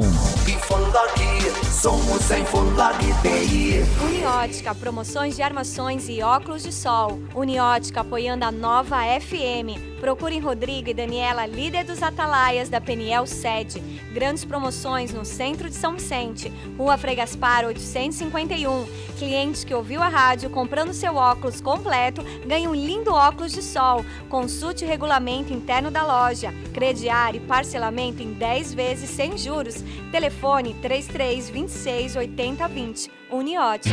[0.00, 0.40] Comunicação.
[1.70, 3.79] Somos a Infolag TI.
[4.40, 7.20] Uniótica, promoções de armações e óculos de sol.
[7.34, 10.00] Uniótica apoiando a nova FM.
[10.00, 13.80] Procurem Rodrigo e Daniela, líder dos Atalaias da Peniel Sede.
[14.14, 16.50] Grandes promoções no centro de São Vicente.
[16.78, 18.86] Rua Frei Gaspar 851.
[19.18, 24.02] Cliente que ouviu a rádio comprando seu óculos completo ganha um lindo óculos de sol.
[24.30, 26.50] Consulte o regulamento interno da loja.
[26.72, 29.84] Crediário e parcelamento em 10 vezes sem juros.
[30.10, 33.19] Telefone 3326 8020.
[33.32, 33.90] Uniote.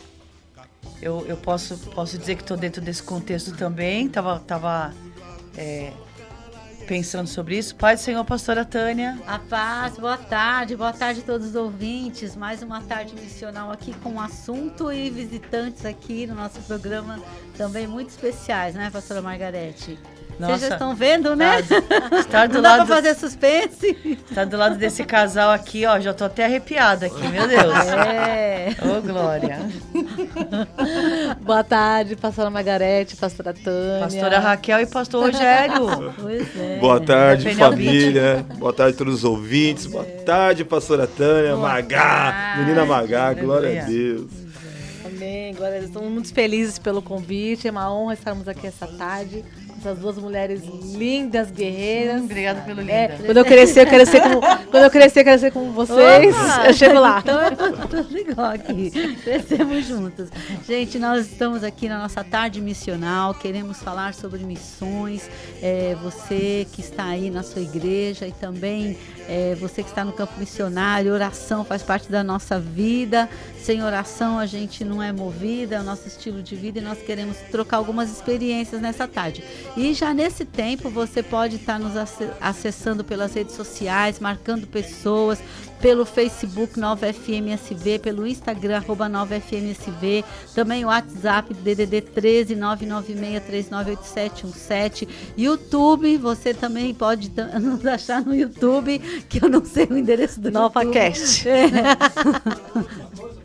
[1.01, 4.07] eu, eu posso, posso dizer que estou dentro desse contexto também.
[4.07, 4.93] Tava, tava
[5.57, 5.95] é,
[6.84, 7.75] pensando sobre isso.
[7.75, 9.19] Do Senhor, pastora Tânia.
[9.27, 12.37] A paz, boa tarde, boa tarde a todos os ouvintes.
[12.37, 17.21] Mais uma tarde missional aqui com assunto e visitantes aqui no nosso programa
[17.56, 19.99] também muito especiais, né, pastora Margarete?
[20.39, 21.62] Vocês já estão vendo, né?
[21.62, 24.19] Tá, estar do Não lado dá pra fazer suspense.
[24.34, 25.99] Tá do lado desse casal aqui, ó.
[26.00, 27.75] Já tô até arrepiada aqui, meu Deus.
[27.87, 28.69] É.
[28.83, 29.59] Ô, Glória.
[31.43, 34.00] Boa tarde, pastora Margarete, pastora Tânia.
[34.00, 36.12] Pastora Raquel e pastor Rogério.
[36.21, 36.78] Pois é.
[36.78, 38.44] Boa tarde, família.
[38.59, 39.87] Boa tarde a todos os ouvintes.
[39.87, 42.61] Boa tarde, pastora Tânia, Boa Magá, tarde.
[42.61, 43.83] menina Magá, glória Aleluia.
[43.83, 44.31] a Deus.
[45.06, 45.55] Amém.
[45.55, 45.87] Glória a Deus.
[45.91, 47.69] Estamos muito felizes pelo convite.
[47.69, 49.44] É uma honra estarmos aqui essa tarde.
[49.84, 50.62] Essas duas mulheres
[50.95, 52.22] lindas, guerreiras.
[52.22, 52.91] Obrigada pelo lindo.
[52.91, 54.41] É, quando eu crescer, eu quero ser como,
[54.71, 56.34] quando eu crescer, eu quero ser como vocês.
[56.34, 56.67] Opa!
[56.69, 57.19] Eu chego lá.
[57.19, 58.91] Então é tudo igual aqui.
[59.23, 60.31] Crescemos juntos.
[60.67, 63.34] Gente, nós estamos aqui na nossa tarde missional.
[63.34, 65.28] Queremos falar sobre missões.
[65.61, 68.97] É, você que está aí na sua igreja e também
[69.28, 73.28] é, você que está no campo missionário, oração faz parte da nossa vida.
[73.59, 76.99] Sem oração a gente não é movida, é o nosso estilo de vida e nós
[76.99, 79.43] queremos trocar algumas experiências nessa tarde.
[79.77, 85.41] E já nesse tempo você pode estar nos ace- acessando pelas redes sociais, marcando pessoas,
[85.81, 90.25] pelo Facebook Nova FMSV, pelo Instagram arroba Nova FMSV,
[90.55, 97.31] também o WhatsApp DDD 13 996398717, YouTube, você também pode
[97.61, 98.99] nos achar no YouTube,
[99.29, 100.95] que eu não sei o endereço do Nova YouTube.
[100.95, 101.47] Cast.
[101.49, 101.65] É.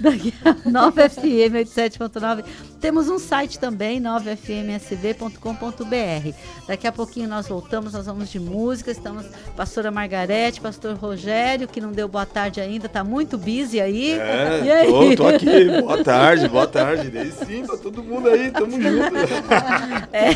[0.00, 2.44] Daqui a 9FM 87.9.
[2.80, 6.32] Temos um site também, 9fmsv.com.br.
[6.66, 8.90] Daqui a pouquinho nós voltamos, nós vamos de música.
[8.92, 14.16] Estamos pastora Margarete, pastor Rogério, que não deu boa tarde ainda, tá muito busy aí.
[14.64, 15.16] E É, aí?
[15.16, 15.80] tô, tô aqui.
[15.82, 17.10] Boa tarde, boa tarde.
[17.10, 18.88] Dei sim pra todo mundo aí, tamo junto.
[20.12, 20.30] É,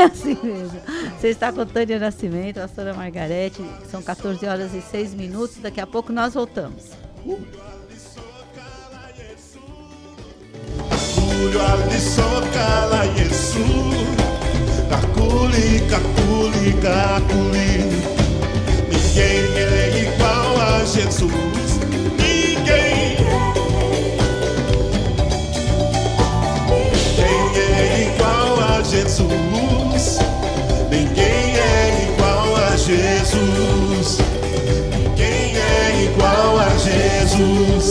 [0.00, 0.80] é assim mesmo.
[1.18, 3.62] Você está com Tânia Nascimento, pastora Margarete.
[3.90, 5.56] São 14 horas e 6 minutos.
[5.58, 6.90] Daqui a pouco nós voltamos.
[7.24, 7.46] Julio
[11.42, 13.66] Kuljuali sokala Yesu
[14.90, 17.72] caculi caculi caculi.
[18.88, 21.70] Ninguém é igual a Jesus.
[22.22, 23.18] Ninguém.
[27.18, 30.04] Ninguém é igual a Jesus.
[30.90, 34.08] Ninguém é igual a Jesus.
[34.94, 37.81] Ninguém é igual a Jesus.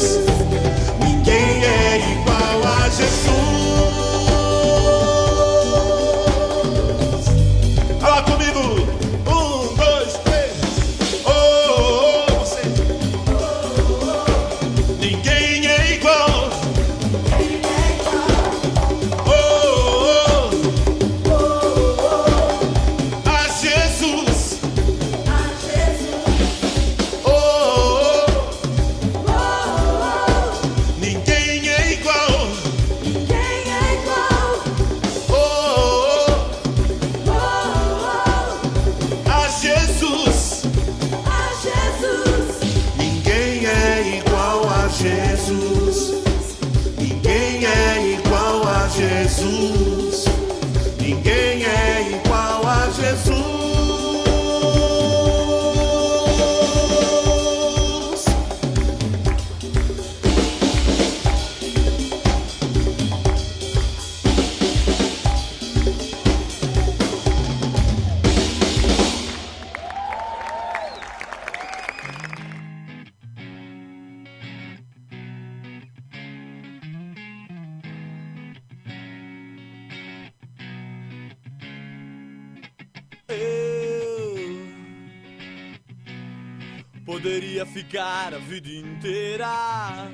[87.91, 90.09] Ficar a vida inteira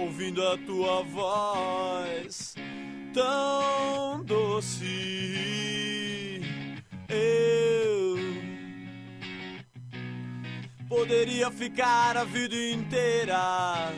[0.00, 2.56] ouvindo a tua voz
[3.14, 4.82] tão doce.
[7.08, 8.16] Eu
[10.88, 13.94] poderia ficar a vida inteira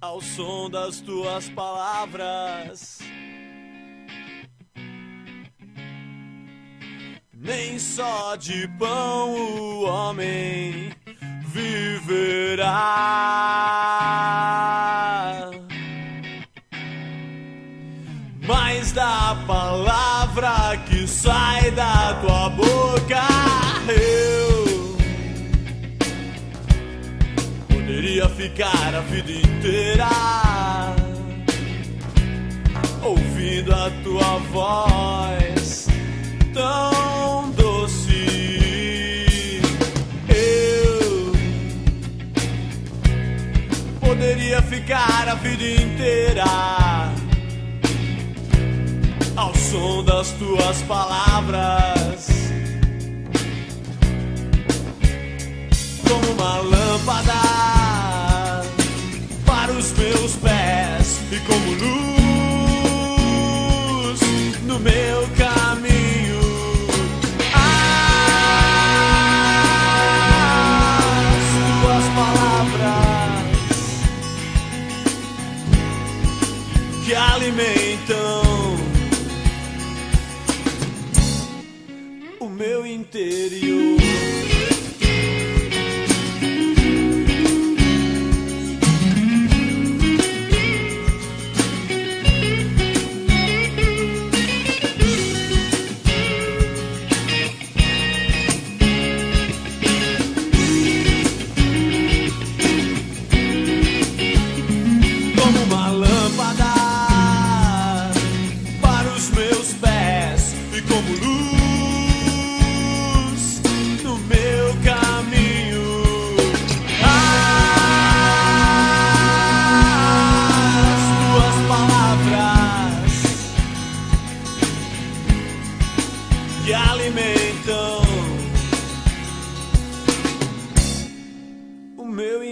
[0.00, 2.98] ao som das tuas palavras.
[7.46, 10.90] Nem só de pão o homem
[11.44, 12.66] viverá,
[18.44, 23.22] mas da palavra que sai da tua boca
[23.88, 24.96] eu
[27.68, 30.08] poderia ficar a vida inteira
[33.04, 35.86] ouvindo a tua voz
[36.52, 37.25] tão
[44.06, 46.44] poderia ficar a vida inteira
[49.34, 52.28] ao som das tuas palavras.
[56.08, 57.32] Como uma lâmpada
[59.44, 61.72] para os meus pés e como
[64.12, 64.20] luz
[64.62, 65.95] no meu caminho.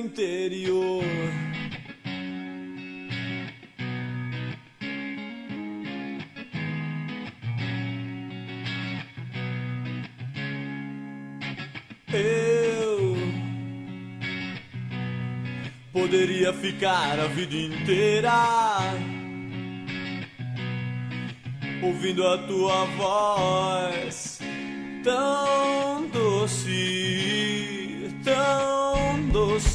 [0.04, 1.02] Interior.
[12.12, 13.16] Eu
[15.92, 18.32] poderia ficar a vida inteira
[21.82, 24.38] ouvindo a tua voz
[25.02, 26.70] tão doce,
[28.25, 29.73] tão doce,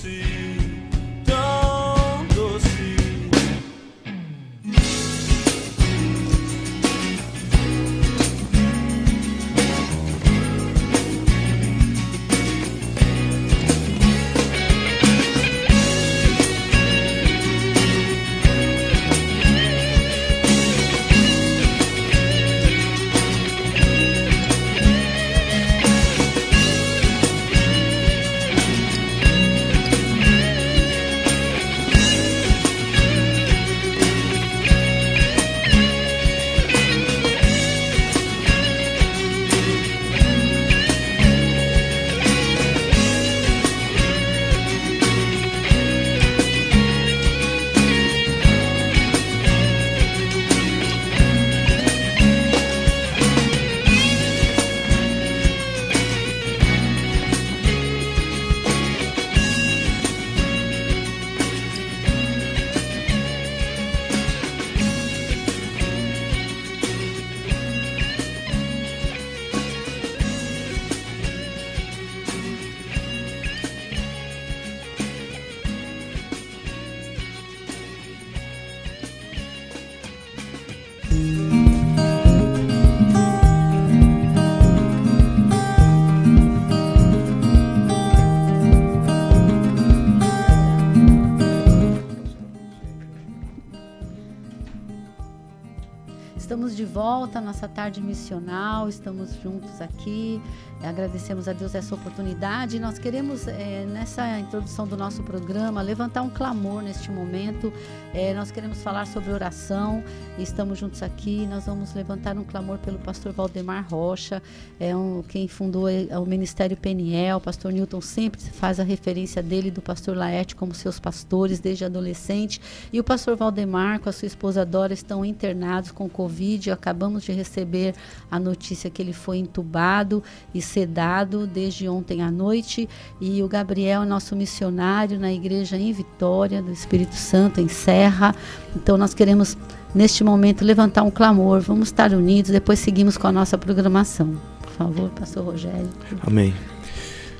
[96.79, 100.41] de volta, nossa tarde missional, estamos juntos aqui.
[100.81, 102.79] Agradecemos a Deus essa oportunidade.
[102.79, 107.73] Nós queremos, é, nessa introdução do nosso programa, levantar um clamor neste momento.
[108.13, 110.01] É, nós queremos falar sobre oração.
[110.37, 111.45] Estamos juntos aqui.
[111.47, 114.41] Nós vamos levantar um clamor pelo pastor Valdemar Rocha,
[114.79, 117.37] é um, quem fundou é, o Ministério Peniel.
[117.37, 121.83] O pastor Newton sempre faz a referência dele do pastor Laerte como seus pastores desde
[121.83, 122.61] adolescente.
[122.93, 126.71] E o pastor Valdemar, com a sua esposa Dora, estão internados com Covid.
[126.71, 127.95] Acabamos de receber
[128.31, 132.87] a notícia que ele foi entubado e sedado desde ontem à noite.
[133.19, 138.35] E o Gabriel é nosso missionário na igreja em Vitória, do Espírito Santo, em Serra.
[138.75, 139.57] Então nós queremos,
[139.93, 141.59] neste momento, levantar um clamor.
[141.61, 144.35] Vamos estar unidos, depois seguimos com a nossa programação.
[144.61, 145.89] Por favor, pastor Rogério.
[146.25, 146.53] Amém.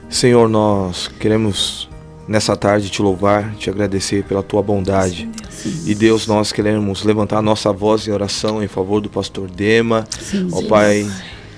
[0.10, 1.88] Senhor, nós queremos
[2.28, 5.28] nessa tarde te louvar, te agradecer pela tua bondade.
[5.50, 9.50] Sim, e Deus, nós queremos levantar a nossa voz em oração em favor do pastor
[9.50, 10.08] Dema.
[10.52, 11.10] Ó Pai,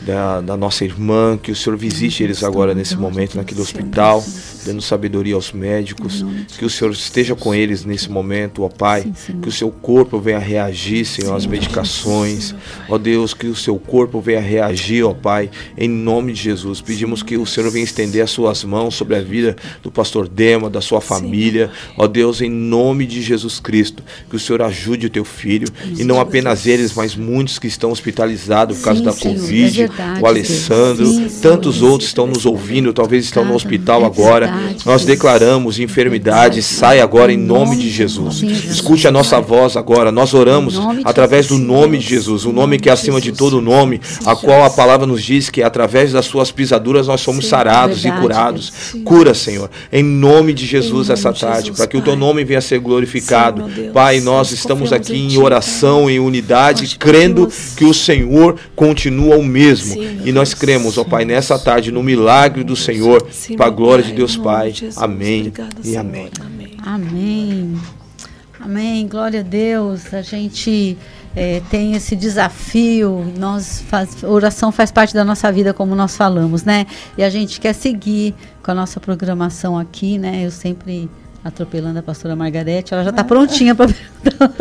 [0.01, 4.23] da, da, nossa irmã, que o Senhor visite eles agora nesse momento naquele hospital,
[4.65, 6.25] dando sabedoria aos médicos,
[6.57, 10.39] que o Senhor esteja com eles nesse momento, ó Pai, que o seu corpo venha
[10.39, 12.55] reagir, Senhor, às medicações,
[12.89, 16.81] ó Deus, que o seu corpo venha reagir, ó Pai, em nome de Jesus.
[16.81, 20.69] Pedimos que o Senhor venha estender as suas mãos sobre a vida do pastor Dema,
[20.69, 25.09] da sua família, ó Deus, em nome de Jesus Cristo, que o Senhor ajude o
[25.09, 25.67] teu filho,
[25.97, 30.27] e não apenas eles, mas muitos que estão hospitalizados por causa da Covid, verdade, o
[30.27, 34.47] Alessandro, sim, tantos sim, outros estão nos ouvindo, talvez estão no hospital é agora.
[34.47, 38.41] Verdade, Nós declaramos enfermidade, sai agora em nome de Jesus.
[38.41, 40.11] Escute a nossa voz agora.
[40.11, 44.01] Nós oramos através do nome de Jesus, o nome que é acima de todo nome,
[44.25, 48.11] a qual a palavra nos diz que através das suas pisaduras nós somos sarados e
[48.11, 48.71] curados.
[49.03, 52.61] Cura, Senhor, em nome de Jesus essa tarde, para que o teu nome venha a
[52.61, 53.69] ser glorificado.
[53.93, 59.80] Pai, nós estamos aqui em oração, em unidade, crendo que o Senhor continua o mesmo
[59.85, 60.19] mesmo.
[60.19, 63.25] Sim, e nós cremos, ó Pai, nessa tarde, no milagre do Senhor,
[63.57, 64.73] para a glória de Deus Pai.
[64.95, 65.51] Amém
[65.83, 66.29] e amém.
[66.83, 67.77] Amém.
[68.59, 69.07] Amém.
[69.07, 70.13] Glória a Deus.
[70.13, 70.97] A gente
[71.35, 73.25] é, tem esse desafio.
[73.37, 76.85] Nós faz, oração faz parte da nossa vida, como nós falamos, né?
[77.17, 80.45] E a gente quer seguir com a nossa programação aqui, né?
[80.45, 81.09] Eu sempre
[81.43, 82.93] atropelando a pastora Margarete.
[82.93, 83.87] Ela já está prontinha para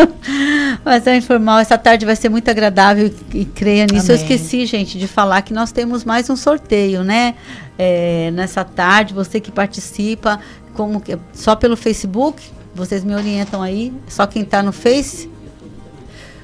[0.85, 1.59] Mas é informal.
[1.59, 4.11] Essa tarde vai ser muito agradável e, e creia nisso.
[4.11, 4.17] Amém.
[4.17, 7.35] Eu esqueci, gente, de falar que nós temos mais um sorteio, né?
[7.79, 10.41] É, nessa tarde, você que participa,
[10.75, 12.43] como que, só pelo Facebook,
[12.75, 13.93] vocês me orientam aí.
[14.09, 15.29] Só quem está no Face.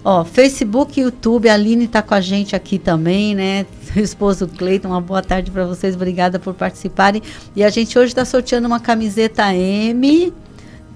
[0.09, 3.67] Ó, Facebook e YouTube, a Aline está com a gente aqui também, né?
[3.83, 7.21] Seu esposo Cleiton, uma boa tarde para vocês, obrigada por participarem.
[7.57, 10.33] E a gente hoje está sorteando uma camiseta M,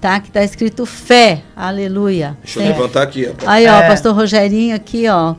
[0.01, 0.21] tá?
[0.21, 2.39] Que tá escrito fé, aleluia.
[2.41, 3.51] Deixa eu levantar aqui, ó.
[3.51, 3.89] Aí, ó, é.
[3.89, 5.35] pastor Rogerinho aqui, ó.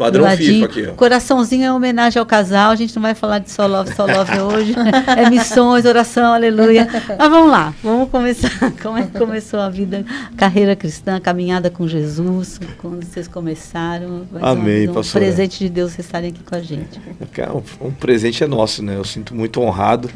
[0.00, 0.92] Padrão FIFA aqui, ó.
[0.94, 2.70] Coraçãozinho é homenagem ao casal.
[2.70, 4.74] A gente não vai falar de só love, só love hoje.
[5.06, 6.88] é missões, oração, aleluia.
[7.18, 8.50] Mas vamos lá, vamos começar.
[8.82, 10.02] Como é que começou a vida,
[10.38, 12.58] carreira cristã, a caminhada com Jesus?
[12.78, 14.26] Quando vocês começaram?
[14.40, 16.98] Amém, um, um presente de Deus vocês estarem aqui com a gente.
[17.36, 18.96] É um, um presente é nosso, né?
[18.96, 20.08] Eu sinto muito honrado.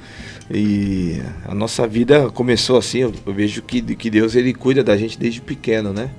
[0.50, 4.96] E a nossa vida começou assim, eu, eu vejo que, que Deus ele cuida da
[4.96, 6.10] gente desde pequeno, né?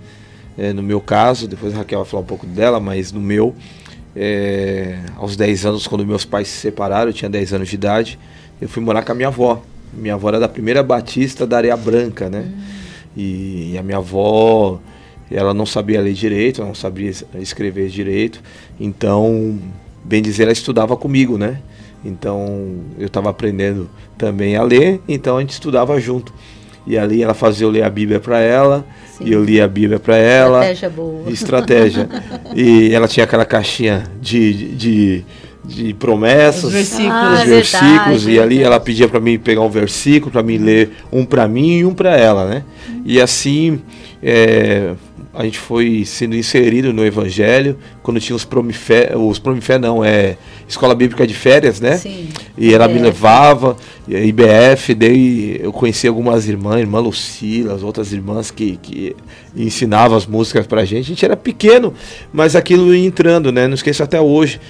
[0.58, 3.54] É, no meu caso, depois a Raquel vai falar um pouco dela, mas no meu,
[4.16, 8.20] é, aos 10 anos, quando meus pais se separaram, eu tinha 10 anos de idade,
[8.62, 9.62] eu fui morar com a minha avó.
[9.94, 12.46] Minha avó era da primeira batista da Areia Branca, né?
[12.48, 12.62] Hum.
[13.18, 14.80] E, e, a minha avó,
[15.32, 18.42] ela não sabia ler direito, não sabia escrever direito,
[18.80, 19.58] então,
[20.04, 21.62] bem dizer, ela estudava comigo, né?
[22.04, 26.34] Então, eu estava aprendendo também a ler, então a gente estudava junto.
[26.88, 28.86] E ali ela fazia eu ler a Bíblia para ela,
[29.18, 29.26] Sim.
[29.26, 30.60] e eu lia a Bíblia para ela.
[30.60, 31.32] Estratégia boa.
[31.32, 32.10] Estratégia.
[32.56, 35.26] e ela tinha aquela caixinha de, de, de
[36.00, 40.32] promessas, os versículos, ah, os versículos e ali ela pedia para mim pegar um versículo
[40.32, 42.64] para mim ler um para mim e um para ela, né?
[43.06, 43.82] E assim
[44.22, 44.94] é,
[45.36, 50.38] a gente foi sendo inserido no evangelho quando tinha os promifé, os promifé não, é
[50.68, 51.98] escola bíblica de férias, né?
[51.98, 52.30] Sim.
[52.58, 52.96] E ela IBF.
[52.98, 53.76] me levava,
[54.08, 59.16] e a IBF, daí eu conheci algumas irmãs, irmã Lucila, as outras irmãs que, que
[59.56, 61.06] ensinavam as músicas pra gente.
[61.06, 61.94] A gente era pequeno,
[62.32, 63.68] mas aquilo ia entrando, né?
[63.68, 64.62] Não esqueço até hoje,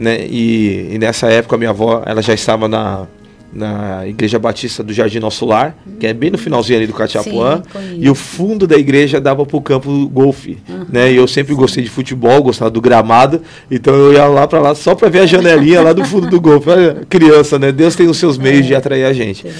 [0.00, 0.26] né?
[0.26, 3.06] E, e nessa época a minha avó, ela já estava na
[3.52, 7.62] na Igreja Batista do Jardim Nosso Lar, que é bem no finalzinho ali do Catiapuã,
[7.98, 10.86] e o fundo da igreja dava para o campo golfe, uhum.
[10.88, 11.12] né?
[11.12, 14.74] E eu sempre gostei de futebol, gostava do gramado, então eu ia lá para lá
[14.74, 16.70] só para ver a janelinha lá do fundo do golfe.
[17.08, 17.72] Criança, né?
[17.72, 19.46] Deus tem os seus meios é, de atrair a gente.
[19.46, 19.52] É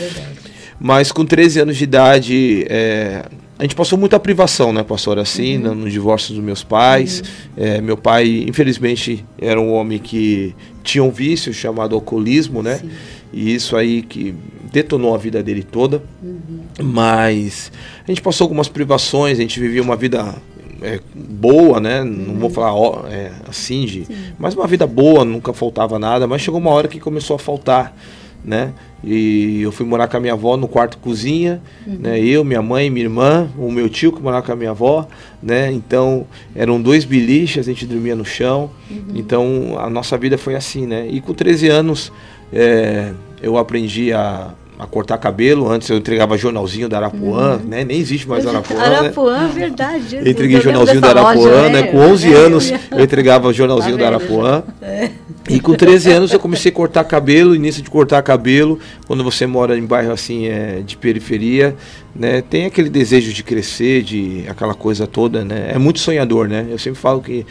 [0.78, 3.24] Mas com 13 anos de idade, é,
[3.60, 5.18] a gente passou muita privação, né, pastor?
[5.18, 5.62] Assim, uhum.
[5.62, 7.20] no, no, divórcio dos meus pais.
[7.20, 7.62] Uhum.
[7.62, 12.76] É, meu pai, infelizmente, era um homem que tinha um vício chamado alcoolismo, né?
[12.78, 12.90] Sim.
[13.30, 14.34] E isso aí que
[14.72, 16.02] detonou a vida dele toda.
[16.22, 16.60] Uhum.
[16.82, 17.70] Mas
[18.02, 20.36] a gente passou algumas privações, a gente vivia uma vida
[20.80, 22.02] é, boa, né?
[22.02, 22.54] Não vou uhum.
[22.54, 24.06] falar ó, é, assim, de,
[24.38, 26.26] mas uma vida boa, nunca faltava nada.
[26.26, 27.94] Mas chegou uma hora que começou a faltar,
[28.44, 28.72] né?
[29.02, 31.98] E eu fui morar com a minha avó no quarto cozinha, uhum.
[32.00, 32.20] né?
[32.20, 35.08] Eu, minha mãe, minha irmã, o meu tio que morava com a minha avó,
[35.42, 35.72] né?
[35.72, 38.70] Então eram dois biliches, a gente dormia no chão.
[38.90, 39.04] Uhum.
[39.14, 41.06] Então a nossa vida foi assim, né?
[41.10, 42.12] E com 13 anos
[42.52, 45.70] é, eu aprendi a, a cortar cabelo.
[45.70, 47.68] Antes eu entregava jornalzinho da Arapuã, uhum.
[47.68, 47.84] né?
[47.84, 48.80] Nem existe mais Arapuã.
[48.80, 49.50] Arapuã, né?
[49.54, 50.16] verdade.
[50.16, 51.82] Eu entreguei jornalzinho da Arapuã, loja, né?
[51.84, 54.62] Com 11 é, anos eu entregava jornalzinho tá da Arapuã.
[54.80, 55.10] É.
[55.48, 57.54] E com 13 anos eu comecei a cortar cabelo.
[57.54, 61.76] Início de cortar cabelo, quando você mora em bairro assim é, de periferia,
[62.14, 62.40] né?
[62.40, 65.72] Tem aquele desejo de crescer, de aquela coisa toda, né?
[65.74, 66.66] É muito sonhador, né?
[66.70, 67.44] Eu sempre falo que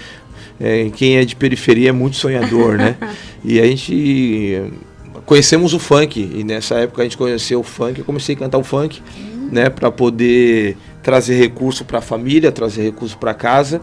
[0.60, 2.96] é, quem é de periferia é muito sonhador, né?
[3.42, 4.62] E a gente
[5.30, 8.58] conhecemos o funk e nessa época a gente conheceu o funk, eu comecei a cantar
[8.58, 9.50] o funk, uhum.
[9.52, 13.80] né, para poder trazer recurso para a família, trazer recurso para casa,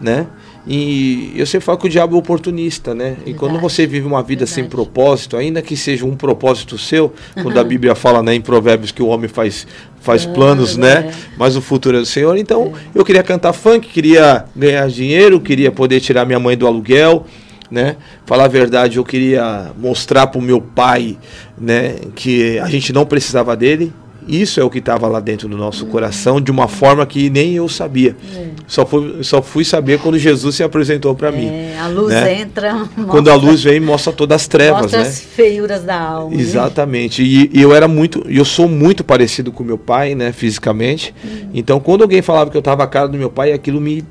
[0.00, 0.26] né?
[0.66, 3.10] E eu sempre falo que o diabo é oportunista, né?
[3.10, 3.30] Verdade.
[3.30, 4.50] E quando você vive uma vida Verdade.
[4.50, 8.90] sem propósito, ainda que seja um propósito seu, quando a Bíblia fala né, em Provérbios
[8.90, 9.68] que o homem faz,
[10.00, 11.12] faz ah, planos, né?
[11.38, 12.36] Mas o futuro é do Senhor.
[12.36, 12.98] Então, é.
[12.98, 17.24] eu queria cantar funk, queria ganhar dinheiro, queria poder tirar minha mãe do aluguel,
[17.70, 17.96] né?
[18.24, 21.18] Falar a verdade, eu queria mostrar para o meu pai,
[21.56, 23.92] né, que a gente não precisava dele.
[24.26, 25.90] Isso é o que estava lá dentro do nosso uhum.
[25.90, 28.14] coração, de uma forma que nem eu sabia.
[28.36, 28.48] É.
[28.66, 31.50] Só, fui, só fui saber quando Jesus se apresentou para é, mim.
[31.78, 32.42] A luz né?
[32.42, 32.74] entra.
[32.74, 35.08] Mostra, quando a luz vem, mostra todas as trevas, mostra né?
[35.08, 36.36] as feiuras da alma.
[36.36, 36.42] Né?
[36.42, 37.22] Exatamente.
[37.22, 37.28] Né?
[37.28, 41.14] E, e, eu era muito, eu sou muito parecido com meu pai, né, fisicamente.
[41.24, 41.50] Uhum.
[41.54, 44.04] Então, quando alguém falava que eu estava a cara do meu pai, aquilo me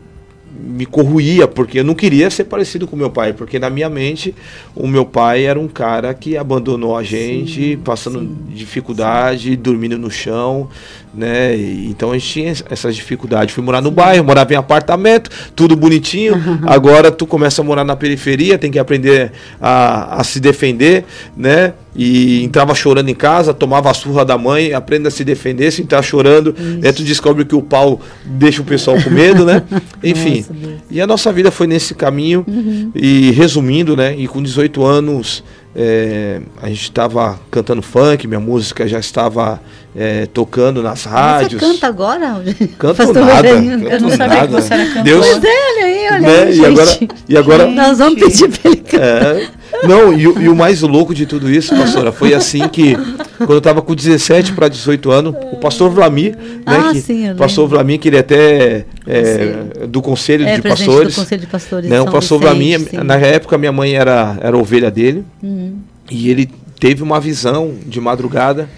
[0.60, 4.33] me corruía, porque eu não queria ser parecido com meu pai, porque na minha mente
[4.75, 9.55] o meu pai era um cara que abandonou a gente, sim, passando sim, dificuldade, sim.
[9.55, 10.69] dormindo no chão,
[11.17, 11.58] né?
[11.58, 13.53] E, então a gente tinha essas dificuldades.
[13.53, 16.36] Fui morar no bairro, morava em apartamento, tudo bonitinho.
[16.65, 21.03] Agora tu começa a morar na periferia, tem que aprender a, a se defender,
[21.36, 21.73] né?
[21.99, 25.82] e entrava chorando em casa, tomava a surra da mãe, aprende a se defender, se
[25.82, 29.63] entrar chorando, né, tu descobre que o pau deixa o pessoal com medo, né?
[30.03, 30.45] Enfim.
[30.47, 32.45] Nossa, e a nossa vida foi nesse caminho.
[32.47, 32.91] Uhum.
[32.93, 34.15] E resumindo, né?
[34.15, 35.43] E com 18 anos
[35.75, 39.60] é, a gente estava cantando funk, minha música já estava
[39.97, 41.60] é, tocando nas rádios.
[41.60, 42.43] Você canta agora?
[42.77, 43.47] Canto nada.
[43.49, 44.47] Eu não sabia nada.
[44.47, 45.03] que você era cantor.
[45.03, 46.43] Deus, pois é, olha aí, olha né?
[46.43, 49.36] aí, e agora, e agora Nós vamos pedir para ele cantar.
[49.36, 49.47] É,
[49.88, 52.95] não, e, e, o mais louco de tudo isso, pastora, foi assim que,
[53.38, 57.36] quando eu estava com 17 para 18 anos, o pastor Vlamir, né, ah, que, sim,
[57.36, 59.55] pastor Vlamir, que ele até é,
[59.88, 61.15] do conselho é, de pastores.
[61.15, 61.89] do conselho de pastores.
[61.89, 65.75] Né, o pastor Vlamir, na época minha mãe era, era ovelha dele, uhum.
[66.10, 68.69] e ele teve uma visão de madrugada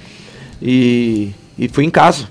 [0.62, 2.28] e, e foi em casa.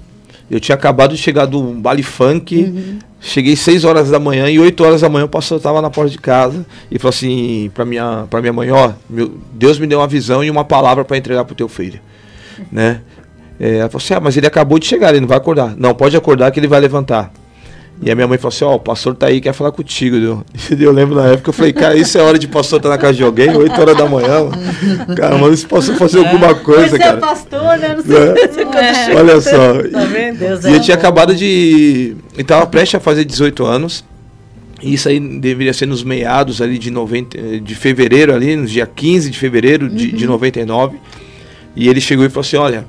[0.51, 2.99] Eu tinha acabado de chegar do baile funk, uhum.
[3.21, 6.11] cheguei 6 horas da manhã e 8 horas da manhã o pastor estava na porta
[6.11, 9.99] de casa e falou assim para minha, pra minha mãe, ó, meu, Deus me deu
[9.99, 12.01] uma visão e uma palavra para entregar pro teu filho,
[12.73, 13.03] né?
[13.61, 15.75] É, ela falou assim, ah, mas ele acabou de chegar, ele não vai acordar.
[15.77, 17.33] Não, pode acordar que ele vai levantar.
[18.01, 20.17] E a minha mãe falou assim, ó, oh, o pastor tá aí, quer falar contigo.
[20.17, 20.45] Eu,
[20.79, 23.01] eu lembro na época, eu falei, cara, isso é hora de pastor estar tá na
[23.01, 24.45] casa de alguém, 8 horas da manhã.
[24.45, 25.17] Mano.
[25.17, 27.17] Cara, mano, se pastor fazer alguma coisa, Você cara.
[27.17, 27.97] é pastor, né?
[27.97, 29.13] Não sei é.
[29.13, 29.17] é.
[29.17, 29.83] Olha só.
[29.91, 30.39] Tá vendo?
[30.39, 32.17] Deus e é eu tinha acabado de...
[32.37, 34.05] E tava prestes a fazer 18 anos.
[34.81, 38.87] E isso aí deveria ser nos meados ali de, 90, de fevereiro, ali, no dia
[38.87, 40.17] 15 de fevereiro de, uhum.
[40.17, 40.99] de 99.
[41.75, 42.87] E ele chegou e falou assim, olha,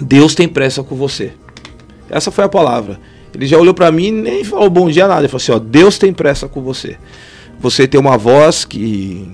[0.00, 1.32] Deus tem pressa com você.
[2.08, 2.98] Essa foi a palavra.
[3.34, 5.20] Ele já olhou para mim e nem falou bom dia nada.
[5.20, 6.96] Ele falou assim: ó, Deus tem pressa com você.
[7.60, 9.26] Você tem uma voz que,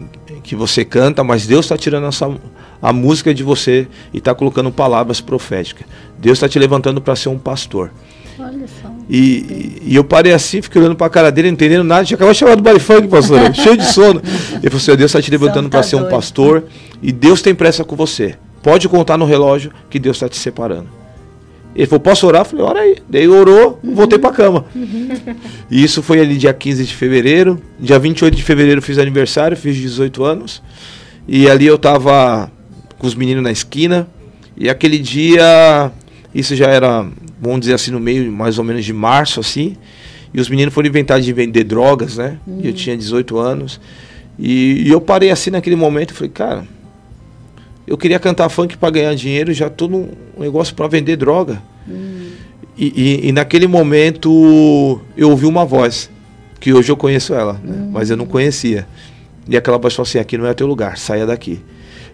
[0.42, 2.28] que você canta, mas Deus está tirando essa,
[2.82, 5.86] a música de você e está colocando palavras proféticas.
[6.18, 7.92] Deus está te levantando para ser um pastor.
[8.38, 8.90] Olha só.
[9.08, 12.04] E, e eu parei assim, fiquei olhando para a cara dele, não entendendo nada.
[12.04, 14.20] Tinha acabado de chamar do baile funk, pastor, cheio de sono.
[14.20, 16.64] Ele falou assim: Deus está te levantando para ser um pastor
[17.00, 18.34] e Deus tem pressa com você.
[18.62, 20.88] Pode contar no relógio que Deus está te separando.
[21.76, 22.40] Ele falou, posso orar?
[22.40, 22.96] Eu falei, ora aí.
[23.06, 24.64] Daí orou, voltei pra cama.
[25.70, 27.60] E isso foi ali dia 15 de fevereiro.
[27.78, 30.62] Dia 28 de fevereiro fiz aniversário, fiz 18 anos.
[31.28, 32.50] E ali eu tava
[32.98, 34.08] com os meninos na esquina.
[34.56, 35.92] E aquele dia,
[36.34, 37.06] isso já era,
[37.38, 39.76] vamos dizer assim, no meio mais ou menos de março, assim.
[40.32, 42.38] E os meninos foram inventar de vender drogas, né?
[42.46, 42.60] Uhum.
[42.64, 43.78] Eu tinha 18 anos.
[44.38, 46.64] E, e eu parei assim naquele momento e falei, cara,
[47.86, 51.62] eu queria cantar funk para ganhar dinheiro, já tô num negócio para vender droga.
[51.88, 52.30] Hum.
[52.76, 52.86] e,
[53.24, 56.10] e, e, naquele momento eu ouvi uma voz,
[56.58, 57.76] que hoje eu conheço ela, né?
[57.76, 57.90] uhum.
[57.92, 58.86] mas eu não conhecia.
[59.48, 61.60] E aquela voz falou assim: aqui não é teu lugar, saia daqui.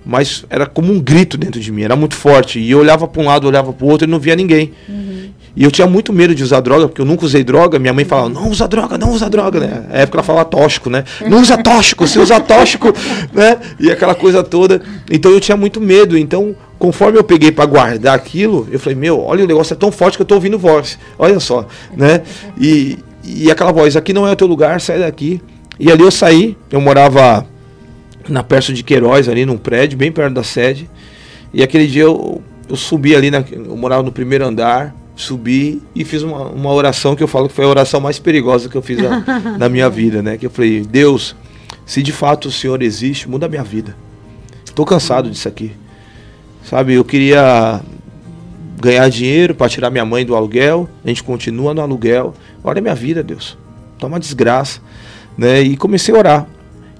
[0.05, 2.59] Mas era como um grito dentro de mim, era muito forte.
[2.59, 4.73] E eu olhava para um lado, olhava para o outro e não via ninguém.
[4.89, 5.31] Uhum.
[5.55, 7.79] E eu tinha muito medo de usar droga, porque eu nunca usei droga.
[7.79, 9.85] Minha mãe falava, não usa droga, não usa droga, né?
[9.89, 11.05] Na época ela falava tóxico, né?
[11.29, 12.93] Não usa tóxico, se usa tóxico,
[13.33, 13.59] né?
[13.79, 14.81] E aquela coisa toda.
[15.11, 16.17] Então eu tinha muito medo.
[16.17, 19.93] Então, conforme eu peguei para guardar aquilo, eu falei, meu, olha, o negócio é tão
[19.93, 20.99] forte que eu tô ouvindo voz.
[21.19, 22.23] Olha só, né?
[22.59, 25.41] E, e aquela voz, aqui não é o teu lugar, sai daqui.
[25.79, 27.47] E ali eu saí, eu morava
[28.29, 30.89] na Perso de Queiroz, ali num prédio, bem perto da sede.
[31.53, 36.05] E aquele dia eu, eu subi ali, na, eu morava no primeiro andar, subi e
[36.05, 38.83] fiz uma, uma oração que eu falo que foi a oração mais perigosa que eu
[38.83, 39.21] fiz na,
[39.59, 40.37] na minha vida, né?
[40.37, 41.37] Que eu falei, Deus,
[41.85, 43.97] se de fato o Senhor existe, muda a minha vida.
[44.65, 45.73] Estou cansado disso aqui.
[46.65, 47.81] Sabe, eu queria
[48.81, 52.35] ganhar dinheiro para tirar minha mãe do aluguel, a gente continua no aluguel.
[52.65, 53.57] Olha a minha vida, Deus.
[53.99, 54.81] Tá uma desgraça,
[55.37, 55.61] né?
[55.61, 56.47] E comecei a orar.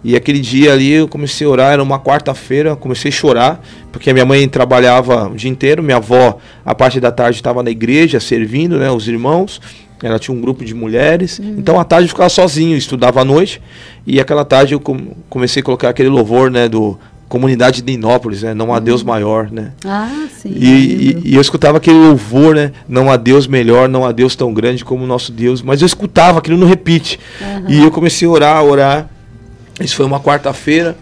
[0.05, 4.13] E aquele dia ali eu comecei a orar, era uma quarta-feira, comecei a chorar, porque
[4.13, 8.19] minha mãe trabalhava o dia inteiro, minha avó, a parte da tarde, estava na igreja
[8.19, 9.61] servindo, né, os irmãos.
[10.03, 11.39] Ela tinha um grupo de mulheres.
[11.39, 11.55] Uhum.
[11.59, 13.63] Então à tarde eu ficava sozinho, estudava à noite.
[14.05, 14.83] E aquela tarde eu
[15.31, 16.99] comecei a colocar aquele louvor, né, do
[17.33, 18.53] comunidade de Inópolis, né?
[18.53, 19.07] Não há Deus uhum.
[19.07, 19.73] maior, né?
[19.87, 20.53] Ah, sim.
[20.55, 22.73] E, e, e, eu escutava aquele louvor, né?
[22.87, 25.63] Não há Deus melhor, não há Deus tão grande como o nosso Deus.
[25.63, 27.19] Mas eu escutava aquilo no repeat.
[27.41, 27.71] Uhum.
[27.71, 29.11] E eu comecei a orar, a orar.
[29.83, 30.97] Isso foi uma quarta-feira.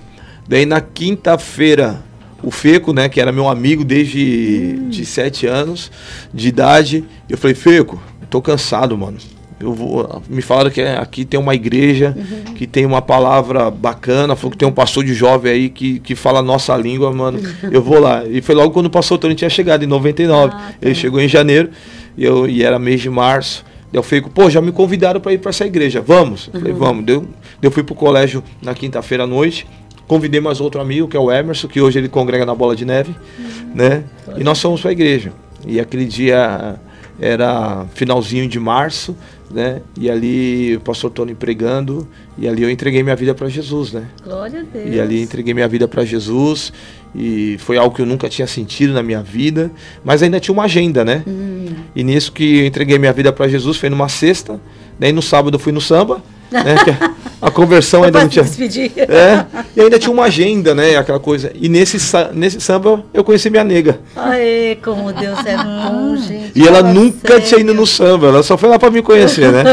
[0.48, 2.02] Daí na quinta-feira,
[2.42, 4.88] o Feco, né, que era meu amigo desde hum.
[4.88, 5.90] de sete anos
[6.32, 9.18] de idade, eu falei, Feco, tô cansado, mano.
[9.60, 12.54] Eu vou, me falaram que aqui tem uma igreja uhum.
[12.54, 16.14] que tem uma palavra bacana, falou que tem um pastor de jovem aí que, que
[16.14, 17.38] fala a nossa língua, mano.
[17.70, 18.24] Eu vou lá.
[18.24, 20.54] E foi logo quando o pastor Tony tinha chegado, em 99.
[20.54, 20.74] Ah, tá.
[20.80, 21.68] Ele chegou em janeiro
[22.16, 23.62] e, eu, e era mês de março.
[23.92, 26.00] Eu falei, pô, já me convidaram para ir para essa igreja.
[26.00, 26.48] Vamos?
[26.54, 26.78] Eu falei, uhum.
[26.78, 27.04] vamos.
[27.04, 27.26] Deu,
[27.62, 29.66] eu fui pro colégio na quinta-feira à noite.
[30.06, 32.84] Convidei mais outro amigo, que é o Emerson, que hoje ele congrega na Bola de
[32.84, 33.70] Neve, uhum.
[33.74, 34.04] né?
[34.36, 35.32] E nós fomos para a igreja.
[35.66, 36.80] E aquele dia
[37.20, 39.14] era finalzinho de março,
[39.50, 39.82] né?
[39.98, 44.06] E ali o pastor Tony pregando, e ali eu entreguei minha vida para Jesus, né?
[44.24, 44.94] Glória a Deus.
[44.94, 46.72] E ali entreguei minha vida para Jesus,
[47.14, 49.70] e foi algo que eu nunca tinha sentido na minha vida,
[50.04, 51.22] mas ainda tinha uma agenda, né?
[51.26, 51.66] Hum.
[51.94, 54.60] E nisso que eu entreguei minha vida para Jesus foi numa sexta,
[54.98, 56.22] daí no sábado eu fui no samba,
[56.64, 57.14] né?
[57.40, 58.44] a conversão ainda não tinha.
[58.44, 60.96] É, e ainda tinha uma agenda, né?
[60.96, 61.52] Aquela coisa.
[61.54, 61.98] E nesse,
[62.34, 64.00] nesse samba eu conheci minha nega.
[64.16, 66.52] Aê, como Deus é bom, gente.
[66.54, 67.46] E ela nunca sério.
[67.46, 69.64] tinha ido no samba, ela só foi lá para me conhecer, né?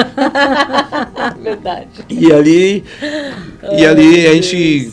[1.42, 1.88] Verdade.
[2.10, 2.84] E ali.
[3.78, 4.92] E ali a gente.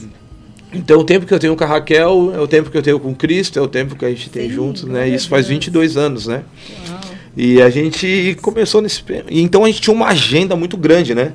[0.73, 2.99] Então, o tempo que eu tenho com a Raquel é o tempo que eu tenho
[2.99, 5.09] com Cristo, é o tempo que a gente tem Sim, juntos, né?
[5.09, 6.43] Isso faz 22 anos, né?
[6.89, 7.01] Uau.
[7.37, 9.03] E a gente começou nesse.
[9.29, 11.33] Então a gente tinha uma agenda muito grande, né?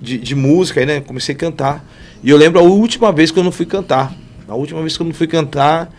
[0.00, 1.00] De, de música, aí, né?
[1.00, 1.84] Comecei a cantar.
[2.22, 4.14] E eu lembro a última vez que eu não fui cantar.
[4.48, 5.92] A última vez que eu não fui cantar,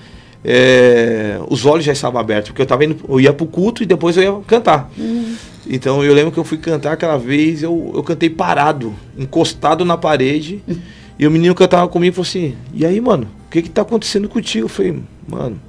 [0.44, 3.86] é, os olhos já estavam abertos, porque eu tava indo, eu ia pro culto e
[3.86, 4.92] depois eu ia cantar.
[4.98, 5.36] Uhum.
[5.68, 9.98] Então eu lembro que eu fui cantar aquela vez, eu, eu cantei parado, encostado na
[9.98, 10.62] parede.
[10.68, 10.80] Uhum.
[11.18, 14.28] E o menino cantava comigo falou assim: E aí, mano, o que que tá acontecendo
[14.28, 14.66] contigo?
[14.66, 15.62] Eu falei, mano,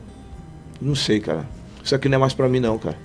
[0.80, 1.46] não sei, cara.
[1.84, 2.96] Isso aqui não é mais pra mim, não, cara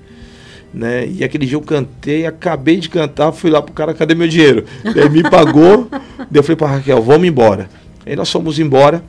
[0.73, 1.07] né?
[1.07, 4.65] E aquele dia eu cantei, acabei de cantar, fui lá pro cara, cadê meu dinheiro?
[4.83, 7.69] Ele me pagou, daí eu falei pra Raquel, vamos embora.
[8.05, 9.03] Aí nós fomos embora.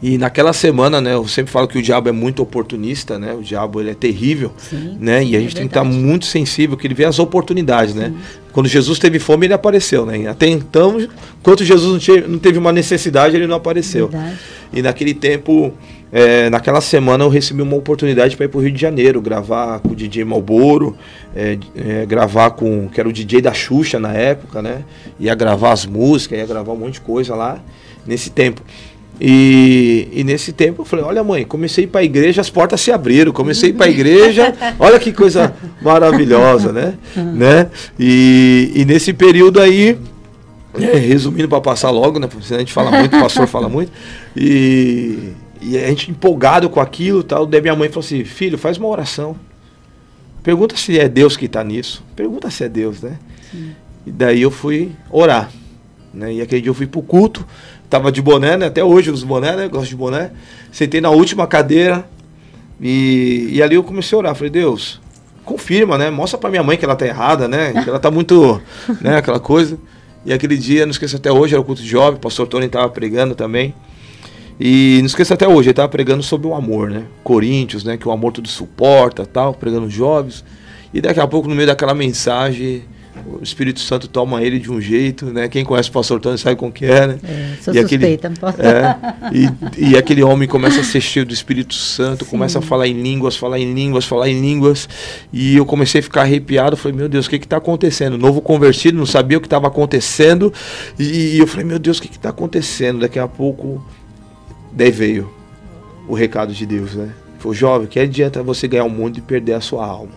[0.00, 3.34] E naquela semana, né, eu sempre falo que o diabo é muito oportunista, né?
[3.34, 5.24] O diabo ele é terrível, Sim, né?
[5.24, 8.12] E a gente é tem que estar muito sensível, que ele vê as oportunidades, né?
[8.52, 10.28] Quando Jesus teve fome, ele apareceu, né?
[10.28, 10.98] Até então,
[11.40, 14.06] enquanto Jesus não, tinha, não teve uma necessidade, ele não apareceu.
[14.06, 14.38] Verdade.
[14.72, 15.72] E naquele tempo,
[16.10, 19.80] é, naquela semana eu recebi uma oportunidade para ir para o Rio de Janeiro, gravar
[19.80, 20.96] com o DJ Malboro,
[21.36, 24.84] é, é, gravar com, que era o DJ da Xuxa na época, né?
[25.20, 27.58] Ia gravar as músicas, ia gravar um monte de coisa lá
[28.06, 28.62] nesse tempo.
[29.20, 32.92] E, e nesse tempo eu falei, olha mãe, comecei para a igreja, as portas se
[32.92, 36.94] abriram, comecei para a igreja, olha que coisa maravilhosa, né?
[37.16, 37.68] né?
[37.98, 39.98] E, e nesse período aí,
[40.80, 42.28] é, resumindo para passar logo, né?
[42.28, 43.90] Porque a gente fala muito, o pastor fala muito,
[44.36, 47.46] e e a gente empolgado com aquilo tal.
[47.46, 49.36] Daí minha mãe falou assim: filho, faz uma oração.
[50.42, 52.04] Pergunta se é Deus que está nisso.
[52.16, 53.18] Pergunta se é Deus, né?
[53.50, 53.72] Sim.
[54.06, 55.50] E daí eu fui orar.
[56.14, 56.34] Né?
[56.34, 57.46] E aquele dia eu fui pro culto.
[57.90, 58.66] Tava de boné, né?
[58.66, 59.68] Até hoje uso boné, né?
[59.68, 60.30] Gosto de boné.
[60.70, 62.08] Sentei na última cadeira.
[62.80, 64.34] E, e ali eu comecei a orar.
[64.34, 65.00] Falei, Deus,
[65.44, 66.10] confirma, né?
[66.10, 67.72] Mostra pra minha mãe que ela tá errada, né?
[67.84, 68.60] Que ela tá muito.
[69.00, 69.16] né?
[69.16, 69.78] Aquela coisa.
[70.24, 72.16] E aquele dia, não esqueço até hoje, era o culto de jovem.
[72.16, 73.74] O pastor Tony tava pregando também.
[74.60, 77.04] E não esqueça até hoje, ele estava pregando sobre o amor, né?
[77.22, 77.96] Coríntios, né?
[77.96, 80.44] Que o amor tudo suporta, tal, pregando jovens.
[80.92, 82.82] E daqui a pouco, no meio daquela mensagem,
[83.26, 85.48] o Espírito Santo toma ele de um jeito, né?
[85.48, 87.18] Quem conhece o pastor Tony sabe como que é, né?
[87.22, 88.96] É, sou e suspeita, aquele, É,
[89.32, 92.30] e, e, aquele homem começa a ser cheio do Espírito Santo, Sim.
[92.30, 94.88] começa a falar em línguas, falar em línguas, falar em línguas.
[95.32, 96.76] E eu comecei a ficar arrepiado.
[96.76, 98.16] Falei, meu Deus, o que está acontecendo?
[98.16, 100.52] Novo convertido, não sabia o que estava acontecendo.
[100.98, 103.00] E, e, eu falei, meu Deus, o que está acontecendo?
[103.00, 103.84] Daqui a pouco,
[104.78, 105.28] daí veio
[106.06, 107.08] o recado de Deus, né?
[107.40, 110.12] Falei, jovem, que adianta você ganhar o mundo e perder a sua alma?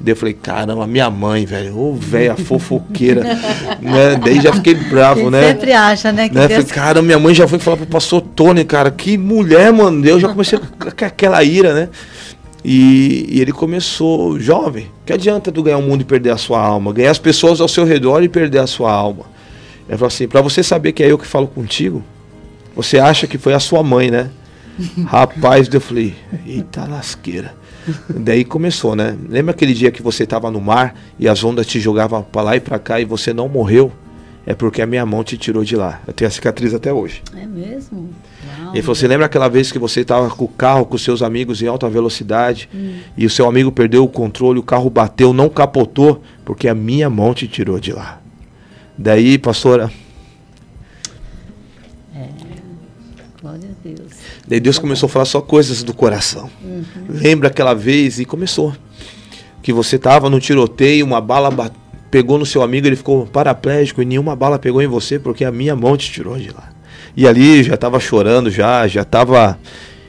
[0.00, 3.22] Daí eu falei, caramba, minha mãe, velho, ô velha fofoqueira.
[3.80, 4.16] né?
[4.16, 5.48] Daí já fiquei bravo, né?
[5.48, 6.28] Sempre acha, né?
[6.30, 6.48] Que né?
[6.48, 6.64] Deus...
[6.64, 10.04] Falei, cara, minha mãe já foi falar pro pastor Tony, cara, que mulher, mano.
[10.06, 11.88] Eu já comecei com aquela ira, né?
[12.64, 16.60] E, e, ele começou, jovem, que adianta tu ganhar o mundo e perder a sua
[16.60, 16.92] alma?
[16.92, 19.24] Ganhar as pessoas ao seu redor e perder a sua alma.
[19.86, 22.02] Ele falou assim, para você saber que é eu que falo contigo,
[22.74, 24.30] você acha que foi a sua mãe, né?
[25.06, 26.14] Rapaz, eu falei,
[26.46, 27.54] eita lasqueira.
[28.08, 29.16] Daí começou, né?
[29.28, 32.56] Lembra aquele dia que você estava no mar e as ondas te jogavam para lá
[32.56, 33.92] e para cá e você não morreu?
[34.44, 36.00] É porque a minha mão te tirou de lá.
[36.06, 37.22] Eu tenho a cicatriz até hoje.
[37.36, 38.10] É mesmo?
[38.60, 38.72] Uau.
[38.72, 41.62] Ele falou: Você lembra aquela vez que você estava com o carro com seus amigos
[41.62, 42.94] em alta velocidade hum.
[43.16, 47.08] e o seu amigo perdeu o controle, o carro bateu, não capotou, porque a minha
[47.08, 48.20] mão te tirou de lá.
[48.98, 49.90] Daí, pastora,
[54.46, 56.50] Daí Deus começou a falar só coisas do coração.
[56.62, 56.84] Uhum.
[57.08, 58.74] Lembra aquela vez e começou.
[59.62, 61.50] Que você estava no tiroteio, uma bala
[62.10, 65.52] pegou no seu amigo, ele ficou paraplégico e nenhuma bala pegou em você porque a
[65.52, 66.70] minha mão te tirou de lá.
[67.16, 69.58] E ali já estava chorando, já já estava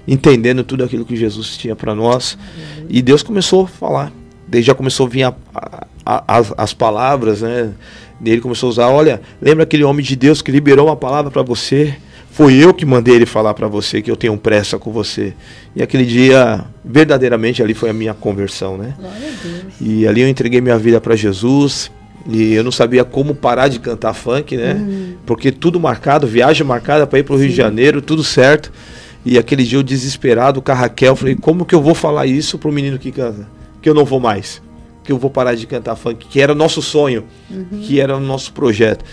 [0.08, 2.34] entendendo tudo aquilo que Jesus tinha para nós.
[2.34, 2.88] Uhum.
[2.90, 4.12] E Deus começou a falar.
[4.48, 7.72] Daí já começou a vir a, a, a, as, as palavras, né?
[8.24, 11.42] Ele começou a usar, olha, lembra aquele homem de Deus que liberou uma palavra para
[11.42, 11.96] você?
[12.34, 15.36] Foi eu que mandei ele falar para você que eu tenho pressa com você.
[15.76, 18.96] E aquele dia, verdadeiramente, ali foi a minha conversão, né?
[18.98, 19.74] Glória a Deus.
[19.80, 21.92] E ali eu entreguei minha vida para Jesus.
[22.28, 24.74] E eu não sabia como parar de cantar funk, né?
[24.74, 25.14] Uhum.
[25.28, 28.72] Porque tudo marcado, viagem marcada para ir para o Rio de Janeiro, tudo certo.
[29.24, 32.58] E aquele dia eu desesperado com a Raquel, falei: como que eu vou falar isso
[32.58, 33.48] pro menino que canta?
[33.80, 34.60] Que eu não vou mais.
[35.04, 37.80] Que eu vou parar de cantar funk, que era o nosso sonho, uhum.
[37.84, 39.06] que era o nosso projeto.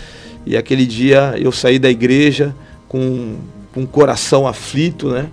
[0.43, 2.55] E aquele dia eu saí da igreja
[2.91, 3.37] com,
[3.73, 5.29] com o coração aflito, né?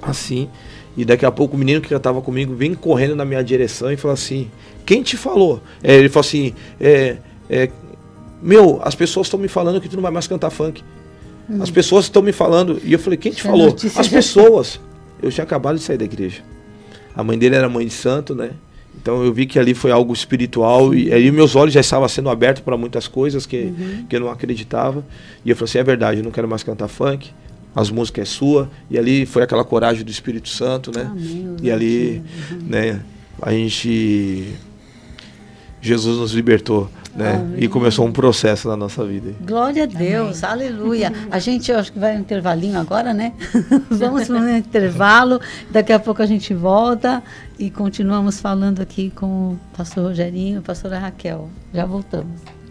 [0.00, 0.48] Assim.
[0.96, 3.92] E daqui a pouco o menino que já estava comigo vem correndo na minha direção
[3.92, 4.50] e fala assim:
[4.86, 5.62] Quem te falou?
[5.82, 7.18] É, ele falou assim: é,
[7.50, 7.68] é,
[8.40, 10.82] Meu, as pessoas estão me falando que tu não vai mais cantar funk.
[11.50, 11.62] Hum.
[11.62, 12.80] As pessoas estão me falando.
[12.82, 13.76] E eu falei: Quem te falou?
[13.94, 14.80] As pessoas.
[15.22, 16.42] Eu tinha acabado de sair da igreja.
[17.14, 18.52] A mãe dele era mãe de santo, né?
[19.02, 22.30] Então eu vi que ali foi algo espiritual e aí meus olhos já estavam sendo
[22.30, 24.06] abertos para muitas coisas que, uhum.
[24.08, 25.04] que eu não acreditava.
[25.44, 27.32] E eu falei assim, é verdade, eu não quero mais cantar funk,
[27.74, 28.70] as músicas é sua.
[28.88, 31.08] E ali foi aquela coragem do Espírito Santo, né?
[31.10, 32.58] Amém, e ali, uhum.
[32.68, 33.00] né,
[33.40, 34.54] a gente
[35.80, 37.54] Jesus nos libertou né?
[37.56, 39.34] E começou um processo na nossa vida.
[39.44, 40.66] Glória a Deus, Amém.
[40.66, 41.12] aleluia.
[41.30, 43.32] A gente acho que vai um intervalinho agora, né?
[43.90, 47.22] Vamos para um intervalo, daqui a pouco a gente volta
[47.58, 51.48] e continuamos falando aqui com o pastor Rogerinho e a pastora Raquel.
[51.72, 52.61] Já voltamos.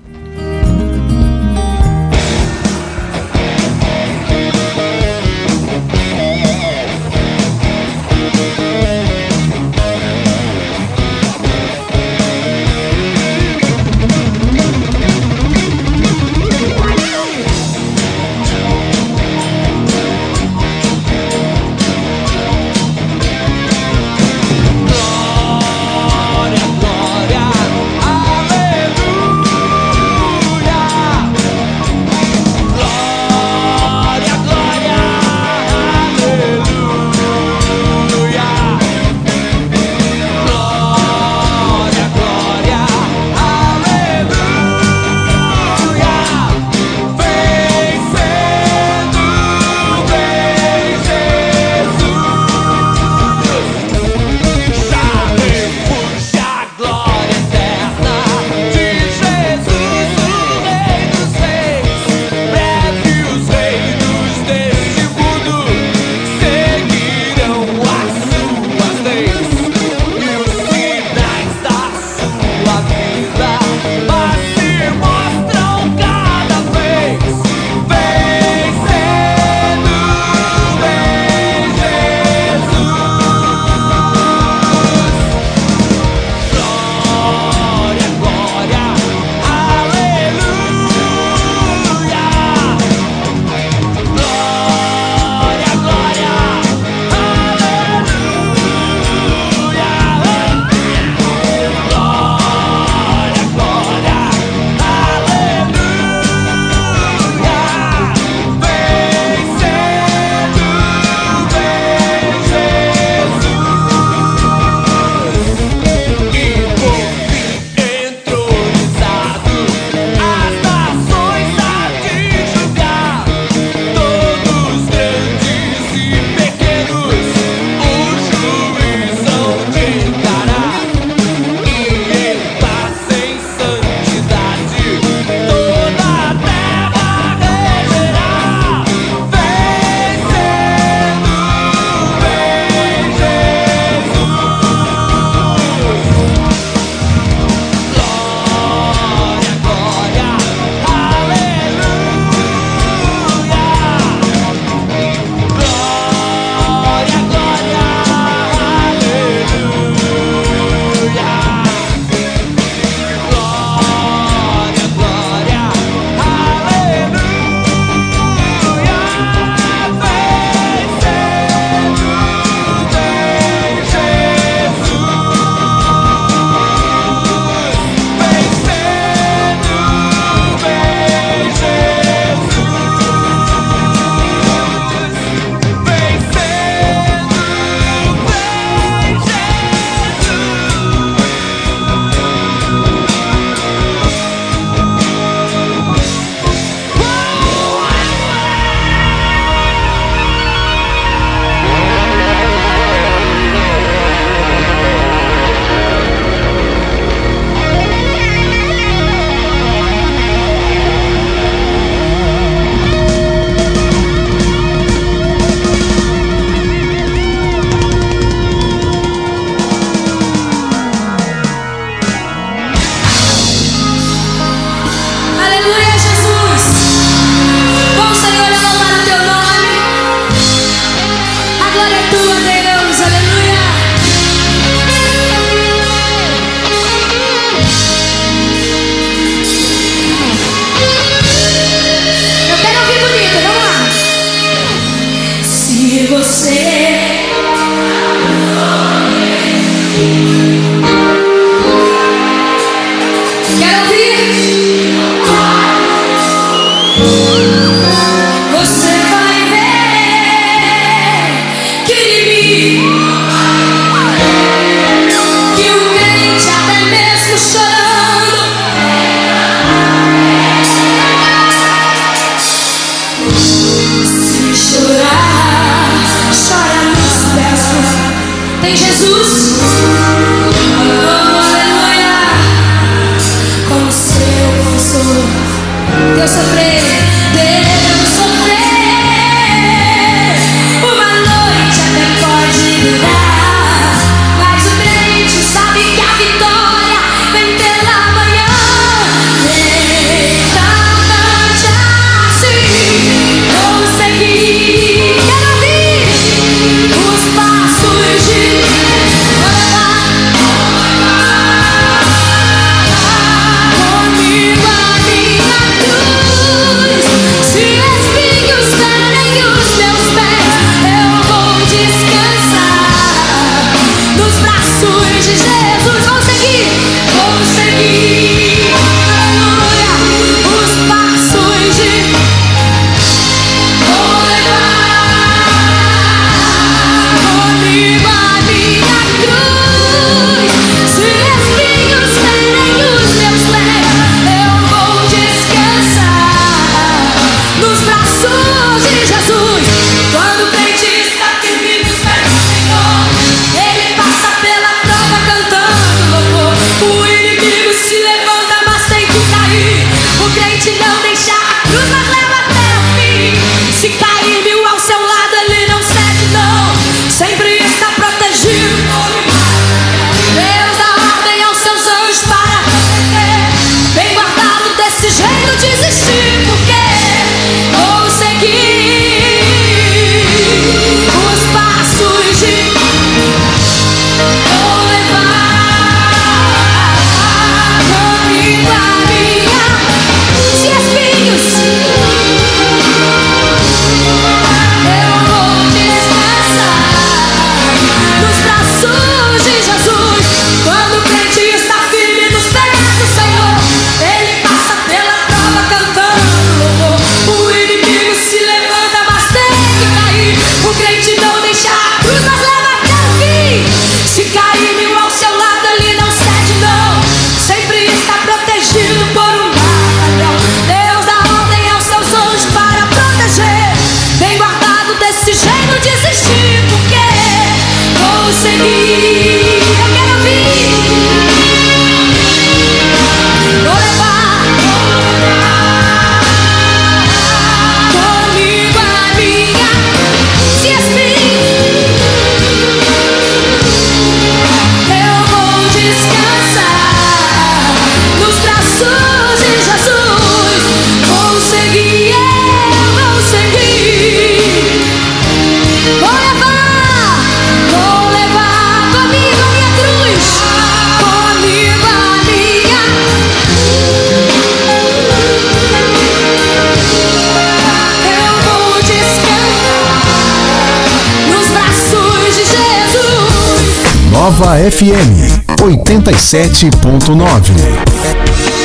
[474.21, 475.17] Nova FM
[475.59, 476.69] 87.9.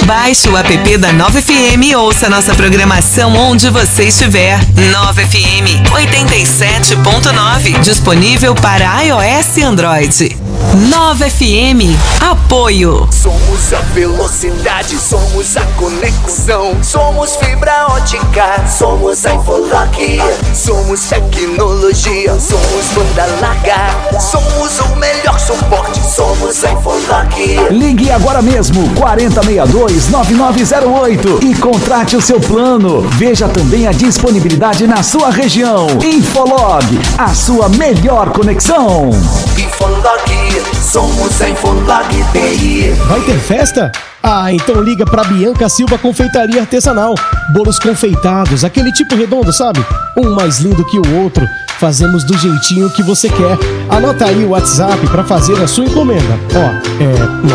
[0.05, 4.61] Baixe o app da Nova FM e ouça nossa programação onde você estiver.
[4.93, 7.81] Nova FM 87.9.
[7.81, 10.37] Disponível para iOS e Android.
[10.91, 11.97] Nova FM.
[12.21, 13.09] Apoio.
[13.11, 16.77] Somos a velocidade, somos a conexão.
[16.83, 20.21] Somos fibra ótica, somos a Infolock.
[20.55, 24.21] Somos tecnologia, somos banda larga.
[24.21, 27.57] Somos o melhor suporte, somos a Infolock.
[27.71, 33.01] Ligue agora mesmo 4062-9908 e contrate o seu plano.
[33.13, 35.87] Veja também a disponibilidade na sua região.
[36.03, 36.85] Infolog,
[37.17, 39.09] a sua melhor conexão.
[39.57, 40.26] Infolock,
[40.97, 42.91] somos a Infolock TI.
[43.07, 43.93] Vai ter festa?
[44.23, 47.15] Ah, então liga pra Bianca Silva Confeitaria Artesanal.
[47.53, 49.85] Bolos confeitados, aquele tipo redondo, sabe?
[50.17, 51.47] Um mais lindo que o outro.
[51.79, 53.59] Fazemos do jeitinho que você quer.
[53.91, 56.39] Anota aí o WhatsApp para fazer a sua encomenda.
[56.55, 57.47] Ó, é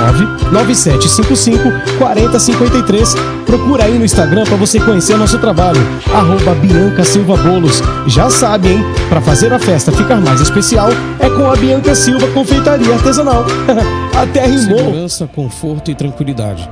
[0.51, 3.15] 99755 4053.
[3.45, 5.81] Procura aí no Instagram para você conhecer nosso trabalho.
[6.13, 7.81] Arroba Bianca Silva Bolos.
[8.07, 8.85] Já sabe, hein?
[9.09, 13.43] Para fazer a festa ficar mais especial, é com a Bianca Silva Confeitaria Artesanal.
[14.15, 14.77] Até rimou.
[14.77, 16.69] Segurança, conforto e tranquilidade.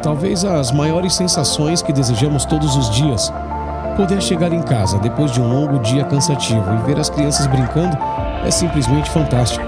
[0.00, 3.32] Talvez as maiores sensações que desejamos todos os dias.
[3.96, 7.96] Poder chegar em casa depois de um longo dia cansativo e ver as crianças brincando
[8.44, 9.64] é simplesmente fantástico.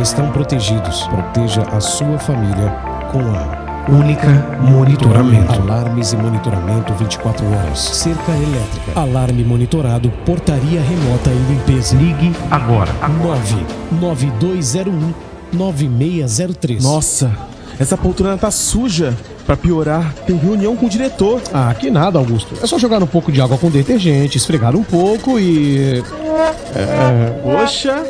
[0.00, 1.06] Estão protegidos.
[1.08, 2.70] Proteja a sua família
[3.12, 4.28] com a Única
[4.62, 5.60] monitoramento.
[5.60, 7.78] Alarmes e monitoramento 24 horas.
[7.78, 8.98] Cerca elétrica.
[8.98, 10.10] Alarme monitorado.
[10.24, 11.94] Portaria remota e limpeza.
[11.94, 12.90] Ligue agora.
[13.20, 15.12] 99201
[15.52, 16.82] 9603.
[16.82, 17.30] Nossa,
[17.78, 19.14] essa poltrona tá suja.
[19.46, 21.40] Pra piorar, tem reunião com o diretor.
[21.52, 22.54] Ah, que nada, Augusto.
[22.62, 26.02] É só jogar um pouco de água com detergente, esfregar um pouco e.
[26.74, 27.40] É...
[27.42, 28.02] Poxa,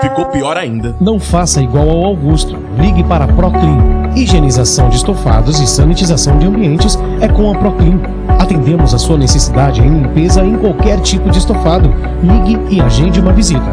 [0.00, 0.96] ficou pior ainda.
[0.98, 2.56] Não faça igual ao Augusto.
[2.78, 4.10] Ligue para a Proclean.
[4.16, 8.00] Higienização de estofados e sanitização de ambientes é com a Proclean.
[8.38, 11.92] Atendemos a sua necessidade em limpeza em qualquer tipo de estofado.
[12.22, 13.70] Ligue e agende uma visita.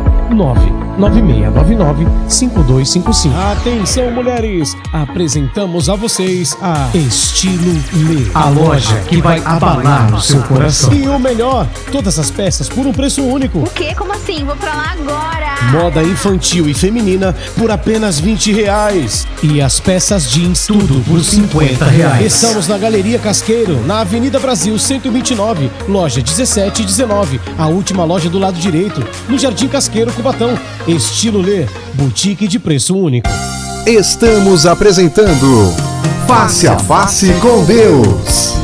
[0.98, 3.32] 99699-5255.
[3.52, 4.76] Atenção, mulheres!
[4.92, 8.30] Apresentamos a vocês a Estilo Lê.
[8.34, 10.92] A loja que vai abalar o seu coração.
[10.94, 13.60] E o melhor, todas as peças por um preço único.
[13.60, 13.94] O quê?
[13.96, 14.44] Como assim?
[14.44, 15.46] Vou pra lá agora!
[15.72, 19.28] Moda infantil e feminina por apenas 20 reais.
[19.44, 22.34] E as peças jeans tudo por 50 reais.
[22.34, 27.40] Estamos na Galeria Casqueiro, na Avenida Brasil 129, loja 17 e 19.
[27.58, 30.58] A última loja do lado direito, no Jardim Casqueiro, Cubatão.
[30.88, 31.66] Estilo Lê,
[31.96, 33.28] boutique de preço único.
[33.86, 35.74] Estamos apresentando
[36.26, 38.56] Face a Face com Deus.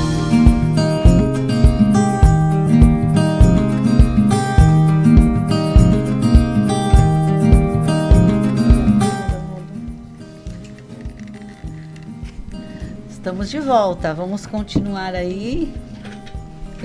[13.09, 14.13] Estamos de volta.
[14.13, 15.73] Vamos continuar aí.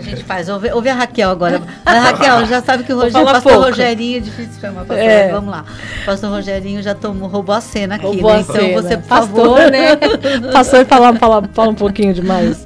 [0.03, 0.49] Que a gente faz?
[0.49, 1.61] Ouve, ouve a Raquel agora.
[1.85, 3.69] A Raquel já sabe que o Rogério, pastor pouco.
[3.69, 5.29] Rogerinho, é difícil chamar pastor, é.
[5.31, 5.65] vamos lá.
[6.03, 8.41] O pastor Rogerinho já tomou, roubou a cena aqui, roubou né?
[8.41, 8.83] Então cena.
[8.83, 9.71] você, por pastor, favor.
[9.71, 9.97] né?
[10.53, 12.65] pastor fala, fala, fala um pouquinho demais.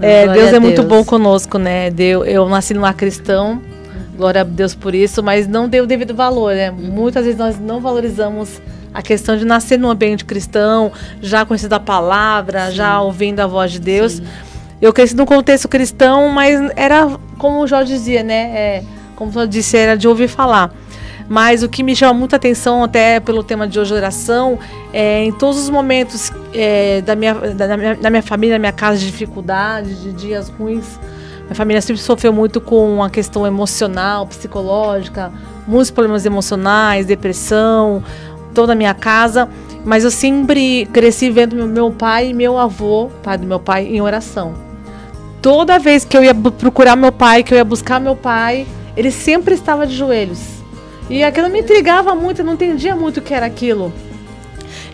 [0.00, 0.62] É, Deus é Deus.
[0.62, 1.90] muito bom conosco, né?
[1.90, 3.60] Deus, eu nasci numa cristão,
[4.16, 6.70] glória a Deus por isso, mas não deu o devido valor, né?
[6.70, 8.60] Muitas vezes nós não valorizamos
[8.92, 12.76] a questão de nascer num ambiente cristão, já conhecendo a palavra, Sim.
[12.76, 14.14] já ouvindo a voz de Deus.
[14.14, 14.24] Sim.
[14.80, 18.50] Eu cresci num contexto cristão, mas era como o Jorge dizia, né?
[18.54, 20.72] É, como eu disse, era de ouvir falar.
[21.28, 24.58] Mas o que me chama muita atenção, até pelo tema de hoje, oração,
[24.92, 28.72] é em todos os momentos é, da, minha, da, minha, da minha família, da minha
[28.72, 30.98] casa, de dificuldade, de dias ruins.
[31.42, 35.30] Minha família sempre sofreu muito com a questão emocional, psicológica,
[35.68, 38.02] muitos problemas emocionais, depressão,
[38.54, 39.48] toda a minha casa,
[39.84, 44.00] mas eu sempre cresci vendo meu pai e meu avô, pai do meu pai, em
[44.00, 44.69] oração.
[45.42, 48.66] Toda vez que eu ia procurar meu pai, que eu ia buscar meu pai,
[48.96, 50.60] ele sempre estava de joelhos.
[51.08, 53.92] E aquilo me intrigava muito, eu não entendia muito o que era aquilo.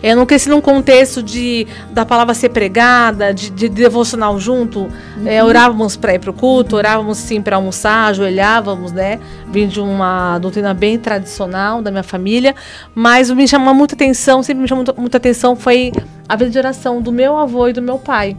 [0.01, 4.81] Eu não cresci num contexto de da palavra ser pregada, de, de devocional junto.
[4.81, 5.27] Uhum.
[5.27, 9.19] É, orávamos para ir para o culto, orávamos sim para almoçar, ajoelhávamos, né?
[9.47, 12.55] Vim de uma doutrina bem tradicional da minha família,
[12.93, 15.91] mas o que me chamou muita atenção, sempre me chamou muita, muita atenção foi
[16.29, 18.35] a vida de oração do meu avô e do meu pai.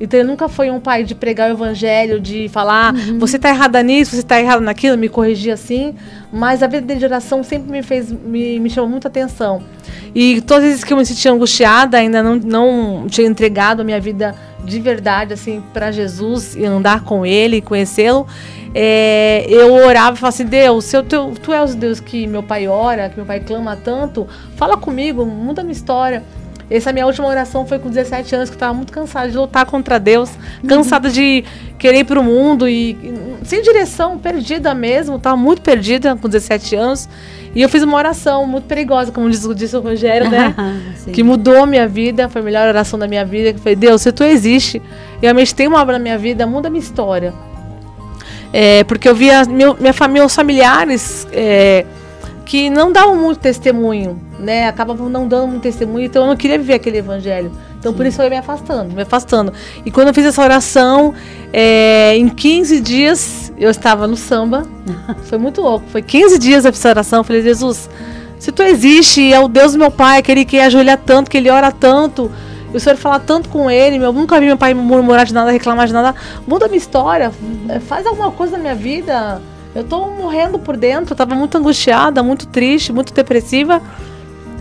[0.00, 3.18] Então ele nunca foi um pai de pregar o evangelho, de falar, uhum.
[3.18, 5.94] você está errada nisso, você está errado naquilo, me corrigir assim.
[6.32, 9.62] Mas a vida de oração sempre me fez, me, me chamou muita atenção.
[10.14, 13.84] E todas as vezes que eu me sentia angustiada, ainda não, não tinha entregado a
[13.84, 14.34] minha vida
[14.64, 18.26] de verdade, assim, para Jesus e andar com Ele e conhecê-lo,
[18.74, 22.26] é, eu orava e falava assim: Deus, se eu, tu, tu és o Deus que
[22.26, 24.26] meu pai ora, que meu pai clama tanto,
[24.56, 26.22] fala comigo, muda a minha história.
[26.70, 29.64] Essa minha última oração foi com 17 anos, que eu estava muito cansada de lutar
[29.64, 30.30] contra Deus,
[30.66, 31.42] cansada de
[31.78, 32.96] querer ir para o mundo e,
[33.42, 37.08] sem direção, perdida mesmo, estava muito perdida com 17 anos.
[37.54, 40.54] E eu fiz uma oração muito perigosa, como diz, disse o Rogério, né?
[41.12, 43.54] que mudou a minha vida, foi a melhor oração da minha vida.
[43.54, 44.82] Que foi, Deus, se tu existe,
[45.16, 47.32] e realmente tem uma obra na minha vida, muda a minha história.
[48.52, 51.86] É, porque eu via meu, minha família, os familiares é,
[52.48, 54.68] que não davam muito testemunho, né?
[54.68, 57.52] Acabavam não dando muito testemunho, então eu não queria viver aquele evangelho.
[57.78, 57.98] Então Sim.
[57.98, 59.52] por isso eu ia me afastando, me afastando.
[59.84, 61.12] E quando eu fiz essa oração,
[61.52, 64.62] é, em 15 dias eu estava no samba.
[65.28, 65.84] Foi muito louco.
[65.90, 67.18] Foi 15 dias eu fiz essa oração.
[67.18, 67.90] Eu falei, Jesus,
[68.38, 71.50] se tu existe, é o Deus do meu pai, aquele que ajoelha tanto, que ele
[71.50, 72.32] ora tanto.
[72.72, 75.50] E o Senhor fala tanto com ele, eu nunca vi meu pai murmurar de nada,
[75.50, 76.14] reclamar de nada.
[76.46, 77.30] Muda a minha história,
[77.86, 79.38] faz alguma coisa na minha vida.
[79.74, 83.82] Eu tô morrendo por dentro, eu tava muito angustiada, muito triste, muito depressiva.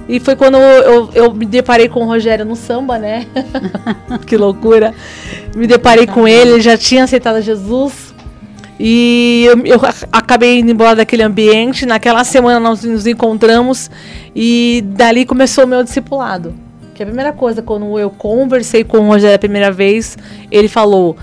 [0.08, 3.28] E foi quando eu, eu, eu, me deparei com o Rogério no samba, né?
[4.26, 4.94] que loucura.
[5.56, 8.16] Me deparei com ele, ele já tinha aceitado Jesus.
[8.80, 9.82] E eu, eu,
[10.12, 11.86] acabei indo embora daquele ambiente.
[11.86, 13.92] Naquela semana nós nos encontramos
[14.36, 16.54] e dali começou o meu discipulado.
[16.94, 20.18] Que a primeira coisa, quando eu conversei com o Rogério a primeira vez,
[20.50, 21.18] ele falou: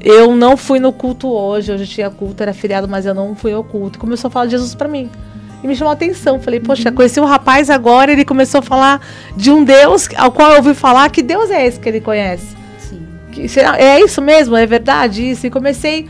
[0.00, 3.52] Eu não fui no culto hoje, hoje tinha culto, era feriado, mas eu não fui
[3.52, 3.98] ao culto.
[3.98, 5.10] Começou a falar de Jesus para mim.
[5.62, 6.38] e me chamou a atenção.
[6.40, 9.00] Falei, poxa, conheci um rapaz agora, ele começou a falar
[9.36, 11.10] de um Deus ao qual eu ouvi falar.
[11.10, 12.56] Que Deus é esse que ele conhece?
[12.78, 13.06] Sim.
[13.32, 14.56] Que, será, é isso mesmo?
[14.56, 15.46] É verdade isso?
[15.46, 16.08] E comecei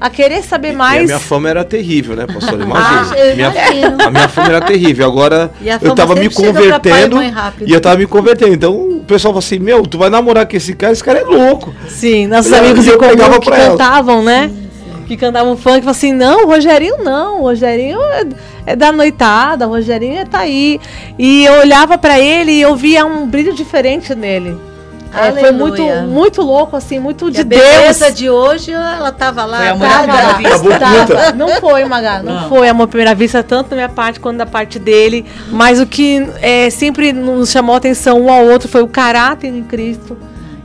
[0.00, 1.00] a querer saber mais.
[1.00, 2.60] E a minha fama era terrível, né, pastor?
[2.60, 3.08] Imagina.
[3.10, 5.06] Ah, minha, a minha fama era terrível.
[5.06, 5.50] Agora
[5.82, 7.18] eu tava me convertendo
[7.66, 8.54] e eu tava me convertendo.
[8.54, 10.92] Então o pessoal falou assim: Meu, tu vai namorar com esse cara?
[10.92, 11.74] Esse cara é louco.
[11.88, 14.48] Sim, nossos eu, amigos eu comum que cantavam, né?
[14.48, 15.02] Sim, sim.
[15.06, 17.40] Que cantavam funk, falavam assim: Não, o Rogerinho não.
[17.40, 18.26] O Rogerinho é,
[18.66, 20.80] é da noitada, o Rogerinho tá aí.
[21.18, 24.68] E eu olhava para ele e eu via um brilho diferente nele.
[25.12, 27.62] É, foi muito, muito louco, assim, muito de a Deus.
[27.62, 29.58] beleza de hoje, ela tava lá.
[29.58, 30.78] Foi amor tava, vista.
[30.78, 34.20] Tava, não foi, Magá, não, não, foi amor à primeira vista, tanto da minha parte
[34.20, 35.24] quanto da parte dele.
[35.50, 39.48] Mas o que é, sempre nos chamou a atenção um ao outro foi o caráter
[39.48, 40.16] em Cristo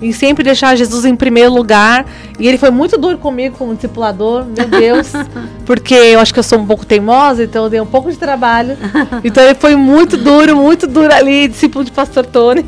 [0.03, 2.05] e sempre deixar Jesus em primeiro lugar.
[2.37, 5.13] E ele foi muito duro comigo como discipulador, meu Deus,
[5.65, 8.17] porque eu acho que eu sou um pouco teimosa, então eu dei um pouco de
[8.17, 8.77] trabalho.
[9.23, 12.65] Então ele foi muito duro, muito duro ali, discípulo de pastor Tony.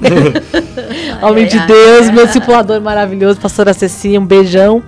[1.21, 4.81] Homem de Deus, meu discipulador maravilhoso, pastor Acessi, um beijão.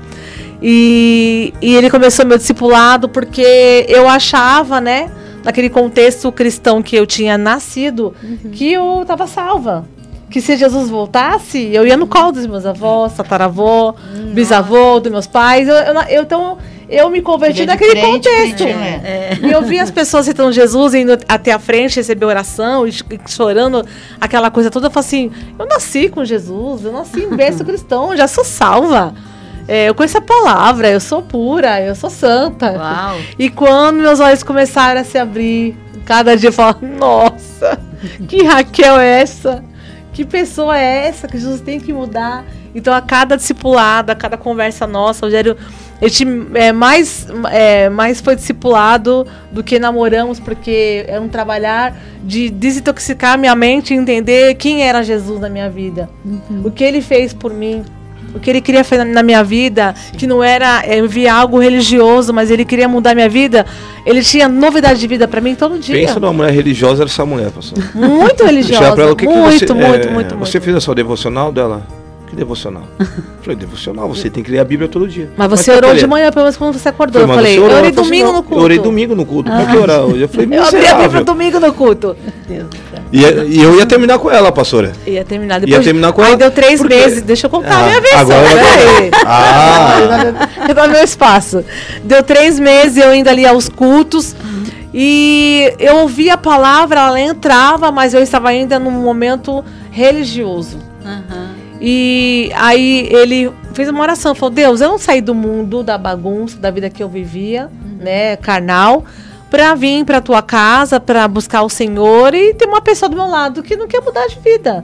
[0.62, 5.12] E, e ele começou meu discipulado porque eu achava, né,
[5.44, 8.52] naquele contexto cristão que eu tinha nascido, uhum.
[8.52, 9.86] que eu estava salva
[10.30, 15.12] que se Jesus voltasse, eu ia no colo dos meus avós, tataravô, hum, bisavô, dos
[15.12, 15.68] meus pais.
[15.68, 16.58] Eu, eu, eu, então,
[16.90, 18.66] eu me converti naquele crente, contexto.
[18.66, 19.38] Né?
[19.42, 22.92] E eu vi as pessoas citando Jesus, indo até a frente, receber oração, e
[23.28, 23.86] chorando,
[24.20, 24.88] aquela coisa toda.
[24.88, 29.14] Eu falei assim, eu nasci com Jesus, eu nasci em berço cristão, já sou salva.
[29.66, 32.72] É, eu conheço a palavra, eu sou pura, eu sou santa.
[32.72, 33.18] Uau.
[33.38, 37.78] E quando meus olhos começaram a se abrir, cada dia eu falava, nossa,
[38.28, 39.64] que Raquel é essa?
[40.18, 42.44] Que pessoa é essa que Jesus tem que mudar?
[42.74, 45.56] Então, a cada discipulado, a cada conversa nossa, o Rogério,
[46.56, 53.38] é, mais, é, mais foi discipulado do que namoramos, porque é um trabalhar de desintoxicar
[53.38, 56.64] minha mente e entender quem era Jesus na minha vida, uhum.
[56.66, 57.86] o que ele fez por mim,
[58.34, 60.18] o que ele queria fazer na minha vida, Sim.
[60.18, 63.66] que não era é, algo religioso, mas ele queria mudar minha vida.
[64.06, 65.96] Ele tinha novidade de vida para mim todo dia.
[65.96, 67.78] Pensa numa mulher religiosa, era essa mulher, pastor.
[67.94, 69.02] Muito religiosa.
[69.02, 71.86] Ela, que muito, que você, muito, é, muito, Você fez a sua devocional dela?
[72.28, 72.84] Que devocional?
[73.42, 75.30] falei, devocional, você tem que ler a Bíblia todo dia.
[75.38, 77.26] Mas você Mas orou de manhã, pelo menos quando você acordou.
[77.26, 78.60] Falei, eu falei, orou, eu orei domingo assim, no culto.
[78.60, 79.52] Eu orei domingo no culto.
[79.52, 79.58] Ah.
[79.58, 80.22] Por que orar hoje?
[80.22, 82.18] Eu falei, Eu abri a Bíblia domingo no culto.
[83.12, 84.92] E, e, eu ia terminar com ela, pastora.
[85.06, 85.78] Ia terminar depois.
[85.78, 86.32] Ia terminar com ela.
[86.32, 86.94] Aí deu três porque...
[86.94, 87.22] meses.
[87.22, 88.22] Deixa eu contar ah, a minha versão.
[88.22, 89.12] Agora peraí.
[89.26, 90.50] Ah.
[90.70, 91.64] Agora meu espaço.
[92.04, 94.36] Deu três meses eu indo ali aos cultos.
[94.94, 100.87] E eu ouvia a palavra, ela entrava, mas eu estava ainda num momento religioso.
[101.80, 106.58] E aí ele fez uma oração, falou: Deus, eu não saí do mundo da bagunça,
[106.58, 107.98] da vida que eu vivia, uhum.
[108.04, 109.06] né, carnal,
[109.50, 113.28] para vir para tua casa, para buscar o Senhor e ter uma pessoa do meu
[113.28, 114.84] lado que não quer mudar de vida.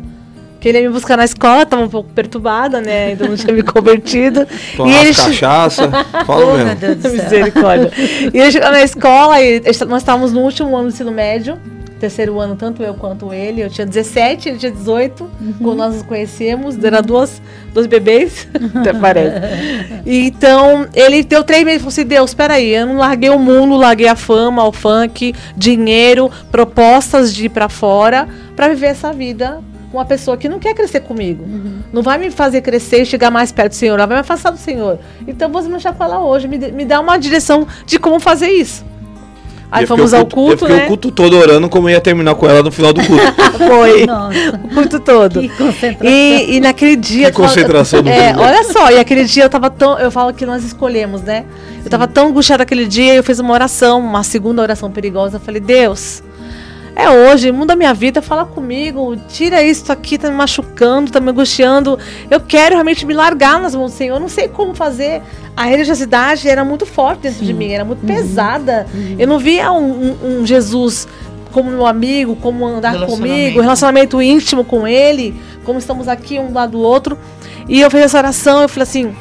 [0.59, 3.07] Que ele ia me buscar na escola, tava um pouco perturbada, né?
[3.07, 4.47] Ainda não tinha me convertido.
[4.77, 5.13] Tomar e ele...
[5.13, 5.89] cachaça,
[6.25, 6.65] fala oh, mesmo.
[6.65, 7.23] Meu Deus do céu.
[7.23, 7.91] Misericórdia.
[8.33, 11.59] e ele chegou na escola e nós estávamos no último ano do ensino médio
[12.03, 13.61] terceiro ano, tanto eu quanto ele.
[13.61, 15.53] Eu tinha 17, ele tinha 18, uhum.
[15.61, 16.81] quando nós nos conhecemos.
[16.83, 17.41] Era duas,
[17.73, 18.45] dois bebês,
[18.75, 20.01] até parece.
[20.05, 23.39] Então, ele deu três meses e falou assim: Deus, espera aí, eu não larguei o
[23.39, 29.13] mundo, larguei a fama, o funk, dinheiro, propostas de ir para fora, para viver essa
[29.13, 31.43] vida com uma pessoa que não quer crescer comigo.
[31.43, 31.79] Uhum.
[31.93, 34.49] Não vai me fazer crescer e chegar mais perto do Senhor, ela vai me afastar
[34.49, 34.99] do Senhor.
[35.25, 38.83] Então, vou me com ela hoje, me, me dá uma direção de como fazer isso.
[39.73, 40.85] Aí fomos ao culto, eu fiquei né?
[40.85, 43.23] o culto todo orando como ia terminar com ela no final do culto.
[43.57, 44.05] Foi.
[44.05, 44.61] Nossa.
[44.63, 45.41] O culto todo.
[45.41, 46.07] Que concentração.
[46.07, 47.31] E, e naquele dia...
[47.31, 49.97] Que concentração tava, é, Olha só, e aquele dia eu tava tão...
[49.97, 51.41] Eu falo que nós escolhemos, né?
[51.41, 51.81] Sim.
[51.85, 55.37] Eu tava tão angustiada aquele dia, eu fiz uma oração, uma segunda oração perigosa.
[55.37, 56.21] Eu falei, Deus
[56.95, 61.31] é hoje, muda minha vida, fala comigo, tira isso aqui, tá me machucando, tá me
[61.31, 61.97] angustiando.
[62.29, 64.15] Eu quero realmente me largar nas mãos do Senhor.
[64.15, 65.21] Eu não sei como fazer.
[65.57, 67.45] A religiosidade era muito forte dentro Sim.
[67.45, 68.07] de mim, era muito uhum.
[68.07, 68.85] pesada.
[68.93, 69.15] Uhum.
[69.17, 71.07] Eu não via um, um, um, Jesus
[71.51, 76.73] como meu amigo, como andar comigo, relacionamento íntimo com ele, como estamos aqui um lado
[76.73, 77.17] do outro.
[77.67, 79.15] E eu fiz essa oração, eu falei assim,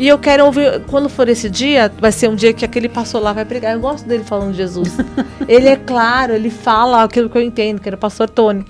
[0.00, 3.20] e eu quero ouvir, quando for esse dia, vai ser um dia que aquele pastor
[3.20, 3.74] lá vai pregar.
[3.74, 4.96] Eu gosto dele falando de Jesus.
[5.46, 8.64] ele é claro, ele fala aquilo que eu entendo, que era o pastor Tony.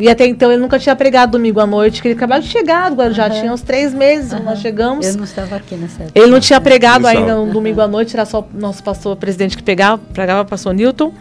[0.00, 2.88] E até então ele nunca tinha pregado domingo à noite, que ele acabou de chegar
[2.88, 3.40] do Guarujá, uhum.
[3.40, 4.42] tinha uns três meses uhum.
[4.42, 5.06] nós chegamos.
[5.06, 6.18] Eu não estava aqui nessa época.
[6.18, 9.58] Ele não tinha pregado ainda no domingo à noite, era só o nosso pastor presidente
[9.58, 11.12] que pegava, pregava, pastor Newton.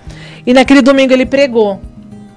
[0.47, 1.81] E naquele domingo ele pregou.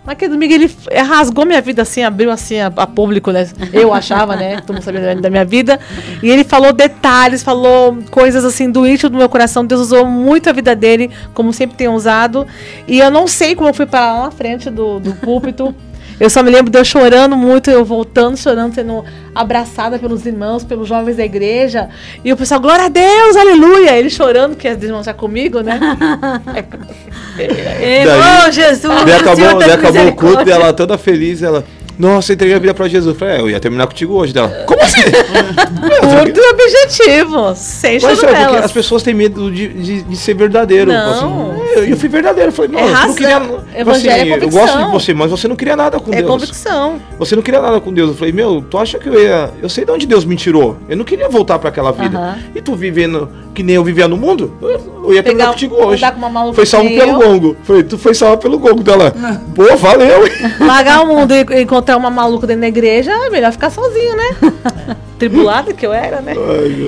[0.06, 0.70] Mas aquele domingo ele
[1.04, 3.48] rasgou minha vida assim, abriu assim a, a público, né?
[3.72, 4.60] Eu achava, né?
[4.60, 5.80] Todo mundo sabia da minha vida.
[6.22, 9.66] E ele falou detalhes, falou coisas assim do íntimo do meu coração.
[9.66, 12.46] Deus usou muito a vida dele, como sempre tem usado.
[12.86, 15.74] E eu não sei como eu fui para lá na frente do, do púlpito.
[16.18, 19.04] Eu só me lembro de eu chorando muito, eu voltando, chorando, sendo
[19.34, 21.90] abraçada pelos irmãos, pelos jovens da igreja.
[22.24, 23.98] E o pessoal, glória a Deus, aleluia!
[23.98, 25.78] Ele chorando, que as irmãos já comigo, né?
[27.38, 29.04] Irmão Jesus!
[29.04, 31.64] Daí acabou, daí acabou o culto dela toda feliz, ela.
[31.98, 33.14] Nossa, entreguei a vida pra Jesus.
[33.14, 34.48] Eu falei, é, eu ia terminar contigo hoje dela.
[34.66, 35.00] Como assim?
[36.00, 40.34] Curto e objetivo, sem Mas é, porque as pessoas têm medo de, de, de ser
[40.34, 40.92] verdadeiro.
[40.92, 41.10] Não.
[41.52, 42.48] Assim, eu, eu fui verdadeiro.
[42.48, 43.42] Eu falei, não, É eu não queria.
[43.76, 46.28] Evangelho assim, é eu gosto de você, mas você não queria nada com É Deus.
[46.30, 47.00] convicção.
[47.18, 48.10] Você não queria nada com Deus.
[48.10, 49.50] Eu falei, meu, tu acha que eu ia.
[49.62, 50.76] Eu sei de onde Deus me tirou.
[50.88, 52.16] Eu não queria voltar pra aquela vida.
[52.18, 52.38] Aham.
[52.54, 56.04] E tu vivendo que nem eu vivia no mundo, eu, ia terminar Pegar- contigo hoje.
[56.10, 57.56] com uma maluca Foi salvo pelo gongo.
[57.62, 59.14] Foi, tu foi salvo pelo gongo dela.
[59.56, 60.28] Pô, valeu.
[60.60, 64.96] Largar o mundo e encontrar uma maluca dentro da igreja, é melhor ficar sozinho, né?
[65.18, 66.34] Tribulada que eu era, né?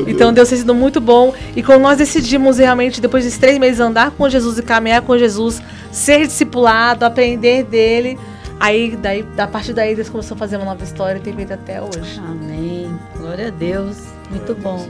[0.07, 1.33] então Deus tem sido muito bom.
[1.55, 5.17] E quando nós decidimos realmente, depois desses três meses, andar com Jesus e caminhar com
[5.17, 8.19] Jesus, ser discipulado, aprender dele,
[8.61, 11.53] aí daí, a partir daí Deus começou a fazer uma nova história e tem feito
[11.55, 12.19] até hoje.
[12.19, 12.91] Amém.
[13.17, 13.97] Glória a Deus.
[14.31, 14.87] Muito bom.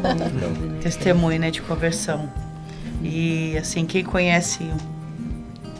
[0.80, 2.28] Testemunho, né, de conversão.
[3.02, 4.62] E assim, quem conhece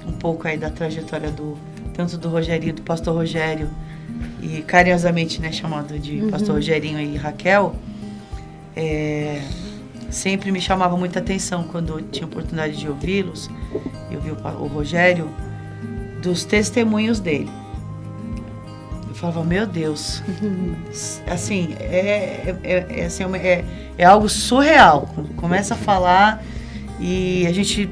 [0.07, 1.57] um pouco aí da trajetória do
[1.95, 3.68] tanto do Rogerinho, do pastor Rogério
[4.43, 6.30] e carinhosamente, né, chamado de Uhum.
[6.30, 7.74] pastor Rogerinho e Raquel,
[8.76, 9.40] é,
[10.11, 13.51] sempre me chamava muita atenção quando eu tinha oportunidade de ouvi-los,
[14.11, 15.28] eu vi o, o Rogério,
[16.22, 17.51] dos testemunhos dele.
[19.09, 20.22] Eu falava, meu Deus,
[21.26, 23.64] assim, é, é, é, assim, uma- é,
[23.99, 25.09] é algo surreal.
[25.36, 26.43] Começa a falar
[27.01, 27.88] e a gente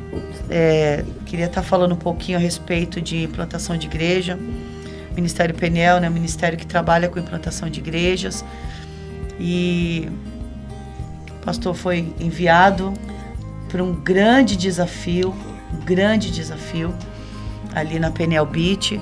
[0.48, 4.38] é, queria estar falando um pouquinho a respeito de implantação de igreja.
[5.14, 8.44] Ministério Peniel, né, um ministério que trabalha com implantação de igrejas.
[9.38, 10.08] E
[11.30, 12.94] o pastor foi enviado
[13.68, 15.34] para um grande desafio,
[15.72, 16.94] um grande desafio
[17.74, 19.00] ali na Peniel Beach.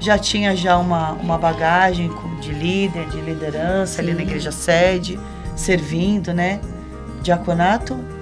[0.00, 2.10] Já tinha já uma, uma bagagem
[2.40, 4.24] de líder, de liderança ali na Sim.
[4.24, 5.18] igreja sede,
[5.56, 6.60] servindo, né?
[7.22, 8.13] Diaconato.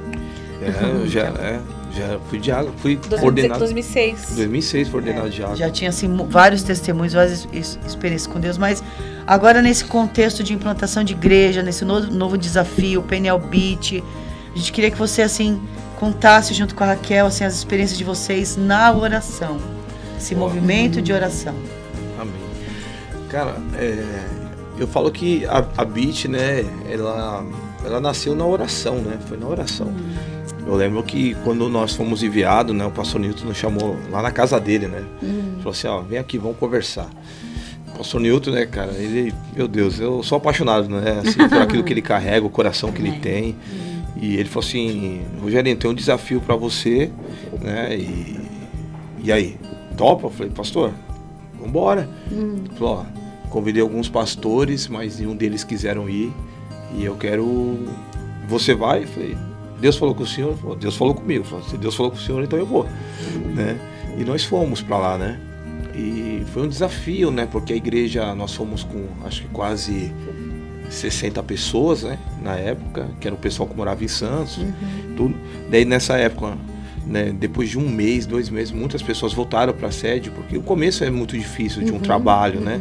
[0.65, 1.61] É, eu já, é,
[1.95, 3.59] já fui diálogo, fui 2006, ordenado.
[3.61, 4.35] 2006.
[4.37, 5.57] 2006 foi ordenado diálogo.
[5.59, 8.83] Já tinha assim vários testemunhos, várias ex- experiências com Deus, mas
[9.27, 14.03] agora nesse contexto de implantação de igreja, nesse novo, novo desafio, Peniel Beach,
[14.55, 15.61] a gente queria que você assim
[15.99, 19.59] contasse junto com a Raquel assim as experiências de vocês na oração,
[20.19, 21.55] esse movimento de oração.
[22.21, 22.35] Amém.
[23.31, 24.05] Cara, é,
[24.79, 27.45] eu falo que a, a Beat, né, ela,
[27.85, 29.19] ela nasceu na oração, né?
[29.29, 29.93] Foi na oração.
[30.67, 34.31] Eu lembro que quando nós fomos enviados, né, o pastor Newton nos chamou lá na
[34.31, 35.05] casa dele, né?
[35.59, 37.11] Falou assim, ó, vem aqui, vamos conversar.
[37.89, 41.83] O pastor Newton, né, cara, ele, meu Deus, eu sou apaixonado, né, assim, por aquilo
[41.83, 43.57] que ele carrega, o coração que ele tem.
[44.17, 47.11] E ele falou assim, Rogerinho, tem um desafio para você,
[47.61, 48.41] né, e,
[49.25, 49.57] e aí,
[49.97, 50.27] topa?
[50.27, 50.93] Eu falei, pastor,
[51.61, 52.09] vambora.
[52.31, 56.33] Ele falou, ó, convidei alguns pastores, mas nenhum deles quiseram ir.
[56.95, 57.79] E eu quero.
[58.49, 59.05] Você vai?
[59.05, 59.37] Eu falei,
[59.83, 60.57] Deus falou com o senhor?
[60.57, 61.43] Falou, Deus falou comigo.
[61.45, 62.87] Falei, se Deus falou com o senhor, então eu vou.
[63.53, 63.77] Né?
[64.17, 65.41] E nós fomos para lá, né?
[65.93, 67.49] E foi um desafio, né?
[67.51, 70.13] Porque a igreja, nós fomos com acho que quase
[70.89, 72.17] 60 pessoas, né?
[72.41, 74.61] Na época, que era o pessoal que morava em Santos,
[75.17, 75.35] tudo.
[75.69, 76.57] Daí nessa época,
[77.05, 77.35] né?
[77.37, 81.03] Depois de um mês, dois meses, muitas pessoas voltaram para a sede, porque o começo
[81.03, 82.81] é muito difícil de um Uhum, trabalho, né?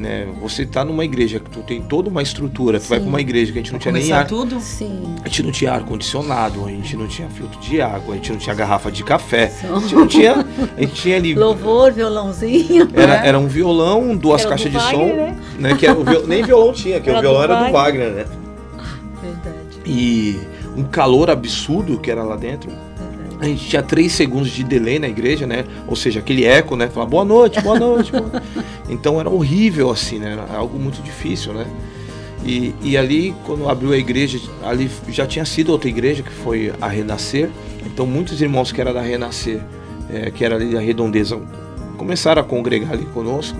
[0.00, 0.26] Né?
[0.40, 3.04] Você tá numa igreja que tu tem toda uma estrutura, tu vai Sim.
[3.04, 4.58] para uma igreja que a gente não tinha nem ar, tudo?
[4.60, 5.14] Sim.
[5.24, 8.32] a gente não tinha ar condicionado, a gente não tinha filtro de água, a gente
[8.32, 10.44] não tinha garrafa de café, a gente não tinha,
[10.76, 12.88] a gente tinha ali Louvor, violãozinho.
[12.94, 13.28] era, né?
[13.28, 15.36] era um violão, duas Era do caixas de Wagner, som, né?
[15.58, 15.74] né?
[15.76, 18.08] Que era o viol- nem violão tinha, que Era o violão do era do Wagner.
[18.08, 18.24] Wagner, né?
[19.22, 19.80] Verdade.
[19.84, 20.40] E
[20.76, 22.70] um calor absurdo que era lá dentro.
[23.40, 25.64] A gente tinha três segundos de delay na igreja, né?
[25.86, 26.88] Ou seja, aquele eco, né?
[26.88, 28.12] Falar boa noite, boa noite.
[28.12, 28.46] boa noite."
[28.90, 30.32] Então era horrível assim, né?
[30.32, 31.64] Era algo muito difícil, né?
[32.44, 36.72] E, e ali, quando abriu a igreja, ali já tinha sido outra igreja, que foi
[36.80, 37.50] a Renascer.
[37.86, 39.60] Então muitos irmãos que eram da Renascer,
[40.12, 41.40] eh, que era ali da Redondeza,
[41.96, 43.56] começaram a congregar ali conosco.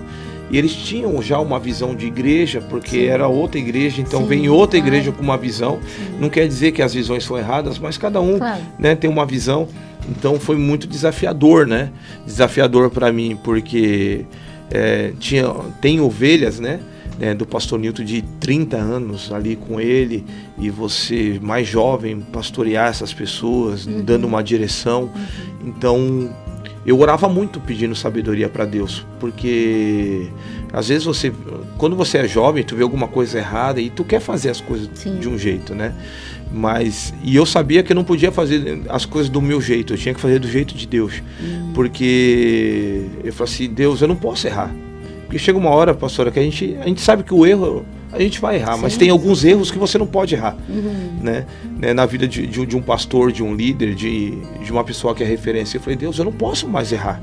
[0.50, 3.04] E eles tinham já uma visão de igreja, porque Sim.
[3.06, 4.94] era outra igreja, então Sim, vem outra claro.
[4.94, 5.78] igreja com uma visão.
[6.18, 8.60] Não quer dizer que as visões são erradas, mas cada um Claro.
[8.78, 9.68] né, tem uma visão.
[10.08, 11.90] Então foi muito desafiador, né?
[12.26, 14.24] Desafiador para mim, porque
[14.70, 15.44] é, tinha,
[15.80, 16.80] tem ovelhas, né?
[17.18, 20.24] né, do pastor Nilton de 30 anos ali com ele
[20.58, 24.00] e você mais jovem pastorear essas pessoas, Uhum.
[24.02, 25.10] dando uma direção.
[25.62, 26.30] Então
[26.84, 30.28] eu orava muito pedindo sabedoria para Deus, porque
[30.72, 31.32] às vezes você,
[31.76, 34.88] quando você é jovem, tu vê alguma coisa errada e tu quer fazer as coisas
[34.94, 35.18] Sim.
[35.18, 35.92] de um jeito, né?
[36.52, 39.98] Mas e eu sabia que eu não podia fazer as coisas do meu jeito, eu
[39.98, 41.70] tinha que fazer do jeito de Deus, hum.
[41.74, 44.74] porque eu falei assim, Deus, eu não posso errar,
[45.26, 48.18] porque chega uma hora, pastora, que a gente a gente sabe que o erro a
[48.20, 51.18] gente vai errar, sim, mas tem alguns erros que você não pode errar, uhum.
[51.22, 51.46] né?
[51.78, 51.94] né?
[51.94, 55.22] Na vida de, de, de, um pastor, de um líder, de, de uma pessoa que
[55.22, 55.76] é referência.
[55.76, 57.22] Eu falei, Deus, eu não posso mais errar.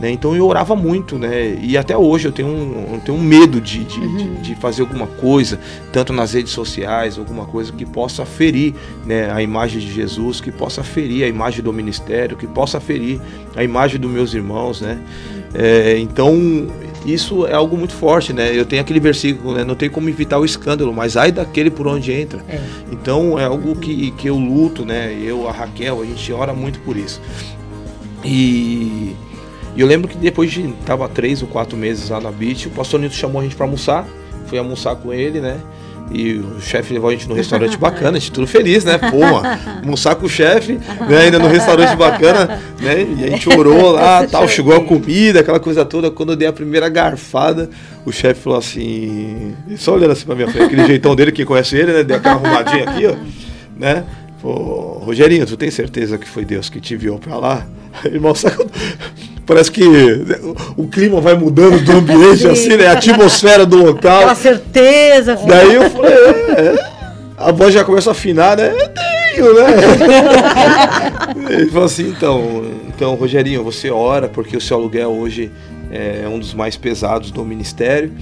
[0.00, 0.12] Né?
[0.12, 1.58] Então eu orava muito, né?
[1.60, 4.16] E até hoje eu tenho um, eu tenho um medo de, de, uhum.
[4.16, 5.58] de, de, fazer alguma coisa,
[5.92, 10.52] tanto nas redes sociais, alguma coisa que possa ferir né, a imagem de Jesus, que
[10.52, 13.20] possa ferir a imagem do ministério, que possa ferir
[13.56, 14.98] a imagem dos meus irmãos, né?
[15.52, 16.68] É, então
[17.12, 18.50] isso é algo muito forte, né?
[18.54, 19.64] Eu tenho aquele versículo, né?
[19.64, 22.44] Não tem como evitar o escândalo, mas ai daquele por onde entra.
[22.48, 22.60] É.
[22.90, 25.16] Então é algo que, que eu luto, né?
[25.20, 27.20] Eu, a Raquel, a gente ora muito por isso.
[28.24, 29.14] E
[29.76, 32.98] eu lembro que depois de tava três ou quatro meses lá na Beach, o pastor
[32.98, 34.06] Nito chamou a gente para almoçar.
[34.46, 35.60] Fui almoçar com ele, né?
[36.10, 38.96] E o chefe levou a gente num restaurante bacana, a gente tudo feliz, né?
[38.98, 39.22] Pô,
[39.82, 40.78] almoçar com o chefe,
[41.08, 41.18] né?
[41.18, 43.06] ainda num restaurante bacana, né?
[43.18, 46.10] E a gente orou lá, tal, chegou a comida, aquela coisa toda.
[46.10, 47.68] Quando eu dei a primeira garfada,
[48.06, 51.76] o chefe falou assim, só olhando assim pra minha frente, aquele jeitão dele, que conhece
[51.76, 52.04] ele, né?
[52.04, 53.14] Deu aquela arrumadinha aqui, ó,
[53.76, 54.04] né?
[54.40, 57.66] Pô, Rogerinho, tu tem certeza que foi Deus que te enviou pra lá?
[58.04, 58.56] Irmão, sabe
[59.48, 59.82] parece que
[60.76, 62.50] o clima vai mudando do ambiente, Sim.
[62.50, 62.86] assim, né?
[62.86, 64.18] A atmosfera do local.
[64.18, 65.38] Aquela certeza.
[65.38, 65.48] Filho.
[65.48, 66.90] Daí eu falei, é, é.
[67.38, 68.70] a voz já começa a afinar, né?
[68.70, 69.66] Eu tenho, né?
[71.56, 75.50] Ele falou assim, então, então, Rogerinho, você ora porque o seu aluguel hoje
[75.90, 78.12] é um dos mais pesados do ministério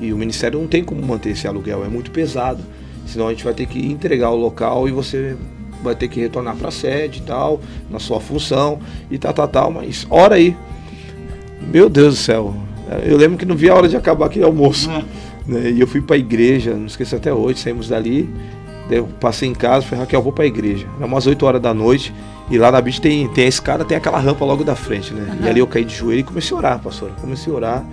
[0.00, 2.60] e o ministério não tem como manter esse aluguel, é muito pesado.
[3.06, 5.36] Senão a gente vai ter que entregar o local e você
[5.80, 8.80] vai ter que retornar para a sede e tal, na sua função
[9.10, 10.56] e tal, tal, tal, mas ora aí.
[11.70, 12.54] Meu Deus do céu.
[13.04, 14.90] Eu lembro que não vi a hora de acabar aquele almoço.
[14.90, 15.04] É.
[15.46, 15.70] Né?
[15.70, 18.28] E eu fui para a igreja, não esqueço até hoje, saímos dali.
[18.90, 20.86] Eu passei em casa, falei, Raquel, vou para a igreja.
[20.96, 22.12] Era umas 8 horas da noite.
[22.50, 25.36] E lá na beach tem, tem a escada, tem aquela rampa logo da frente, né?
[25.38, 25.46] Uhum.
[25.46, 27.10] E ali eu caí de joelho e comecei a orar, pastor.
[27.20, 27.84] Comecei a orar,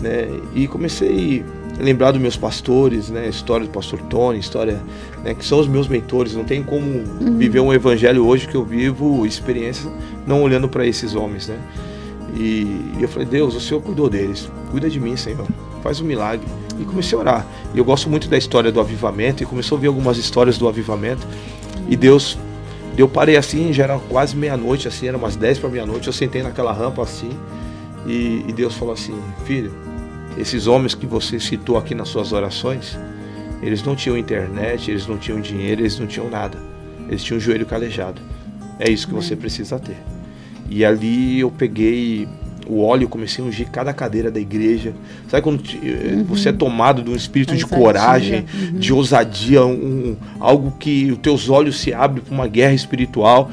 [0.00, 0.28] né?
[0.54, 1.44] E comecei
[1.78, 3.28] lembrar dos meus pastores, né?
[3.28, 4.80] História do pastor Tony, história,
[5.22, 5.34] né?
[5.34, 6.34] Que são os meus mentores.
[6.34, 7.36] Não tem como uhum.
[7.36, 9.90] viver um evangelho hoje que eu vivo experiência
[10.26, 11.56] não olhando para esses homens, né?
[12.36, 14.50] E, e, eu falei, Deus, o Senhor cuidou deles.
[14.70, 15.46] Cuida de mim, Senhor.
[15.82, 16.46] Faz um milagre.
[16.78, 17.46] E comecei a orar.
[17.74, 19.42] E eu gosto muito da história do avivamento.
[19.42, 21.26] E começou a ver algumas histórias do avivamento.
[21.88, 22.38] E Deus,
[22.98, 26.06] eu parei assim, já era quase meia-noite, assim, era umas 10 para meia-noite.
[26.06, 27.30] Eu sentei naquela rampa assim.
[28.06, 29.72] E, e Deus falou assim: Filho,
[30.36, 32.98] esses homens que você citou aqui nas suas orações,
[33.62, 36.58] eles não tinham internet, eles não tinham dinheiro, eles não tinham nada.
[37.08, 38.20] Eles tinham um joelho calejado.
[38.78, 39.96] É isso que você precisa ter.
[40.68, 42.28] E ali eu peguei
[42.68, 44.92] o óleo, comecei a ungir cada cadeira da igreja.
[45.28, 46.24] Sabe quando uhum.
[46.24, 48.78] você é tomado de um espírito de coragem, uhum.
[48.78, 53.50] de ousadia, um, algo que os teus olhos se abrem para uma guerra espiritual.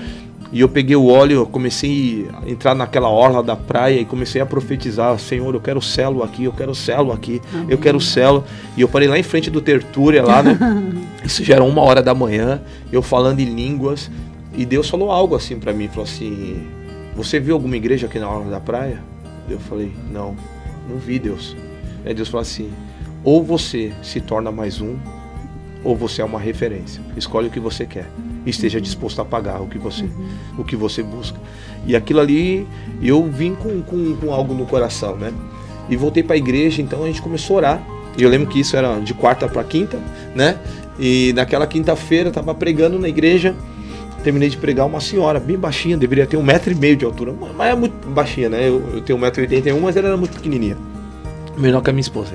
[0.51, 4.45] E eu peguei o óleo, comecei a entrar naquela orla da praia e comecei a
[4.45, 7.67] profetizar: Senhor, eu quero celo aqui, eu quero celo aqui, Amém.
[7.69, 8.43] eu quero celo.
[8.77, 10.57] E eu parei lá em frente do Tertúria, lá, né?
[11.25, 12.61] Isso já era uma hora da manhã,
[12.91, 14.11] eu falando em línguas.
[14.55, 16.61] E Deus falou algo assim para mim: falou assim,
[17.15, 19.03] Você viu alguma igreja aqui na orla da praia?
[19.49, 20.35] Eu falei: Não,
[20.89, 21.55] não vi, Deus.
[22.05, 22.71] Aí Deus falou assim:
[23.23, 24.97] Ou você se torna mais um,
[25.83, 27.01] ou você é uma referência.
[27.15, 28.07] Escolhe o que você quer
[28.45, 30.27] esteja disposto a pagar o que você, uhum.
[30.57, 31.37] o que você busca.
[31.85, 32.67] E aquilo ali,
[33.01, 35.33] eu vim com, com, com algo no coração, né?
[35.89, 37.87] E voltei para a igreja, então a gente começou a orar.
[38.17, 39.99] E eu lembro que isso era de quarta para quinta,
[40.35, 40.57] né?
[40.99, 43.55] E naquela quinta-feira estava pregando na igreja.
[44.23, 47.33] Terminei de pregar uma senhora, bem baixinha, deveria ter um metro e meio de altura,
[47.55, 48.69] mas é muito baixinha, né?
[48.69, 50.77] Eu, eu tenho um metro e oitenta e um, mas ela era muito pequenininha.
[51.57, 52.31] Menor que a minha esposa.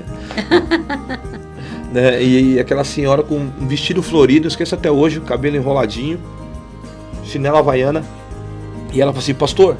[1.90, 2.22] né?
[2.22, 6.20] E, e, aquela senhora com um vestido florido, esqueço até hoje, o cabelo enroladinho,
[7.24, 8.04] chinela havaiana.
[8.92, 9.76] E ela falou assim, pastor,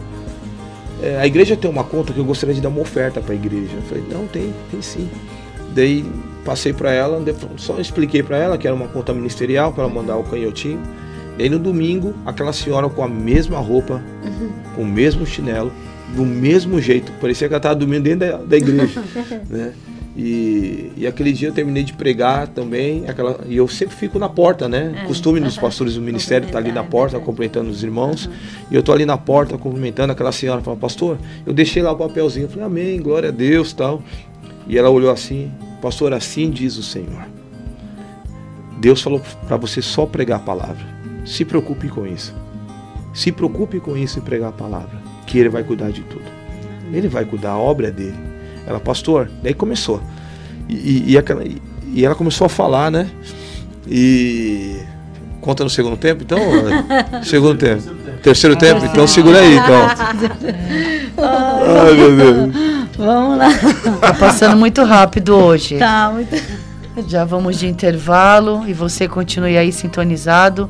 [1.03, 3.37] é, a igreja tem uma conta que eu gostaria de dar uma oferta para a
[3.37, 3.77] igreja.
[3.77, 5.09] Eu falei, não, tem, tem sim.
[5.75, 6.05] Daí
[6.45, 7.23] passei para ela,
[7.57, 10.81] só expliquei para ela que era uma conta ministerial para ela mandar o canhotinho.
[11.39, 14.51] Daí no domingo, aquela senhora com a mesma roupa, uhum.
[14.75, 15.73] com o mesmo chinelo,
[16.17, 19.01] do mesmo jeito, parecia que ela estava dormindo dentro da, da igreja.
[19.49, 19.73] né?
[20.17, 24.29] E, e aquele dia eu terminei de pregar também, aquela, e eu sempre fico na
[24.29, 25.03] porta, né?
[25.05, 28.27] É, Costume dos pastores do ministério estar tá ali na porta, cumprimentando os irmãos.
[28.27, 28.33] Uhum.
[28.73, 31.97] E eu tô ali na porta, cumprimentando aquela senhora, fala, pastor, eu deixei lá o
[31.97, 34.03] papelzinho, eu falei, amém, glória a Deus tal.
[34.67, 37.29] E ela olhou assim, pastor, assim diz o Senhor.
[38.81, 40.99] Deus falou para você só pregar a palavra.
[41.29, 42.35] Se preocupe com isso.
[43.13, 44.99] Se preocupe com isso e pregar a palavra.
[45.27, 46.25] que Ele vai cuidar de tudo.
[46.91, 48.17] Ele vai cuidar, a obra é dele.
[48.67, 50.01] Ela, pastor, daí começou.
[50.67, 53.11] E, e, e, aquela, e ela começou a falar, né?
[53.87, 54.81] E.
[55.43, 56.39] Conta no segundo tempo, então?
[57.23, 57.83] segundo tempo.
[58.23, 58.85] Terceiro tempo?
[58.87, 59.87] Então segura aí, então.
[61.87, 62.55] Ai, meu Deus.
[62.97, 63.49] Vamos lá.
[64.01, 65.79] Tá passando muito rápido hoje.
[65.79, 66.37] Tá, muito.
[67.07, 70.69] Já vamos de intervalo e você continue aí sintonizado.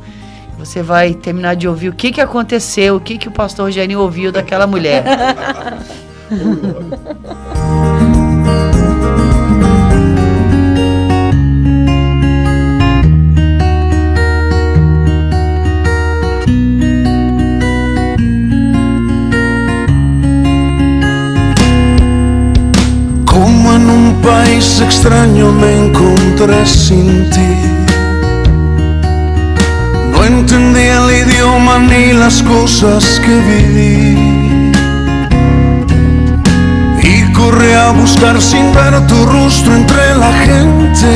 [0.58, 4.00] Você vai terminar de ouvir o que, que aconteceu, o que, que o pastor Rogério
[4.00, 5.04] ouviu daquela mulher.
[23.24, 27.87] Como en un país extraño me encontré sin ti.
[30.38, 34.72] Entendía el idioma ni las cosas que viví.
[37.02, 41.10] Y corrí a buscar sin ver tu rostro entre la gente.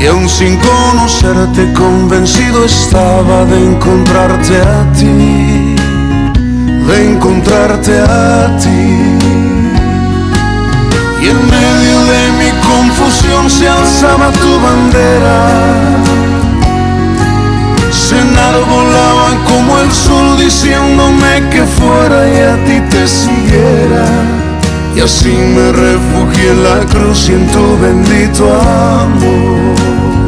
[0.00, 5.76] Y aún sin conocerte convencido estaba de encontrarte a ti,
[6.88, 8.80] de encontrarte a ti.
[11.22, 15.89] Y en medio de mi confusión se alzaba tu bandera.
[17.90, 24.06] Se enarbolaba como el sol diciéndome que fuera y a ti te siguiera.
[24.96, 30.19] Y así me refugié en la cruz y en tu bendito amor.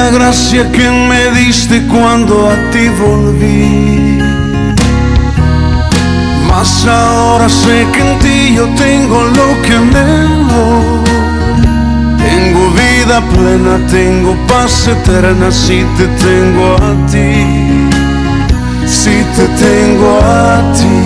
[0.00, 4.18] La gracia que me diste cuando a ti volví.
[6.48, 10.64] Mas ahora sé que en ti yo tengo lo que anhelo.
[12.24, 17.38] Tengo vida plena, tengo paz eterna si te tengo a ti.
[18.98, 21.00] Si te tengo a ti.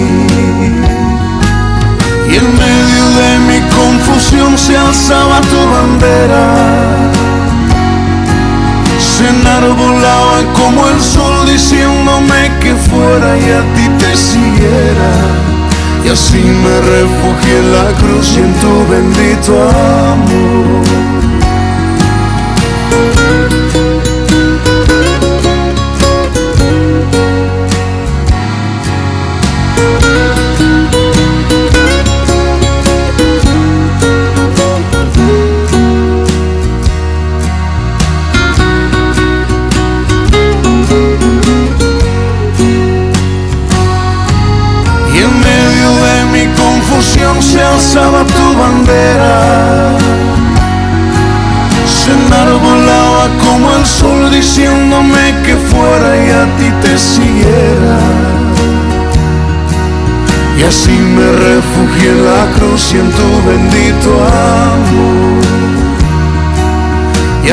[2.31, 7.34] Y en medio de mi confusión se alzaba tu bandera.
[9.17, 15.11] Se enarbolaba como el sol diciéndome que fuera y a ti te siguiera.
[16.05, 19.53] Y así me refugié en la cruz y en tu bendito
[20.11, 21.24] amor.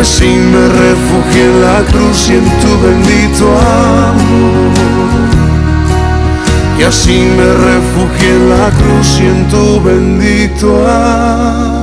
[0.01, 4.71] Así me refugié en la cruz y en tu bendito amor.
[6.79, 11.80] Y así me refugié en la cruz y en tu bendito amor.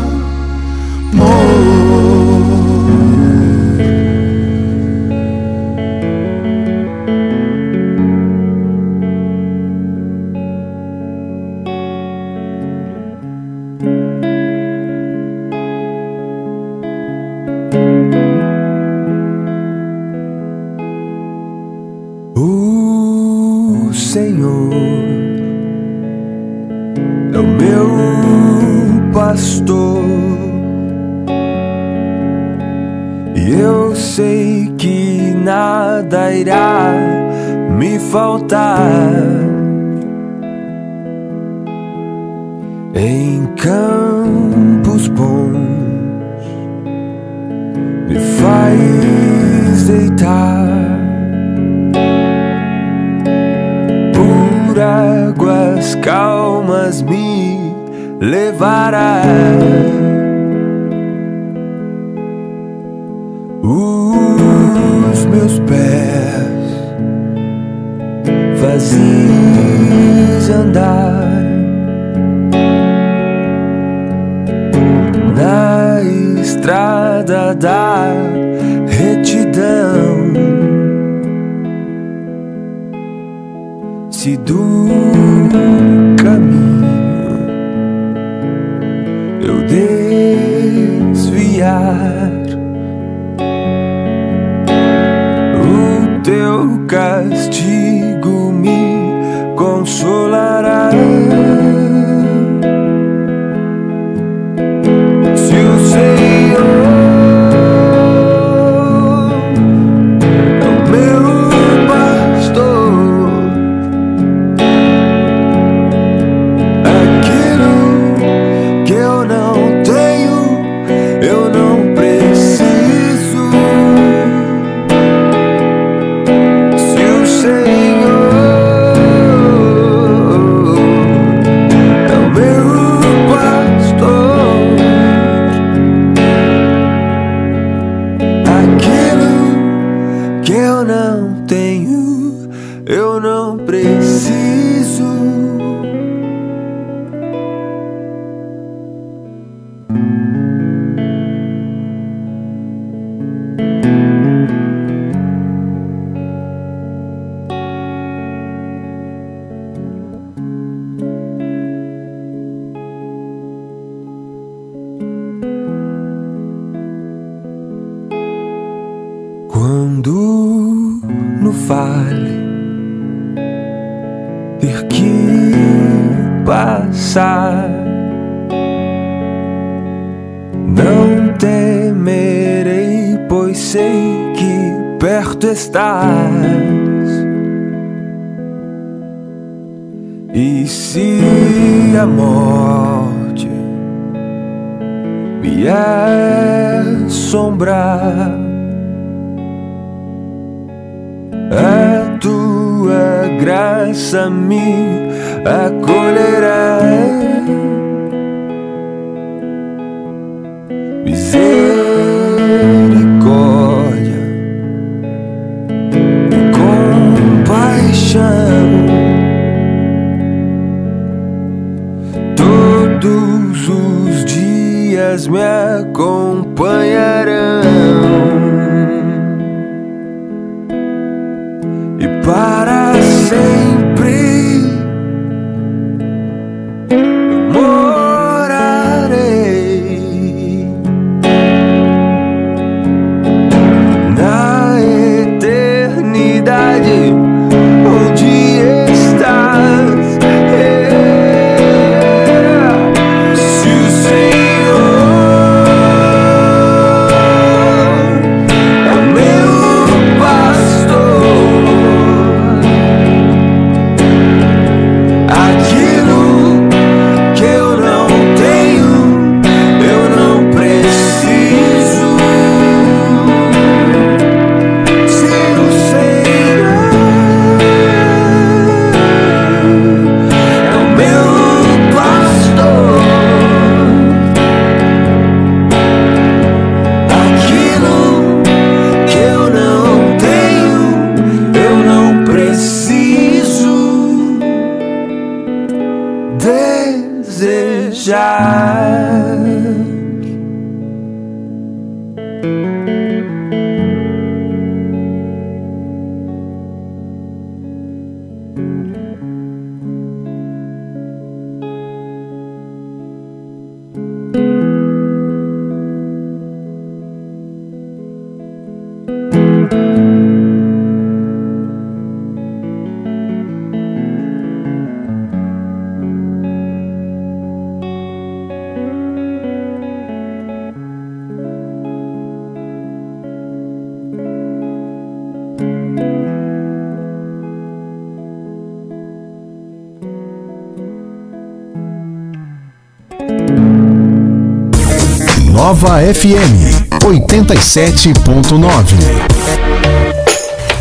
[345.68, 348.96] Nova FM 87.9.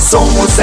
[0.00, 0.58] Somos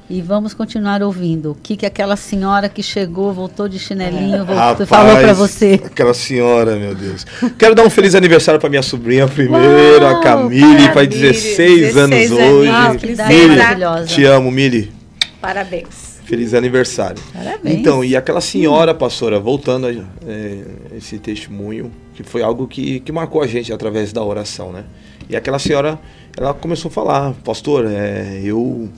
[0.08, 1.52] E vamos continuar ouvindo.
[1.52, 5.82] O que, que aquela senhora que chegou, voltou de chinelinho, voltou, Rapaz, falou para você.
[5.84, 7.26] Aquela senhora, meu Deus.
[7.58, 12.32] Quero dar um feliz aniversário para minha sobrinha primeiro, a Camille, faz 16, anos 16
[12.32, 12.70] hoje.
[12.70, 14.06] aninhos, que idade Mili, maravilhosa.
[14.06, 14.92] te amo, Mili.
[15.40, 16.20] Parabéns.
[16.26, 17.22] Feliz aniversário.
[17.34, 17.80] Parabéns.
[17.80, 20.62] Então, e aquela senhora, pastora, voltando a é,
[20.98, 24.86] esse testemunho, que foi algo que, que marcou a gente através da oração, né?
[25.30, 26.00] E aquela senhora,
[26.38, 28.90] ela começou a falar, pastor, é, eu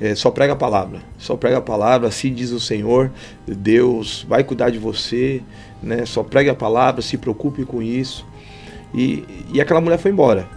[0.00, 3.10] é, só prega a palavra, só prega a palavra, assim diz o Senhor,
[3.46, 5.42] Deus vai cuidar de você,
[5.82, 6.06] né?
[6.06, 8.26] Só pregue a palavra, se preocupe com isso.
[8.94, 10.48] E, e aquela mulher foi embora.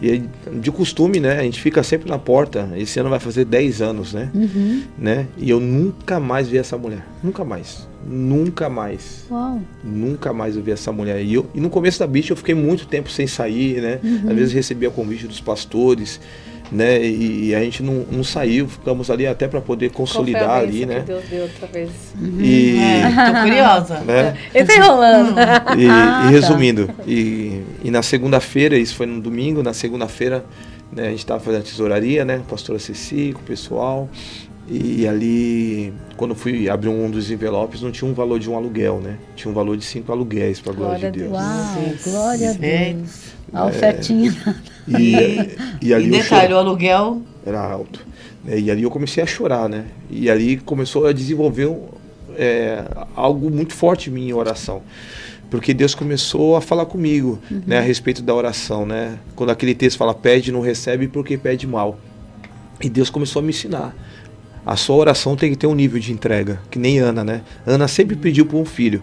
[0.00, 0.22] E
[0.60, 1.40] de costume, né?
[1.40, 2.70] A gente fica sempre na porta.
[2.76, 4.30] Esse ano vai fazer 10 anos, né?
[4.34, 4.82] Uhum.
[4.96, 5.26] né?
[5.36, 7.04] E eu nunca mais vi essa mulher.
[7.22, 7.87] Nunca mais.
[8.06, 9.24] Nunca mais.
[9.30, 9.60] Uau.
[9.82, 11.22] Nunca mais eu vi essa mulher.
[11.22, 13.98] E, eu, e no começo da bicha eu fiquei muito tempo sem sair, né?
[14.02, 14.30] Uhum.
[14.30, 16.20] Às vezes recebia convite dos pastores,
[16.70, 17.02] né?
[17.04, 20.64] E, e a gente não, não saiu, ficamos ali até para poder consolidar Qual foi
[20.64, 21.00] a ali, né?
[21.00, 21.90] que Deus deu outra vez.
[22.40, 22.76] E,
[23.34, 24.00] Tô curiosa.
[24.06, 24.36] né?
[24.54, 25.34] Ele tá enrolando.
[25.78, 26.28] E, Ah, e tá.
[26.28, 30.44] resumindo, e, e na segunda-feira, isso foi no domingo, na segunda-feira
[30.92, 32.40] né, a gente estava fazendo a tesouraria, né?
[32.48, 34.08] Pastora Ceci, com o pessoal.
[34.70, 39.00] E, ali, quando fui abrir um dos envelopes, não tinha um valor de um aluguel,
[39.00, 39.16] né?
[39.34, 41.32] Tinha um valor de cinco aluguéis, para glória, de Deus.
[41.32, 43.10] Uau, glória a Deus.
[43.52, 44.36] A É, ofertinha.
[44.86, 45.14] E,
[45.80, 48.04] e ali e detalhe, o aluguel Era alto.
[48.44, 48.58] né?
[48.58, 49.86] E ali eu comecei a chorar, né?
[50.10, 51.74] E ali começou a desenvolver
[52.36, 52.84] é,
[53.16, 54.82] algo muito forte em mim em oração.
[55.50, 57.62] Porque Deus começou a falar comigo Uhum.
[57.66, 59.18] né, a respeito da oração, né?
[59.34, 61.98] Quando aquele texto fala, pede, não recebe porque pede mal.
[62.82, 63.96] E Deus começou a me ensinar.
[64.64, 67.42] A sua oração tem que ter um nível de entrega, que nem Ana, né?
[67.66, 69.02] Ana sempre pediu por um filho,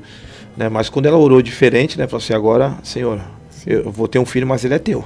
[0.55, 0.69] né?
[0.69, 2.07] Mas quando ela orou diferente, né?
[2.07, 3.21] Falou assim, agora, Senhor,
[3.65, 5.05] eu vou ter um filho, mas ele é teu.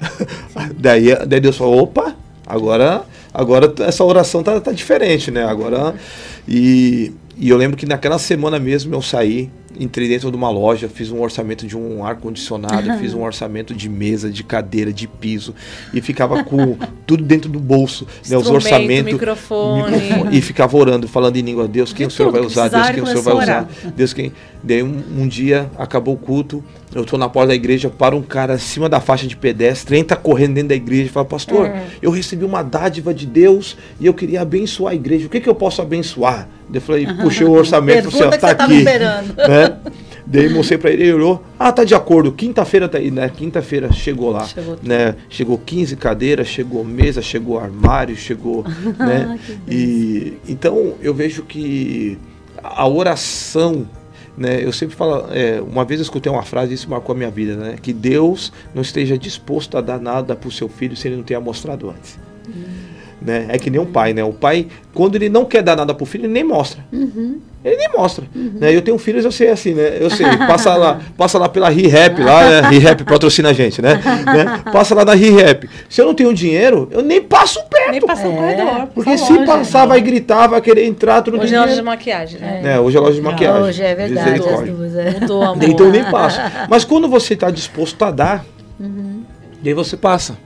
[0.78, 2.14] daí, daí Deus falou, opa,
[2.46, 5.44] agora, agora essa oração tá, tá diferente, né?
[5.44, 5.94] Agora,
[6.46, 10.88] e, e eu lembro que naquela semana mesmo eu saí, entrei dentro de uma loja,
[10.88, 15.54] fiz um orçamento de um ar-condicionado, fiz um orçamento de mesa, de cadeira, de piso,
[15.92, 16.76] e ficava com
[17.06, 19.12] tudo dentro do bolso, né, os orçamentos.
[19.12, 19.90] Microfone.
[19.90, 20.36] microfone.
[20.36, 23.02] E ficava orando, falando em língua, Deus, quem De o Senhor vai usar, Deus, quem
[23.02, 24.32] o Senhor vai usar, Deus, quem.
[24.62, 26.62] Daí um, um dia acabou o culto,
[26.94, 30.16] eu tô na porta da igreja, para um cara acima da faixa de pedestre, entra
[30.16, 31.80] correndo dentro da igreja e fala, pastor, Hum.
[32.00, 35.26] eu recebi uma dádiva de Deus e eu queria abençoar a igreja.
[35.26, 36.48] O que, que eu posso abençoar?
[36.72, 38.84] Eu falei, puxei o orçamento, Pergunta você que tá você tava aqui.
[39.48, 39.76] Né?
[40.28, 43.28] Daí mostrei pra ele, ele olhou, ah, tá de acordo, quinta-feira tá aí, né?
[43.34, 45.14] Quinta-feira chegou lá, Chegou né?
[45.28, 48.64] Chegou 15 cadeiras, chegou mesa, chegou armário, chegou,
[48.98, 49.38] né?
[49.68, 52.18] E então eu vejo que
[52.60, 53.88] a oração,
[54.36, 54.62] né?
[54.62, 57.56] Eu sempre falo, é, uma vez eu escutei uma frase, isso marcou a minha vida,
[57.56, 57.76] né?
[57.80, 61.40] Que Deus não esteja disposto a dar nada pro seu filho se ele não tenha
[61.40, 62.18] mostrado antes.
[63.20, 63.46] Né?
[63.48, 64.22] É que nem um pai, né?
[64.22, 66.84] O pai, quando ele não quer dar nada pro filho, ele nem mostra.
[66.92, 67.40] Uhum.
[67.64, 68.24] Ele nem mostra.
[68.32, 68.76] Né?
[68.76, 69.96] Eu tenho filhos, eu sei assim, né?
[69.98, 70.24] Eu sei.
[70.46, 72.68] Passa lá, passa lá pela ReHap, lá, né?
[72.70, 73.94] ReHap patrocina a gente, né?
[74.24, 74.62] né?
[74.70, 75.68] Passa lá na ReHap.
[75.88, 77.90] Se eu não tenho dinheiro, eu nem passo perto.
[77.90, 78.86] Nem passa no corredor.
[78.94, 79.46] Porque só se loja.
[79.46, 82.74] passar, vai gritar, vai querer entrar, tu não Hoje é loja de maquiagem, né?
[82.74, 83.62] É, hoje é loja de maquiagem.
[83.62, 84.94] Hoje é verdade, duas.
[84.94, 85.10] É.
[85.20, 85.64] Mudou, amor.
[85.64, 86.38] Então eu nem passo.
[86.68, 88.44] Mas quando você está disposto a dar,
[88.78, 89.24] Uhum.
[89.62, 90.36] daí você passa.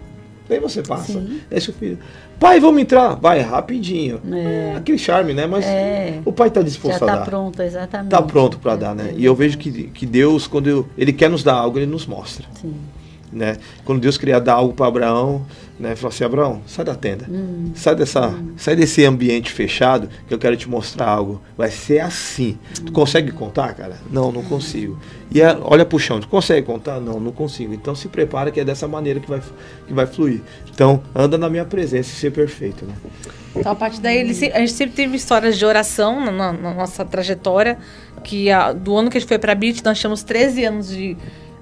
[0.48, 1.22] Daí você passa.
[1.50, 1.98] Daí seu filho.
[2.40, 3.16] Pai, vamos entrar.
[3.16, 4.18] Vai, rapidinho.
[4.32, 4.74] É.
[4.76, 5.46] Aquele charme, né?
[5.46, 6.20] Mas É.
[6.24, 7.24] o pai está Já disposto a tá dar.
[7.26, 8.10] pronto, exatamente.
[8.10, 9.12] Tá pronto para dar, né?
[9.14, 12.06] E eu vejo que, que Deus, quando eu- ele quer nos dar algo, ele nos
[12.06, 12.46] mostra.
[12.54, 12.74] Sim.
[13.30, 13.58] Né?
[13.84, 15.42] Quando Deus queria dar algo para Abraão,
[15.80, 15.96] né?
[15.96, 17.26] Falou assim, Abraão, sai da tenda.
[17.28, 17.72] Hum.
[17.74, 21.40] Sai dessa, sai desse ambiente fechado que eu quero te mostrar algo.
[21.56, 22.58] Vai ser assim.
[22.84, 23.96] Tu consegue contar, cara?
[24.10, 24.98] Não, não consigo.
[25.32, 27.00] E é- olha pro chão, tu consegue contar?
[27.00, 27.72] Não, não consigo.
[27.72, 29.40] Então se prepara que é dessa maneira que vai,
[29.86, 30.40] que vai fluir.
[30.72, 32.94] Então anda na minha presença e ser perfeito, né?
[33.56, 36.74] Então, a partir daí, ele a gente sempre teve histórias de oração na, na- na
[36.74, 37.78] nossa trajetória.
[38.22, 40.88] Que a- do ano que a gente foi para a BIT, nós tínhamos 13 anos
[40.90, 41.16] de,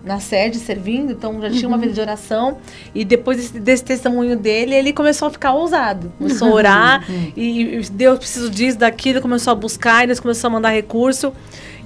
[0.08, 1.82] na sede servindo, então já tinha uma Uhum.
[1.82, 2.58] vida de oração.
[2.94, 6.12] E depois desse, desse testemunho dele, ele começou a ficar ousado.
[6.18, 7.06] Começou a orar,
[7.36, 11.32] e, e Deus preciso disso, daquilo, começou a buscar, e Deus começou a mandar recurso.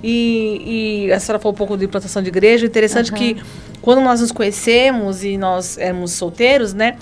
[0.02, 2.64] E, e a senhora falou um pouco de implantação de igreja.
[2.64, 3.18] O Interessante Aham.
[3.18, 3.36] que
[3.80, 6.96] quando nós nos conhecemos e nós éramos solteiros, né?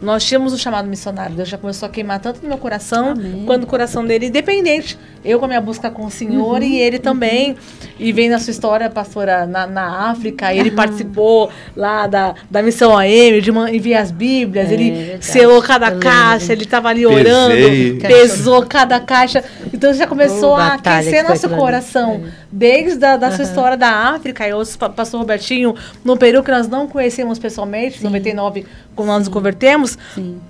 [0.00, 1.34] Nós tínhamos o chamado missionário.
[1.34, 3.14] Deus já começou a queimar tanto no meu coração
[3.46, 4.96] quanto no coração dele, independente.
[5.24, 7.56] Eu com a minha busca com o Senhor Uhum, e ele também.
[7.98, 12.96] E vem na sua história, pastora, na, na África, ele participou lá da, da missão
[12.96, 15.24] AM, de enviar as Bíblias, É, ele verdade.
[15.26, 16.08] selou cada Eu lembro.
[16.08, 17.20] caixa, ele estava ali Pesei.
[17.32, 19.42] orando, pesou cada caixa.
[19.74, 22.22] Então já começou Oh, a aquecer nosso coração.
[22.50, 26.50] Desde a da sua história da África, e outros, pa- pastor Robertinho, no Peru, que
[26.52, 28.64] nós não conhecemos pessoalmente, em 99,
[28.98, 29.96] quando nós nos convertemos.
[30.14, 30.40] Sim.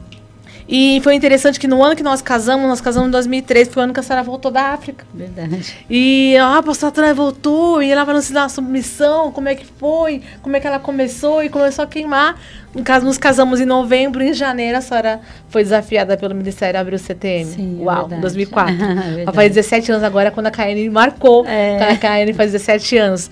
[0.68, 3.84] E foi interessante que no ano que nós casamos, nós casamos em 2013, foi o
[3.84, 5.06] ano que a senhora voltou da África.
[5.14, 5.74] Verdade.
[5.88, 9.64] E ah, a pastora voltou, e ela vai nos ensinar a submissão, como é que
[9.64, 12.38] foi, como é que ela começou, e começou a queimar.
[12.74, 16.98] No caso, nos casamos em novembro, em janeiro a senhora foi desafiada pelo Ministério Abril
[16.98, 17.46] CTM.
[17.46, 18.20] Sim, é Uau, verdade.
[18.20, 18.76] 2004.
[18.76, 19.20] Verdade.
[19.24, 21.46] Ela faz 17 anos agora, quando a Caene marcou.
[21.46, 21.92] É.
[21.92, 23.30] A Caene faz 17 anos.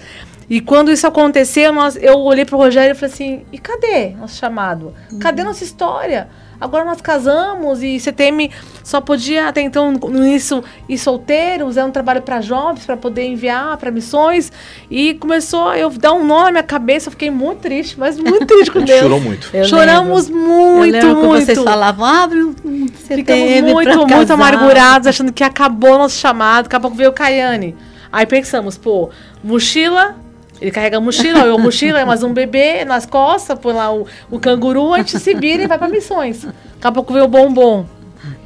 [0.48, 4.36] E quando isso aconteceu, nós, eu olhei pro Rogério e falei assim: e cadê nosso
[4.36, 4.94] chamado?
[5.20, 5.48] Cadê Uhum.
[5.48, 6.28] nossa história?
[6.58, 8.50] Agora nós casamos e CTM
[8.82, 13.26] só podia até então no início ir solteiros, era um trabalho para jovens, para poder
[13.26, 14.50] enviar para missões.
[14.90, 18.18] E começou a eu dar um nó na minha cabeça, eu fiquei muito triste, mas
[18.18, 19.00] muito triste com Deus.
[19.00, 19.50] chorou muito.
[19.52, 20.48] Eu Choramos lembro.
[20.48, 21.44] muito, Eu que muito.
[21.44, 24.32] vocês falavam, abre um um CTM Ficamos muito, muito casar.
[24.34, 26.64] amargurados, achando que acabou nosso chamado.
[26.64, 27.76] Daqui a pouco veio o Caiane.
[28.10, 29.10] Aí pensamos, pô,
[29.44, 30.14] mochila.
[30.60, 34.06] Ele carrega a mochila, eu a mochila, mais um bebê nas costas, põe lá o,
[34.30, 36.44] o canguru, a gente se vira e vai pra missões.
[36.44, 37.84] Daqui a pouco veio o bombom.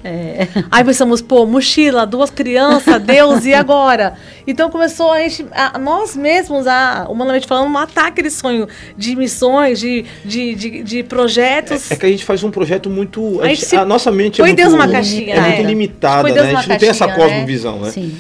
[0.02, 0.48] É.
[0.70, 4.14] Aí pensamos, pô, mochila, duas crianças, Deus, e agora?
[4.46, 8.66] Então começou a gente, a- nós mesmos, a, humanamente falando, matar aquele sonho
[8.96, 11.90] de missões, de, de, de, de projetos.
[11.90, 13.40] É que a gente faz um projeto muito.
[13.40, 15.40] A, A gente- gente se a nossa mente é põe muito, Deus numa caixinha, é
[15.40, 15.48] né?
[15.56, 16.40] muito limitada, Põe né?
[16.40, 17.14] A gente não tem essa né?
[17.14, 17.90] cosmovisão, né?
[17.90, 18.16] Sim.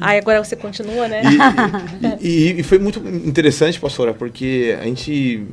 [0.00, 1.22] Aí agora você continua, né?
[2.20, 5.44] E, e foi muito interessante, pastora, porque a gente,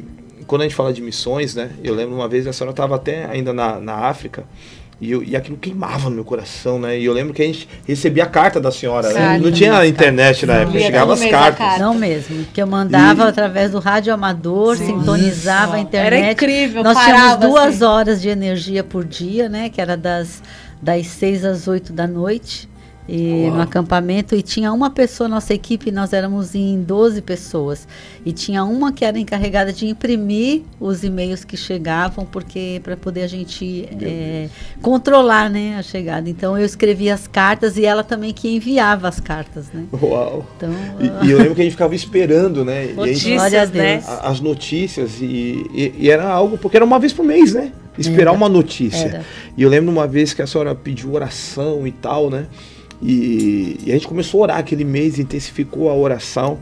[0.47, 1.69] quando a gente fala de missões, né?
[1.83, 4.43] Eu lembro uma vez a senhora estava até ainda na, na África.
[5.01, 6.97] E, eu- e aquilo queimava no meu coração, né?
[6.97, 9.11] E eu lembro que a gente recebia a carta da senhora.
[9.11, 9.37] né?
[9.39, 11.57] Não tinha internet na época, Lia chegava as cartas.
[11.57, 11.79] carta.
[11.83, 16.21] Não mesmo, que eu mandava E- através do rádio amador, sintonizava a internet.
[16.23, 17.83] Era incrível, Nós parava, tínhamos duas assim.
[17.83, 19.69] horas de energia por dia, né?
[19.69, 20.41] Que era das,
[20.81, 22.69] das seis às oito da noite.
[23.07, 27.87] E, no acampamento e tinha uma pessoa, nossa equipe, nós éramos em 12 pessoas.
[28.25, 33.21] E tinha uma que era encarregada de imprimir os e-mails que chegavam, porque para poder
[33.21, 34.49] a gente é,
[34.81, 36.29] controlar né, a chegada.
[36.29, 39.67] Então eu escrevia as cartas e ela também que enviava as cartas.
[39.71, 39.85] Né?
[40.01, 40.45] Uau!
[40.57, 42.87] Então, e, e, eu lembro que a gente ficava esperando, né?
[42.95, 44.03] Notícias, gente, né?
[44.23, 47.71] As notícias, e, e, e, era algo, porque era uma vez por mês, né?
[47.97, 49.05] Esperar era, uma notícia.
[49.05, 49.25] Era.
[49.55, 52.47] E eu lembro uma vez que a senhora pediu oração e tal, né?
[53.01, 56.59] E, e, a gente começou a orar aquele mês, intensificou a oração.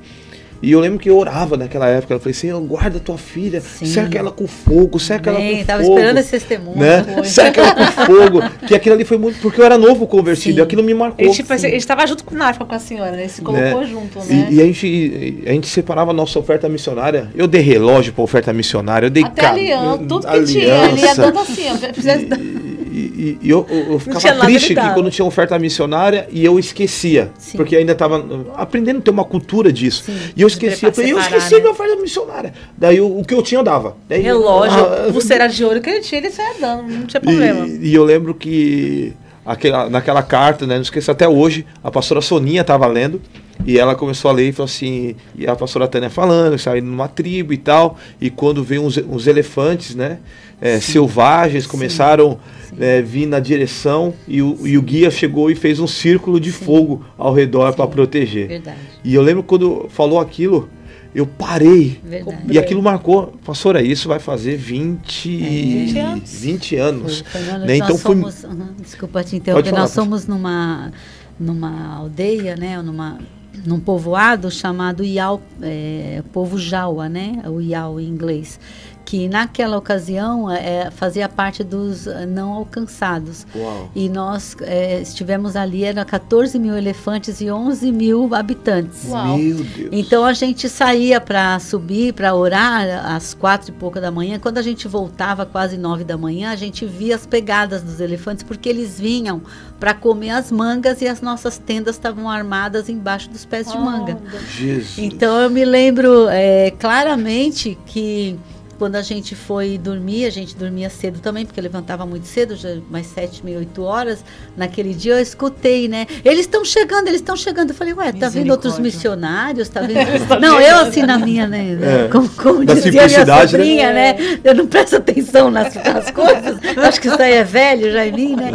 [0.64, 2.14] E eu lembro que eu orava naquela época.
[2.14, 3.86] Eu falei, Senhor, guarda tua filha, Sim.
[3.86, 5.96] cerca ela com fogo, Bem, ela com tava fogo.
[5.98, 6.80] esperando esse testemunho.
[6.80, 7.06] Né?
[7.06, 8.44] Ela com fogo.
[8.66, 9.40] Que aquilo ali foi muito.
[9.42, 10.62] Porque eu era novo convertido, Sim.
[10.62, 11.26] aquilo me marcou.
[11.26, 13.24] Ele, tipo, ele estava junto com o Narfa, com a senhora, né?
[13.24, 13.88] Ele se colocou né?
[13.88, 14.48] junto, né?
[14.50, 17.30] E, e, a, gente, a gente separava a nossa oferta missionária.
[17.36, 20.54] Eu dei relógio para oferta missionária, eu dei Até aliança, tudo que aliança.
[20.54, 20.86] tinha.
[20.86, 22.73] Ele ia dando assim, ó.
[22.94, 27.32] E, e eu, eu, eu ficava triste que quando tinha oferta missionária e eu esquecia.
[27.40, 27.58] Sim.
[27.58, 28.24] Porque ainda estava
[28.56, 30.04] aprendendo a ter uma cultura disso.
[30.06, 30.90] Sim, e eu esquecia.
[30.90, 31.60] Eu, falei, eu esqueci né?
[31.62, 32.54] minha oferta missionária.
[32.78, 33.98] Daí o, o, que eu tinha eu dava.
[34.08, 37.66] Daí, Relógio, ah, pulseira de ouro que ele tinha, ele saia dando, não tinha problema.
[37.66, 39.14] E, e eu lembro que
[39.44, 43.20] aquela, naquela carta, né, não esqueço até hoje, a pastora Soninha estava lendo.
[43.66, 47.08] E ela começou a ler e falou assim, e a pastora Tânia falando, saindo numa
[47.08, 50.18] tribo e tal, e quando veio uns, uns elefantes, né,
[50.60, 52.40] é, selvagens, começaram
[52.80, 56.52] é, vir na direção e o, e o, guia chegou e fez um círculo de
[56.52, 56.66] Sim.
[56.66, 58.48] fogo ao redor para proteger.
[58.48, 58.78] Verdade.
[59.04, 60.70] E eu lembro quando falou aquilo,
[61.14, 62.00] eu parei.
[62.04, 62.52] Verdade.
[62.52, 65.48] E aquilo marcou, pastora, isso vai fazer 20, é,
[65.86, 66.42] 20 anos.
[66.42, 67.24] 20 anos.
[67.28, 67.78] Foi, foi né?
[67.78, 67.98] Então.
[67.98, 68.46] Somos,
[68.82, 70.92] desculpa te interromper, nós somos numa,
[71.40, 72.82] numa aldeia, né?
[72.82, 73.20] Numa,
[73.66, 77.44] num povoado chamado Iau, é, povo Jaua, né?
[77.46, 78.60] O Iau em inglês
[79.06, 83.46] que naquela ocasião é, fazia parte dos não alcançados.
[83.56, 83.90] Uau.
[83.96, 89.06] E nós é, estivemos ali, eram 14 mil elefantes e 11 mil habitantes.
[89.10, 89.38] Uau.
[89.38, 89.90] Meu Deus.
[89.92, 94.40] Então a gente saía para subir, para orar às quatro e pouca da manhã.
[94.40, 98.44] Quando a gente voltava quase nove da manhã, a gente via as pegadas dos elefantes,
[98.44, 99.42] porque eles vinham
[99.80, 103.78] para comer as mangas e as nossas tendas estavam armadas embaixo dos pés oh, de
[103.80, 104.18] manga.
[104.50, 104.98] Jesus.
[104.98, 108.40] Então eu me lembro é, claramente que
[108.84, 112.68] quando a gente foi dormir, a gente dormia cedo também, porque levantava muito cedo, já
[112.92, 114.26] mais sete, meia, oito horas.
[114.58, 116.06] Naquele dia eu escutei, né?
[116.26, 117.70] Eles estão chegando, eles estão chegando.
[117.70, 119.70] Eu falei, ué, tá vindo outros missionários?
[119.70, 119.98] Tá vindo...
[120.42, 121.78] não, eu assim na minha, né?
[121.82, 122.10] É.
[122.10, 123.48] Como, como dizia minha né?
[123.48, 124.14] sobrinha, né?
[124.20, 124.40] né?
[124.44, 126.58] Eu não presto atenção nas, nas coisas.
[126.76, 128.52] Acho que isso aí é velho já em mim, né?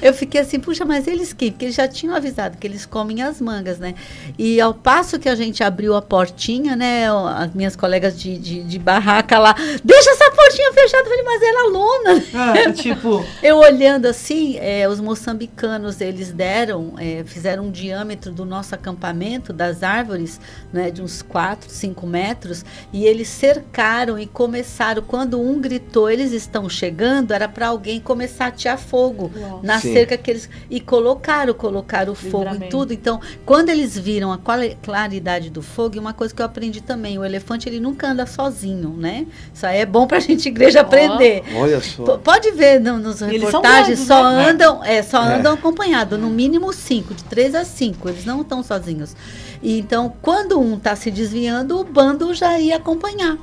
[0.00, 1.50] Eu fiquei assim, puxa, mas eles que?
[1.50, 3.94] Porque eles já tinham avisado que eles comem as mangas, né?
[4.38, 7.06] E ao passo que a gente abriu a portinha, né?
[7.36, 9.54] As minhas colegas de, de, de barraca lá,
[9.84, 11.04] deixa essa portinha fechada.
[11.04, 12.24] Eu falei, mas era lona.
[12.34, 13.24] Ah, tipo.
[13.42, 19.52] Eu olhando assim, é, os moçambicanos, eles deram, é, fizeram um diâmetro do nosso acampamento,
[19.52, 20.40] das árvores,
[20.72, 20.90] né?
[20.90, 25.02] De uns 4, 5 metros, e eles cercaram e começaram.
[25.02, 29.60] Quando um gritou, eles estão chegando, era para alguém começar a tirar fogo Uau.
[29.62, 29.87] na.
[29.92, 30.48] Cerca que eles.
[30.70, 32.92] E colocaram, colocaram o fogo em tudo.
[32.92, 34.38] Então, quando eles viram a
[34.82, 38.26] claridade do fogo, e uma coisa que eu aprendi também, o elefante ele nunca anda
[38.26, 39.26] sozinho, né?
[39.52, 41.42] Isso aí é bom pra gente igreja aprender.
[41.54, 42.18] Oh, olha só.
[42.18, 44.50] pode ver no, nos reportagens, só né?
[44.50, 45.38] andam, é, só é.
[45.38, 49.14] andam acompanhados, no mínimo cinco, de três a cinco, eles não estão sozinhos.
[49.62, 53.36] E, então, quando um está se desviando, o bando já ia acompanhar.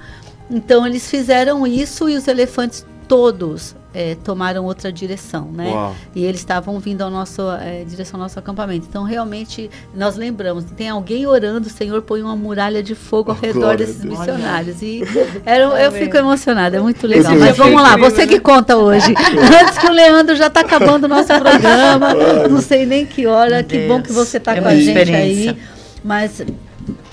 [0.49, 5.71] Então, eles fizeram isso e os elefantes todos é, tomaram outra direção, né?
[5.71, 5.95] Uau.
[6.13, 8.85] E eles estavam vindo ao nosso é, direção ao nosso acampamento.
[8.89, 13.37] Então realmente nós lembramos, tem alguém orando, o Senhor põe uma muralha de fogo ao
[13.37, 14.81] redor desses missionários.
[14.81, 15.01] E
[15.45, 17.33] era, eu fico emocionada, é muito legal.
[17.35, 19.13] Mas vamos lá, você que conta hoje.
[19.63, 22.13] Antes que o Leandro já está acabando o nosso programa,
[22.49, 23.63] não sei nem que hora.
[23.63, 25.57] Que bom que você está é com a gente aí.
[26.03, 26.41] Mas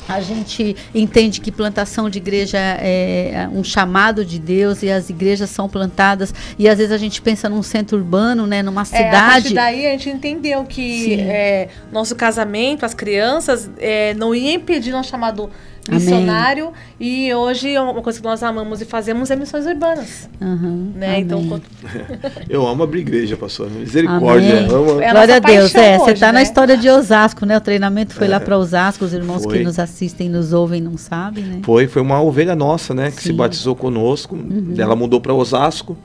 [0.08, 5.50] a gente entende que plantação de igreja é um chamado de Deus e as igrejas
[5.50, 9.48] são plantadas e às vezes a gente pensa num centro urbano, né, numa cidade.
[9.48, 14.54] É, a daí a gente entendeu que é, nosso casamento, as crianças, é, não ia
[14.54, 15.50] impedir nosso chamado
[15.90, 16.76] missionário Amém.
[17.00, 20.28] e hoje uma coisa que nós amamos e fazemos é missões urbanas.
[20.40, 20.92] Uhum.
[20.94, 21.20] Né?
[21.20, 21.60] Então,
[22.48, 23.70] eu amo abrir igreja, pastor.
[23.70, 24.66] Misericórdia.
[24.70, 25.00] Amo...
[25.00, 25.74] É Glória a Deus.
[25.74, 26.32] É, você está né?
[26.34, 27.56] na história de Osasco, né?
[27.56, 28.30] O treinamento foi é.
[28.30, 29.58] lá para Osasco, os irmãos foi.
[29.58, 31.60] que nos assistem, nos ouvem, não sabem, né?
[31.64, 33.30] Foi, foi uma ovelha nossa, né, que Sim.
[33.30, 34.36] se batizou conosco.
[34.36, 34.74] Uhum.
[34.78, 35.96] Ela mudou para Osasco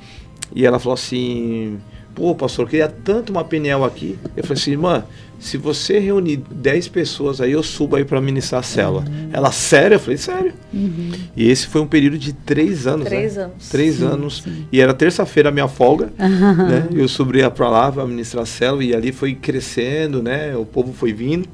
[0.56, 1.78] e ela falou assim:
[2.16, 4.18] pô, pastor, eu queria tanto uma Peniel aqui.
[4.36, 5.04] Eu falei assim, irmã,
[5.40, 9.02] se você reunir 10 pessoas aí, eu subo aí para ministrar a célula.
[9.08, 9.30] Uhum.
[9.32, 9.96] Ela, sério?
[9.96, 10.54] Eu falei, sério.
[10.74, 11.12] Uhum.
[11.36, 13.44] E esse foi um período de três anos, Três né?
[13.44, 13.70] anos.
[13.70, 14.42] Três Sim, anos.
[14.44, 14.66] sim.
[14.72, 16.56] E era terça-feira a minha folga, Uhum.
[16.68, 16.88] né?
[16.94, 20.56] Eu subia para lá para ministrar a célula e ali foi crescendo, né?
[20.56, 21.48] O povo foi vindo.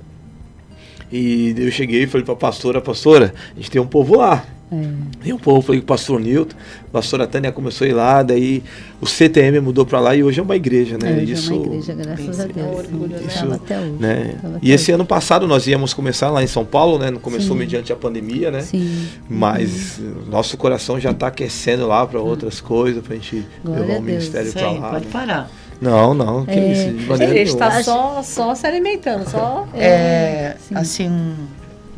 [1.11, 4.43] E eu cheguei e falei para a pastora, pastora, a gente tem um povo lá.
[4.81, 5.27] É.
[5.27, 6.55] E um povo, falei com o pastor Nilton,
[6.87, 8.63] a pastora Tânia começou a ir lá, daí
[9.01, 11.17] o CTM mudou para lá e hoje é uma igreja, né?
[11.21, 12.85] Hoje Isso, é uma igreja, graças a Deus.
[12.87, 13.27] sim.
[13.27, 13.91] isso, Tava até hoje.
[13.99, 14.35] né?
[14.61, 17.11] E esse ano passado nós íamos começar lá em São Paulo, né?
[17.21, 17.59] Começou Sim.
[17.59, 18.61] mediante a pandemia, né?
[18.61, 19.07] Sim.
[19.29, 23.99] Mas nosso coração já está aquecendo lá para outras coisas, para a gente Glória levar
[23.99, 24.89] o ministério Isso para lá.
[24.91, 25.11] pode né?
[25.11, 25.51] parar.
[25.81, 29.67] Não, não, que É, isso, de A maneira gente está só, só se alimentando, só.
[29.73, 31.35] É, assim, um,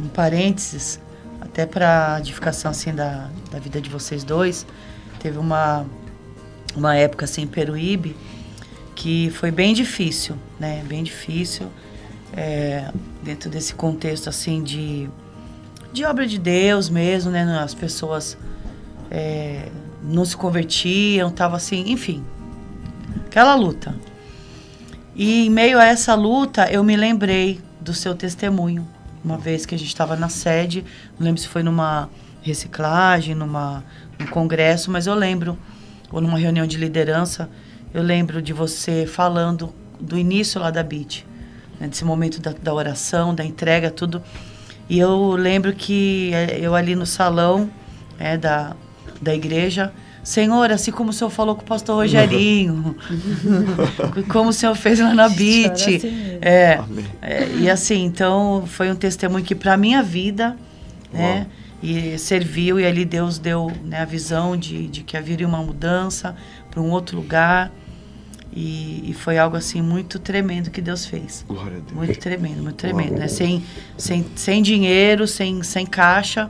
[0.04, 1.00] um parênteses,
[1.56, 4.68] até para edificação assim da, da vida de vocês dois,
[5.20, 5.86] teve uma
[6.76, 8.14] uma época assim em Peruíbe
[8.94, 10.84] que foi bem difícil, né?
[10.86, 11.68] Bem difícil
[12.36, 12.92] é,
[13.24, 15.10] dentro desse contexto assim de
[15.94, 17.44] de obra de Deus mesmo, né?
[17.64, 18.38] As pessoas
[19.10, 19.70] é,
[20.04, 22.22] não se convertiam, tava assim, enfim,
[23.28, 23.96] aquela luta.
[25.16, 28.95] E em meio a essa luta, eu me lembrei do seu testemunho.
[29.26, 30.86] Uma vez que a gente estava na sede,
[31.18, 32.08] não lembro se foi numa
[32.44, 33.84] reciclagem, numa,
[34.20, 35.58] num congresso, mas eu lembro,
[36.12, 37.50] ou numa reunião de liderança,
[37.92, 41.26] eu lembro de você falando do início lá da BIT,
[41.80, 44.22] né, desse momento da, da oração, da entrega, tudo.
[44.88, 47.68] E eu lembro que eh, eu ali no salão
[48.20, 48.76] é, da,
[49.20, 49.92] da igreja,
[50.26, 52.96] Senhor, assim como o Senhor falou com o pastor Rogerinho,
[54.28, 55.70] como o Senhor fez lá na BIT.
[55.70, 56.80] Assim é,
[57.22, 60.58] é, e assim, então foi um testemunho que para minha vida,
[61.14, 61.46] né,
[61.82, 66.36] e serviu e ali Deus deu né, a visão de, de que haveria uma mudança
[66.72, 67.72] para um outro lugar.
[68.52, 71.46] E, e foi algo assim muito tremendo que Deus fez.
[71.48, 71.92] Glória a Deus.
[71.92, 73.28] Muito tremendo, muito tremendo, né?
[73.28, 73.64] Sem,
[73.96, 76.50] sem, sem dinheiro, sem, sem caixa,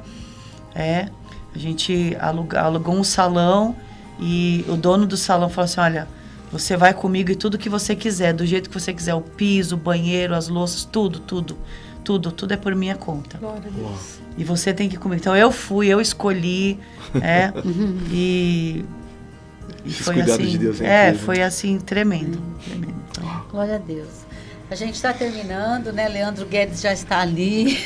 [0.73, 1.09] é.
[1.55, 3.75] A gente aluga, alugou um salão
[4.19, 6.07] e o dono do salão falou assim, olha,
[6.51, 9.75] você vai comigo e tudo que você quiser, do jeito que você quiser, o piso,
[9.75, 11.57] o banheiro, as louças, tudo, tudo,
[12.03, 13.37] tudo, tudo é por minha conta.
[13.37, 14.19] Glória a Deus.
[14.37, 15.19] E você tem que ir comigo.
[15.19, 16.79] Então eu fui, eu escolhi,
[17.21, 17.51] é,
[18.11, 18.85] e,
[19.83, 22.95] e Esses foi assim, de Deus é é, foi assim tremendo, tremendo.
[23.11, 24.24] Então, Glória a Deus.
[24.69, 26.07] A gente está terminando, né?
[26.07, 27.77] Leandro Guedes já está ali.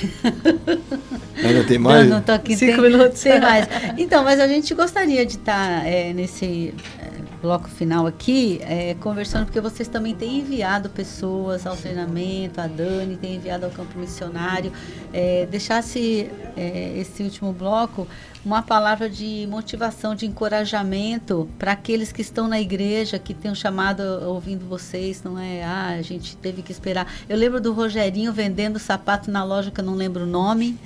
[1.44, 2.08] Ainda tem mais?
[2.08, 2.56] Não, não tô aqui.
[2.56, 3.22] Cinco tem, minutos.
[3.22, 3.68] Tem mais.
[3.98, 7.10] Então, mas a gente gostaria de estar é, nesse é,
[7.42, 13.18] bloco final aqui, é, conversando, porque vocês também têm enviado pessoas ao treinamento, a Dani
[13.18, 14.72] tem enviado ao campo missionário.
[15.14, 18.08] É, deixasse é, esse último bloco
[18.44, 23.56] uma palavra de motivação, de encorajamento para aqueles que estão na igreja, que têm um
[23.56, 25.64] chamado ouvindo vocês, não é?
[25.64, 27.12] Ah, a gente teve que esperar.
[27.28, 30.78] Eu lembro do Rogerinho vendendo sapato na loja que eu não lembro o nome.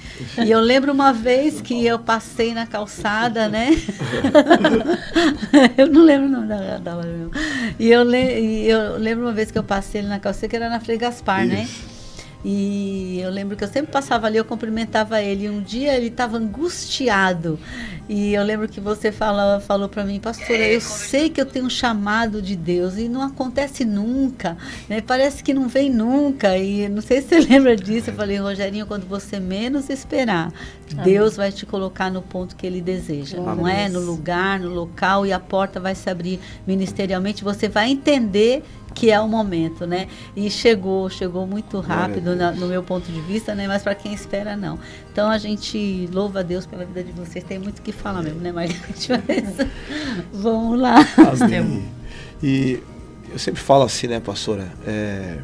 [0.43, 3.69] E eu lembro uma vez que eu passei na calçada, né?
[5.77, 7.29] eu não lembro o nome da, da loja.
[7.79, 10.69] E eu, le, e eu lembro uma vez que eu passei na calçada, que era
[10.69, 11.67] na Frei Gaspar, né?
[12.45, 15.45] E eu lembro que eu sempre passava ali, eu cumprimentava ele.
[15.45, 17.57] E um dia ele estava angustiado.
[18.09, 21.65] E eu lembro que você fala, falou para mim, pastora, eu sei que eu tenho
[21.65, 24.57] um chamado de Deus e não acontece nunca.
[24.89, 24.99] né?
[24.99, 26.57] Parece que não vem nunca.
[26.57, 28.09] E não sei se você lembra disso.
[28.09, 30.51] Eu falei, Rogerinho, quando você menos esperar,
[31.03, 33.37] Deus vai te colocar no ponto que ele deseja.
[33.37, 33.87] Glória não é?
[33.87, 37.41] No lugar, no local, e a porta vai se abrir ministerialmente.
[37.41, 38.63] Você vai entender
[38.93, 40.07] que é o momento, né?
[40.35, 43.67] E chegou, chegou muito rápido na- no meu ponto de vista, né?
[43.67, 44.77] Mas para quem espera, não.
[45.11, 47.43] Então a gente louva a Deus pela vida de vocês.
[47.43, 49.09] Tem muito o que falar mesmo, né, Margarete?
[49.27, 49.67] Mas
[50.31, 50.95] vamos lá.
[51.41, 51.83] Amém.
[52.41, 52.79] E
[53.31, 54.71] eu sempre falo assim, né, pastora?
[54.85, 55.37] É,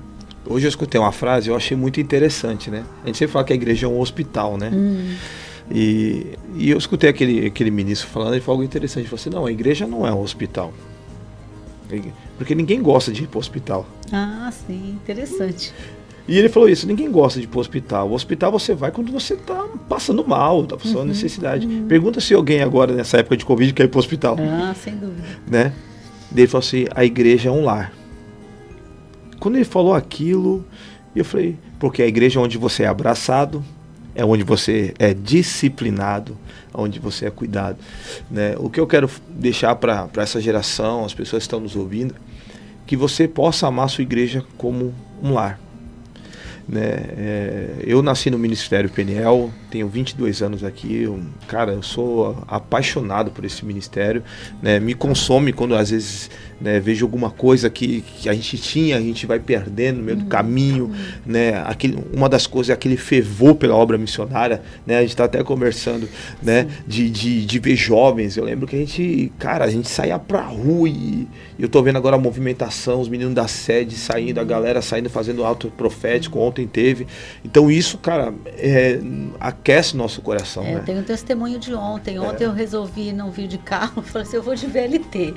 [0.46, 2.84] hoje eu escutei uma frase, eu achei muito interessante, né?
[3.04, 4.70] A gente sempre fala que a igreja é um hospital, né?
[4.74, 5.16] Hum.
[5.72, 9.02] E, e eu escutei aquele, aquele ministro falando, ele falou algo interessante.
[9.04, 10.74] Ele falou assim, não, a igreja não é um hospital.
[12.40, 13.86] Porque ninguém gosta de ir para o hospital.
[14.14, 15.74] Ah, sim, interessante.
[16.26, 18.10] E ele falou isso, ninguém gosta de ir para o hospital.
[18.10, 21.68] O hospital você vai quando você está passando mal, está passando Uhum, necessidade.
[21.90, 24.38] Pergunta se alguém agora, nessa época de Covid, quer ir para o hospital.
[24.40, 25.28] Ah, sem dúvida.
[25.46, 25.74] Né?
[26.32, 27.92] Daí ele falou assim, a igreja é um lar.
[29.38, 30.66] Quando ele falou aquilo,
[31.14, 33.62] eu falei, porque a igreja é onde você é abraçado,
[34.16, 36.38] é onde você é disciplinado,
[36.74, 37.80] onde você é cuidado.
[38.32, 38.56] Né?
[38.60, 42.16] O que eu quero deixar para essa geração, as pessoas que estão nos ouvindo,
[42.90, 45.60] que você possa amar sua igreja como um lar.
[46.68, 46.82] Né?
[46.82, 51.04] É, eu nasci no Ministério Peniel, tenho 22 anos aqui.
[51.04, 54.24] Eu, cara, eu sou apaixonado por esse ministério.
[54.60, 54.80] Né?
[54.80, 59.02] Me consome quando às vezes né, vejo alguma coisa que, que a gente tinha, a
[59.02, 60.92] gente vai perdendo no meio do caminho.
[61.26, 61.62] Né?
[61.66, 64.62] Aquele, uma das coisas é aquele fervor pela obra missionária.
[64.86, 64.98] Né?
[64.98, 66.08] A gente está até conversando
[66.42, 66.68] né?
[66.88, 68.38] de, de, de ver jovens.
[68.38, 71.28] Eu lembro que a gente, cara, a gente saía pra rua e
[71.58, 75.44] eu tô vendo agora a movimentação, os meninos da sede saindo, a galera saindo fazendo
[75.44, 76.40] alto profético.
[76.40, 77.08] Ontem teve.
[77.44, 79.00] Então isso, cara, é,
[79.40, 80.64] aquece nosso coração.
[80.64, 80.80] É, né?
[80.80, 82.20] Eu tenho um testemunho de ontem.
[82.20, 82.48] Ontem É.
[82.48, 84.02] eu resolvi não vir de carro.
[84.10, 85.34] Falei assim, eu vou de VLT.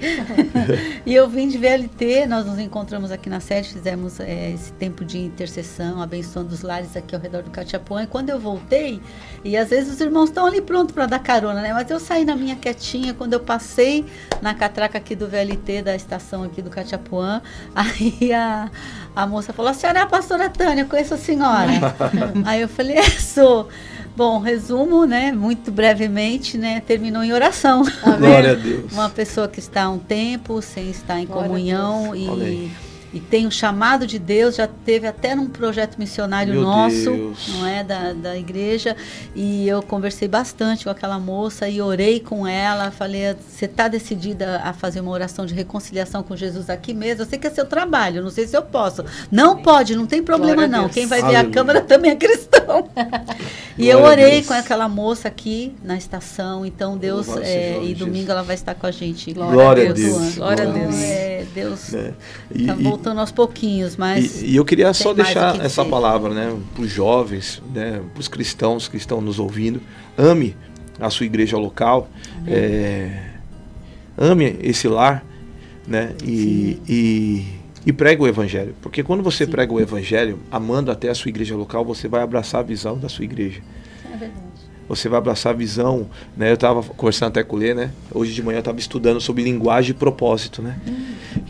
[1.07, 2.27] e eu vim de VLT.
[2.27, 6.97] Nós nos encontramos aqui na sede, fizemos é, esse tempo de intercessão, abençoando os lares
[6.97, 8.03] aqui ao redor do Catiapuã.
[8.03, 9.01] E quando eu voltei,
[9.45, 11.73] e às vezes os irmãos estão ali prontos para dar carona, né?
[11.73, 13.15] Mas eu saí na minha quietinha.
[13.15, 14.05] Quando eu passei
[14.41, 17.43] na catraca aqui do VLT, da estação aqui do Catiapuã,
[17.75, 18.71] aí a,
[19.15, 21.73] a moça falou: A senhora é a pastora Tânia, eu conheço a senhora.
[22.47, 23.69] aí eu falei: É, sou.
[24.15, 27.83] Bom, resumo, né, muito brevemente, né, terminou em oração.
[28.19, 28.93] Glória a Deus.
[28.93, 32.73] Uma pessoa que está há um tempo sem estar em Glória comunhão e, Amém.
[33.13, 37.49] E tem um chamado de Deus, já teve até num projeto missionário Meu nosso, Deus.
[37.49, 38.97] não é, da, da igreja,
[39.35, 44.61] e eu conversei bastante com aquela moça e orei com ela, falei, você está decidida
[44.65, 47.23] a fazer uma oração de reconciliação com Jesus aqui mesmo?
[47.23, 49.05] Eu sei que é seu trabalho, não sei se eu posso.
[49.31, 50.93] Não pode, não tem problema não, Deus.
[50.95, 52.89] quem vai ver a câmera também é cristão.
[53.77, 54.47] e eu orei Deus.
[54.47, 58.75] com aquela moça aqui na estação, então Deus, é, o e domingo ela vai estar
[58.75, 59.33] com a gente.
[59.33, 60.37] Glória a Deus.
[60.37, 61.03] Glória a Então, Deus.
[61.03, 62.13] é, Deus né?
[62.13, 62.15] Tá
[62.55, 64.41] E- e- voltando aos pouquinhos, mas.
[64.41, 68.21] E, e eu queria só deixar que essa palavra, né, para os jovens, né, para
[68.21, 69.83] os cristãos que estão nos ouvindo.
[70.17, 70.57] Ame
[71.01, 72.09] a sua igreja local,
[72.47, 73.31] é,
[74.17, 75.25] ame esse lar,
[75.87, 77.47] né, e, e,
[77.85, 78.75] e prega o evangelho.
[78.81, 82.61] Porque quando você prega o evangelho, amando até a sua igreja local, você vai abraçar
[82.61, 83.61] a visão da sua igreja.
[84.05, 84.52] É verdade.
[84.89, 86.07] Você vai abraçar a visão,
[86.37, 86.51] né?
[86.51, 87.91] Eu estava conversando até com o Lê, né?
[88.13, 90.79] Hoje de manhã eu estava estudando sobre linguagem e propósito, né?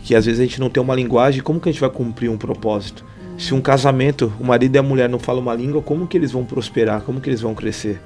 [0.03, 2.29] Que às vezes a gente não tem uma linguagem, como que a gente vai cumprir
[2.29, 3.03] um propósito?
[3.37, 6.31] Se um casamento, o marido e a mulher não falam uma língua, como que eles
[6.31, 7.01] vão prosperar?
[7.01, 7.99] Como que eles vão crescer?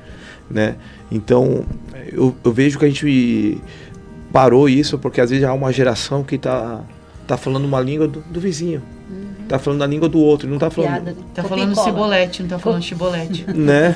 [0.50, 0.76] Né?
[1.12, 1.66] Então,
[2.12, 3.62] eu, eu vejo que a gente
[4.32, 6.82] parou isso porque às vezes há uma geração que está
[7.28, 8.82] tá falando uma língua do, do vizinho.
[9.48, 11.18] Tá falando a língua do outro, não tá falando Piada, né?
[11.34, 11.88] Tá falando cola.
[11.88, 13.46] cibolete, não tá falando chibolete.
[13.56, 13.96] né?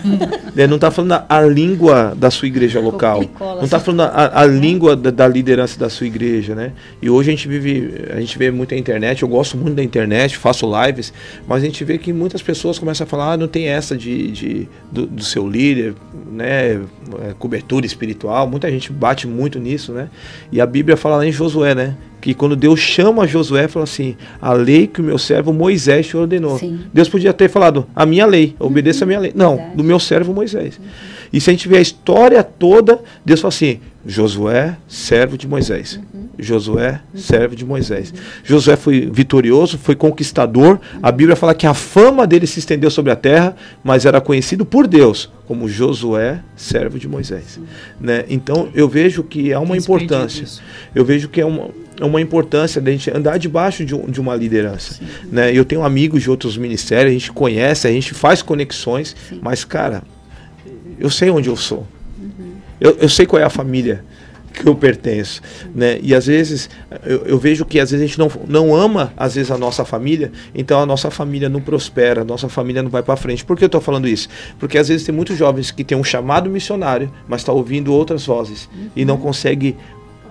[0.56, 3.24] É, não está falando a, a língua da sua igreja local.
[3.40, 3.86] Não está assim.
[3.86, 6.72] falando a, a língua da, da liderança da sua igreja, né?
[7.02, 10.38] E hoje a gente vive, a gente vê muita internet, eu gosto muito da internet,
[10.38, 11.14] faço lives,
[11.48, 14.32] mas a gente vê que muitas pessoas começam a falar, ah, não tem essa de,
[14.32, 15.96] de do, do seu líder,
[16.32, 16.74] né?
[16.74, 20.10] É, cobertura espiritual, muita gente bate muito nisso, né?
[20.52, 21.98] E a Bíblia fala lá em Josué, né?
[22.22, 26.16] Que quando Deus chama Josué, fala assim: a lei que o meu servo Moisés te
[26.16, 26.58] ordenou.
[26.58, 26.82] Sim.
[26.94, 29.32] Deus podia ter falado, a minha lei, obedeça a minha lei.
[29.36, 29.78] Não, Verdade.
[29.78, 30.80] do meu servo Moisés.
[31.34, 36.00] E se a gente vê a história toda, Deus fala assim: Josué, servo de Moisés.
[36.40, 38.14] Josué, servo de Moisés.
[38.44, 40.80] Josué foi vitorioso, foi conquistador.
[41.02, 44.66] A Bíblia fala que a fama dele se estendeu sobre a terra, mas era conhecido
[44.66, 47.60] por Deus como Josué, servo de Moisés.
[48.00, 48.26] Né?
[48.30, 50.48] Então eu vejo que há uma se perde importância.
[50.96, 54.20] Eu vejo que é uma, é uma importância da gente andar debaixo de, um- de
[54.20, 55.00] uma liderança.
[55.32, 55.52] Né?
[55.56, 60.04] Eu tenho amigos de outros ministérios, a gente conhece, a gente faz conexões, mas, cara,
[61.00, 61.86] eu sei onde eu sou.
[62.80, 64.04] Eu, eu sei qual é a família
[64.54, 65.42] que eu pertenço,
[65.74, 65.98] né?
[66.04, 66.70] E às vezes
[67.06, 69.86] eu, eu vejo que às vezes a gente não, não ama às vezes a nossa
[69.86, 73.46] família, então a nossa família não prospera, a nossa família não vai para frente.
[73.46, 74.28] Por que eu estou falando isso?
[74.60, 78.26] Porque às vezes tem muitos jovens que têm um chamado missionário, mas está ouvindo outras
[78.26, 79.78] vozes e não consegue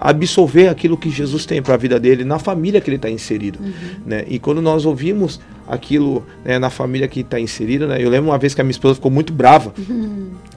[0.00, 3.58] absorver aquilo que Jesus tem para a vida dele na família que ele está inserido,
[4.06, 4.24] né?
[4.26, 8.02] E quando nós ouvimos aquilo né, na família que está inserida, né?
[8.02, 9.74] Eu lembro uma vez que a minha esposa ficou muito brava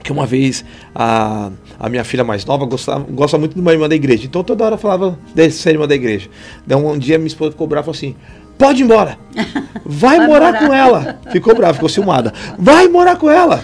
[0.02, 0.64] que uma vez
[0.94, 4.24] a, a minha filha mais nova gostava, gosta muito de uma irmã da igreja.
[4.24, 6.28] Então toda hora falava dessa irmã da igreja.
[6.66, 8.16] Então um dia minha esposa ficou brava falou assim:
[8.58, 9.18] pode ir embora.
[9.84, 10.66] Vai, Vai morar, morar.
[10.66, 11.20] com ela.
[11.30, 12.32] Ficou brava, ficou ciumada.
[12.58, 13.62] Vai morar com ela.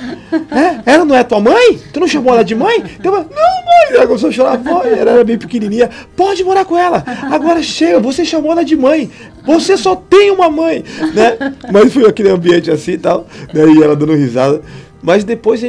[0.50, 0.92] É?
[0.92, 1.78] Ela não é tua mãe?
[1.92, 2.84] Tu não chamou ela de mãe?
[2.98, 3.94] Então, não, mãe.
[3.96, 4.58] Ela começou a chorar.
[4.58, 5.88] Mãe, ela era bem pequenininha.
[6.14, 7.02] Pode morar com ela.
[7.30, 9.10] Agora chega, você chamou ela de mãe.
[9.46, 10.84] Você só tem uma mãe.
[11.14, 11.54] Né?
[11.72, 13.26] Mas foi aquele ambiente assim e tal.
[13.54, 13.64] Né?
[13.72, 14.60] E ela dando risada.
[15.02, 15.62] Mas depois,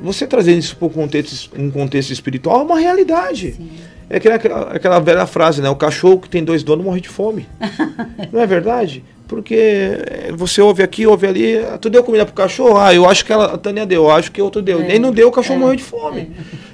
[0.00, 3.58] você trazendo isso para um contexto, um contexto espiritual é uma realidade.
[4.10, 4.34] É aquela,
[4.72, 5.70] aquela, velha frase, né?
[5.70, 7.46] O cachorro que tem dois donos morre de fome.
[8.32, 9.04] Não é verdade?
[9.28, 9.92] Porque
[10.36, 12.76] você ouve aqui, ouve ali, tu deu comida pro cachorro?
[12.76, 14.80] Ah, eu acho que ela, a Tânia deu, eu acho que outro deu.
[14.80, 16.32] É, Nem não deu, o cachorro é, morreu de fome.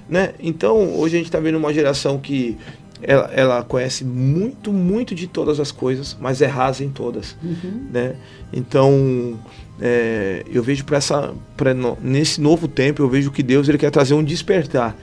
[0.08, 0.30] Né?
[0.40, 2.56] Então, hoje a gente está vendo uma geração que
[3.02, 7.88] ela, ela conhece muito, muito de todas as coisas, mas é rasa em todas, Uhum.
[7.92, 8.14] né?
[8.50, 9.38] Então,
[9.78, 13.76] é, eu vejo para essa, pra, no- nesse novo tempo, eu vejo que Deus ele
[13.76, 14.96] quer trazer um despertar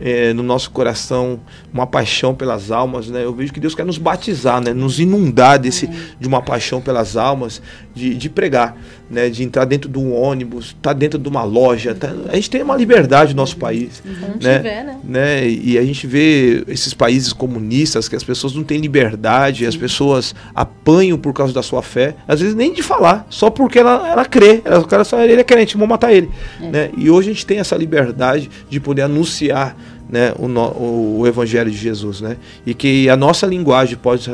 [0.00, 1.40] é, no nosso coração,
[1.72, 3.24] uma paixão pelas almas, né?
[3.24, 4.72] Eu vejo que Deus quer nos batizar, né?
[4.72, 7.62] Nos inundar desse, de uma paixão pelas almas,
[7.94, 8.76] de, de pregar,
[9.10, 9.28] né?
[9.28, 11.94] De entrar dentro de um ônibus, estar dentro de uma loja.
[11.94, 14.02] tá- A gente tem uma liberdade no nosso país,
[14.34, 14.56] Onde né?
[14.58, 14.98] tiver, né?
[15.04, 15.48] né?
[15.48, 20.34] E a gente vê esses países comunistas que as pessoas não têm liberdade, as pessoas
[20.54, 24.24] apanham por causa da sua fé, às vezes nem de falar, só porque ela, ela
[24.24, 24.60] crê.
[24.64, 26.28] Ela, o cara só ele é crente, vamos matar ele.
[26.60, 26.90] Né?
[26.96, 29.76] E hoje a gente tem essa liberdade de poder anunciar
[30.08, 32.36] né, o, no- o, Evangelho de Jesus, né?
[32.64, 34.30] E que a nossa linguagem pode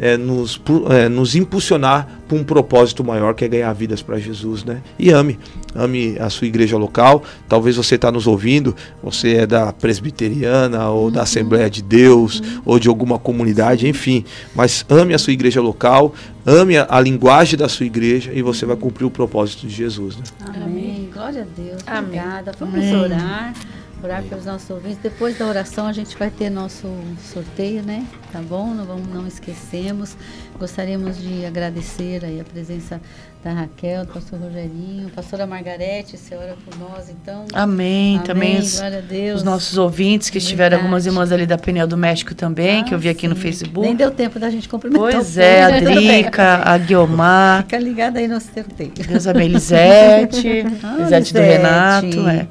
[0.00, 4.64] é, nos, é, nos impulsionar para um propósito maior que é ganhar vidas para Jesus,
[4.64, 4.82] né?
[4.98, 5.38] E ame,
[5.74, 7.22] ame a sua igreja local.
[7.48, 12.78] Talvez você está nos ouvindo, você é da presbiteriana ou da Assembleia de Deus ou
[12.78, 14.24] de alguma comunidade, enfim.
[14.54, 18.66] Mas ame a sua igreja local, ame a, a linguagem da sua igreja e você
[18.66, 20.24] vai cumprir o propósito de Jesus, né?
[20.64, 21.08] Amém.
[21.12, 21.82] Glória a Deus.
[21.86, 22.02] Amém.
[22.20, 22.52] Obrigada.
[22.58, 22.96] Vamos Amém.
[22.96, 23.54] orar.
[24.02, 24.98] Orar pelos nossos ouvintes.
[25.02, 26.88] Depois da oração a gente vai ter nosso
[27.32, 28.04] sorteio, né?
[28.32, 28.74] Tá bom?
[28.74, 30.16] Não, vamos, não esquecemos.
[30.58, 33.00] Gostaríamos de agradecer aí a presença
[33.44, 37.44] da Raquel, do pastor Rogerinho, pastora Margarete, você ora por nós, então.
[37.52, 38.20] Amém.
[38.20, 39.38] Também os, Glória a Deus.
[39.38, 42.98] os nossos ouvintes que estiveram, algumas irmãs ali da Peniel do México também, que eu
[42.98, 43.40] vi aqui no sim.
[43.40, 43.80] Facebook.
[43.86, 45.10] Nem deu tempo da gente cumprimentar.
[45.12, 45.80] Pois é, a.
[45.80, 47.62] Drica, a Guiomar.
[47.62, 48.92] Fica ligada aí no sorteio.
[49.08, 49.52] Deus abençoe.
[49.52, 52.46] Elisete, Ah, Elisete do Renato, é.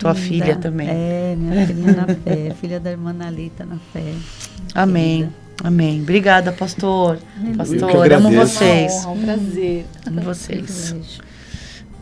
[0.00, 0.26] Tua Linda.
[0.26, 0.88] filha também.
[0.90, 4.12] É, minha filhinha na fé, filha da irmã Nalita na fé.
[4.74, 5.28] Amém.
[5.62, 6.00] Amém.
[6.00, 7.18] Obrigada, pastor.
[7.44, 8.92] Eu que Pastor, amo vocês.
[9.04, 9.86] Uma honra, um prazer.
[10.06, 10.94] Amo vocês.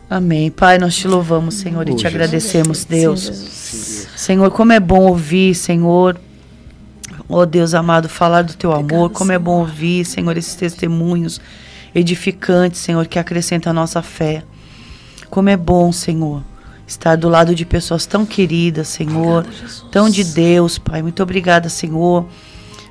[0.09, 0.49] Amém.
[0.49, 2.15] Pai, nós te louvamos, Senhor, e Oh, te Jesus.
[2.15, 3.19] agradecemos, Deus.
[3.21, 6.19] Sim, Senhor, como é bom ouvir, Senhor.
[7.27, 9.11] Ó Deus amado, falar do teu amor.
[9.11, 11.39] Como é bom ouvir, Senhor, esses testemunhos
[11.93, 14.43] edificantes, Senhor, que acrescentam a nossa fé.
[15.29, 16.41] Como é bom, Senhor,
[16.89, 19.45] estar do lado de pessoas tão queridas, Senhor,
[19.91, 21.01] tão de Deus, Pai.
[21.01, 22.27] Muito obrigada, Senhor.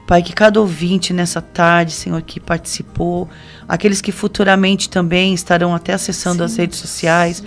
[0.07, 3.29] Pai, que cada ouvinte nessa tarde, Senhor, que participou,
[3.69, 7.43] aqueles que futuramente também estarão até acessando as redes sociais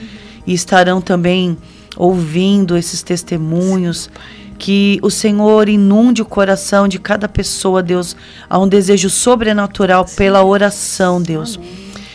[0.45, 1.57] e estarão também
[1.97, 4.09] ouvindo esses testemunhos,
[4.59, 8.15] que o Senhor inunde o coração de cada pessoa, Deus,
[8.47, 11.59] a um desejo sobrenatural pela oração, Deus.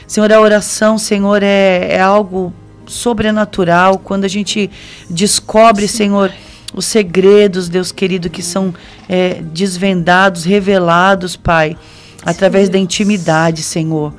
[0.06, 2.54] Senhor, a oração, Senhor, é, é algo
[2.86, 4.70] sobrenatural quando a gente
[5.10, 6.32] descobre, Senhor,
[6.74, 8.74] os segredos, Deus querido, que são
[9.08, 11.76] é, desvendados, revelados, Pai,
[12.24, 14.12] através da intimidade, Senhor.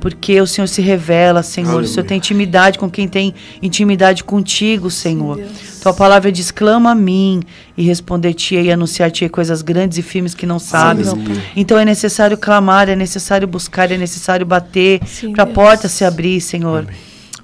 [0.00, 1.82] Porque o Senhor se revela, Senhor.
[1.82, 2.04] O Senhor Aleluia.
[2.08, 5.40] tem intimidade com quem tem intimidade contigo, Senhor.
[5.80, 7.42] Tua palavra diz: clama a mim
[7.74, 11.08] e responder-te e anunciar-te coisas grandes e firmes que não sabes.
[11.08, 11.42] Aleluia.
[11.56, 16.04] Então é necessário clamar, é necessário buscar, é necessário bater Sim, para a porta se
[16.04, 16.86] abrir, Senhor.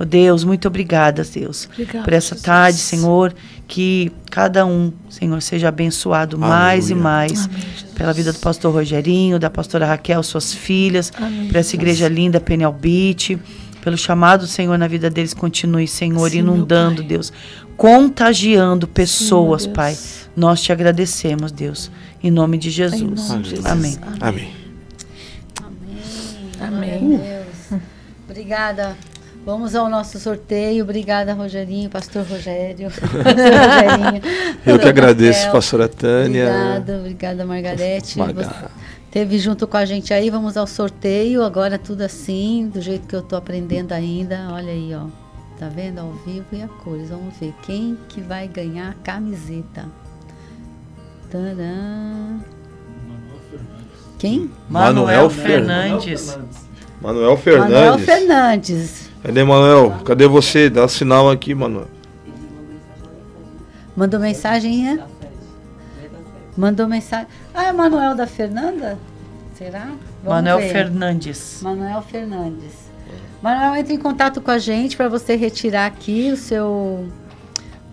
[0.01, 2.43] Oh, Deus, muito obrigada, Deus, Obrigada, por essa Jesus.
[2.43, 3.35] tarde, Senhor,
[3.69, 7.03] que cada um, Senhor, seja abençoado mais e Aleluia.
[7.03, 7.63] mais Amém,
[7.95, 11.75] pela vida do pastor Rogerinho, da pastora Raquel, suas filhas, Amém, por essa Jesus.
[11.75, 13.39] igreja linda, Penel Beach,
[13.83, 17.03] pelo chamado, Senhor, na vida deles, continue, Senhor, Sim, inundando.
[17.03, 17.31] Deus,
[17.77, 19.77] contagiando pessoas, Deus.
[19.77, 19.99] Pai.
[20.35, 21.91] Nós te agradecemos, Deus,
[22.23, 23.29] em nome de Jesus.
[23.29, 23.67] nome de Jesus.
[23.67, 23.99] Amém.
[24.19, 24.53] Amém.
[26.59, 26.99] Amém.
[27.01, 27.81] Glória a Deus.
[28.29, 28.97] Obrigada.
[29.45, 30.85] Vamos ao nosso sorteio.
[30.85, 32.89] Obrigada, Rogerinho, pastor Rogério.
[32.93, 34.23] Rogerinho.
[34.67, 35.53] Eu que agradeço, Raquel.
[35.53, 36.47] pastora Tânia.
[36.47, 38.19] Obrigada, obrigada, Margarete.
[39.11, 41.43] Teve junto com a gente aí, vamos ao sorteio.
[41.43, 44.49] Agora tudo assim, do jeito que eu tô aprendendo ainda.
[44.53, 45.07] Olha aí, ó.
[45.59, 45.99] Tá vendo?
[45.99, 47.11] Ao vivo e a cores.
[47.11, 49.87] Vamos ver quem que vai ganhar a camiseta.
[51.31, 52.39] Tadã.
[54.19, 54.51] Quem?
[54.69, 56.39] Manuel Fernandes.
[57.01, 57.71] Manuel Fernandes.
[57.73, 59.10] Manuel Fernandes.
[59.23, 60.01] Cadê, Manuel?
[60.05, 60.71] Cadê você?
[60.71, 61.89] Dá sinal aqui, Manuel.
[63.97, 65.05] Mandou mensagem, é?
[66.57, 67.27] Mandou mensagem.
[67.55, 68.99] Ah, é Manuel da Fernanda?
[69.55, 69.87] Será?
[70.23, 70.73] Vamos Manuel ver.
[70.73, 71.61] Fernandes.
[71.63, 72.91] Manuel Fernandes.
[73.43, 77.07] Manuel, entre em contato com a gente para você retirar aqui o seu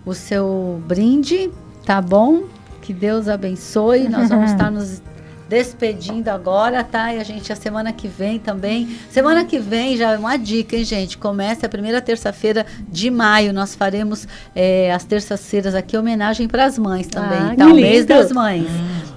[0.04, 1.50] o seu brinde,
[1.84, 2.44] tá bom?
[2.80, 4.08] Que Deus abençoe.
[4.08, 5.02] Nós vamos estar nos
[5.48, 7.12] despedindo agora, tá?
[7.14, 8.96] E a gente a semana que vem também.
[9.10, 11.16] Semana que vem já é uma dica, hein, gente?
[11.16, 13.52] Começa a primeira terça-feira de maio.
[13.52, 17.64] Nós faremos eh, as terças-feiras aqui homenagem para as mães também, Ah, tá?
[17.66, 18.66] que O mês das mães.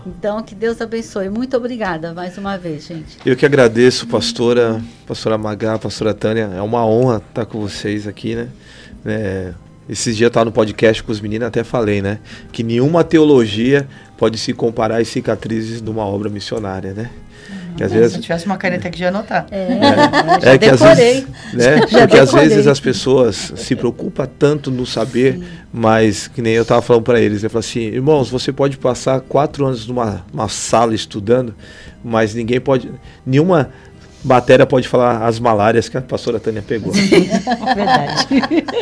[0.05, 1.29] Então, que Deus abençoe.
[1.29, 3.17] Muito obrigada mais uma vez, gente.
[3.25, 6.49] Eu que agradeço, pastora, pastora Magá, pastora Tânia.
[6.55, 8.47] É uma honra estar com vocês aqui, né?
[9.05, 9.51] É,
[9.91, 12.19] esses dias eu estava no podcast com os meninos, até falei, né?
[12.49, 13.85] Que nenhuma teologia
[14.17, 17.09] pode se comparar às cicatrizes de uma obra missionária, né?
[17.75, 18.13] Que às vezes...
[18.13, 19.47] Se tivesse uma caneta aqui, já anotar.
[19.51, 19.57] É,
[20.43, 21.79] é, é que às vezes, né?
[21.81, 22.19] Porque decorei.
[22.21, 25.43] às vezes as pessoas se preocupam tanto no saber, Sim.
[25.73, 29.19] mas que nem eu estava falando para eles, eu falo assim, irmãos, você pode passar
[29.19, 31.53] quatro anos numa sala estudando,
[32.01, 32.89] mas ninguém pode,
[33.25, 33.69] nenhuma
[34.23, 36.91] matéria pode falar as malárias que a pastora Tânia pegou.
[36.93, 38.27] Verdade.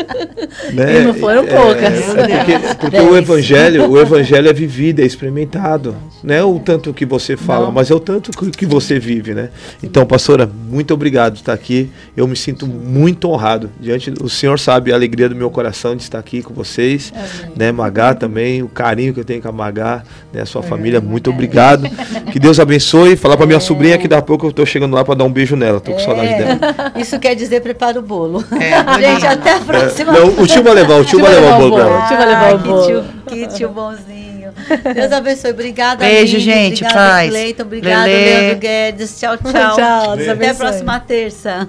[0.73, 1.01] né?
[1.01, 2.15] E não foram poucas.
[2.15, 5.95] É, é porque, porque o evangelho, o evangelho é vivido, é experimentado.
[6.23, 7.71] Não é o tanto que você fala, não.
[7.71, 9.49] mas é o tanto que você vive, né?
[9.81, 11.89] Então, pastora, muito obrigado por estar aqui.
[12.15, 16.03] Eu me sinto muito honrado diante o Senhor sabe a alegria do meu coração de
[16.03, 17.53] estar aqui com vocês, Amém.
[17.55, 17.71] né?
[17.71, 20.03] Magá também, o carinho que eu tenho com a Magá,
[20.33, 20.41] né?
[20.41, 21.83] A sua família, muito obrigado.
[22.31, 23.15] Que Deus abençoe.
[23.15, 25.28] Falar para minha sobrinha que daqui a pouco eu estou chegando lá para dar um
[25.31, 26.03] beijo nela, tô com é.
[26.03, 26.59] saudade dela.
[26.97, 28.43] Isso quer dizer prepara o bolo.
[28.59, 30.15] É, Gente, até a próxima.
[30.15, 32.03] É, não, o tio vai levar, o tio vai levar o bolo pra ela.
[32.03, 32.81] O tio vai levar o bolo.
[32.81, 34.51] Que tio, que tio bonzinho.
[34.93, 35.51] Deus abençoe.
[35.51, 36.39] Obrigada, Beijo, Aline.
[36.39, 36.83] gente.
[36.83, 37.29] Obrigada, paz.
[37.29, 37.63] Cleiton.
[37.63, 38.25] Obrigado, Lelê.
[38.25, 39.19] Leandro Guedes.
[39.19, 39.75] Tchau, tchau.
[39.75, 40.13] tchau.
[40.13, 41.67] Até a próxima terça.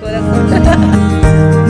[0.00, 1.60] Coração.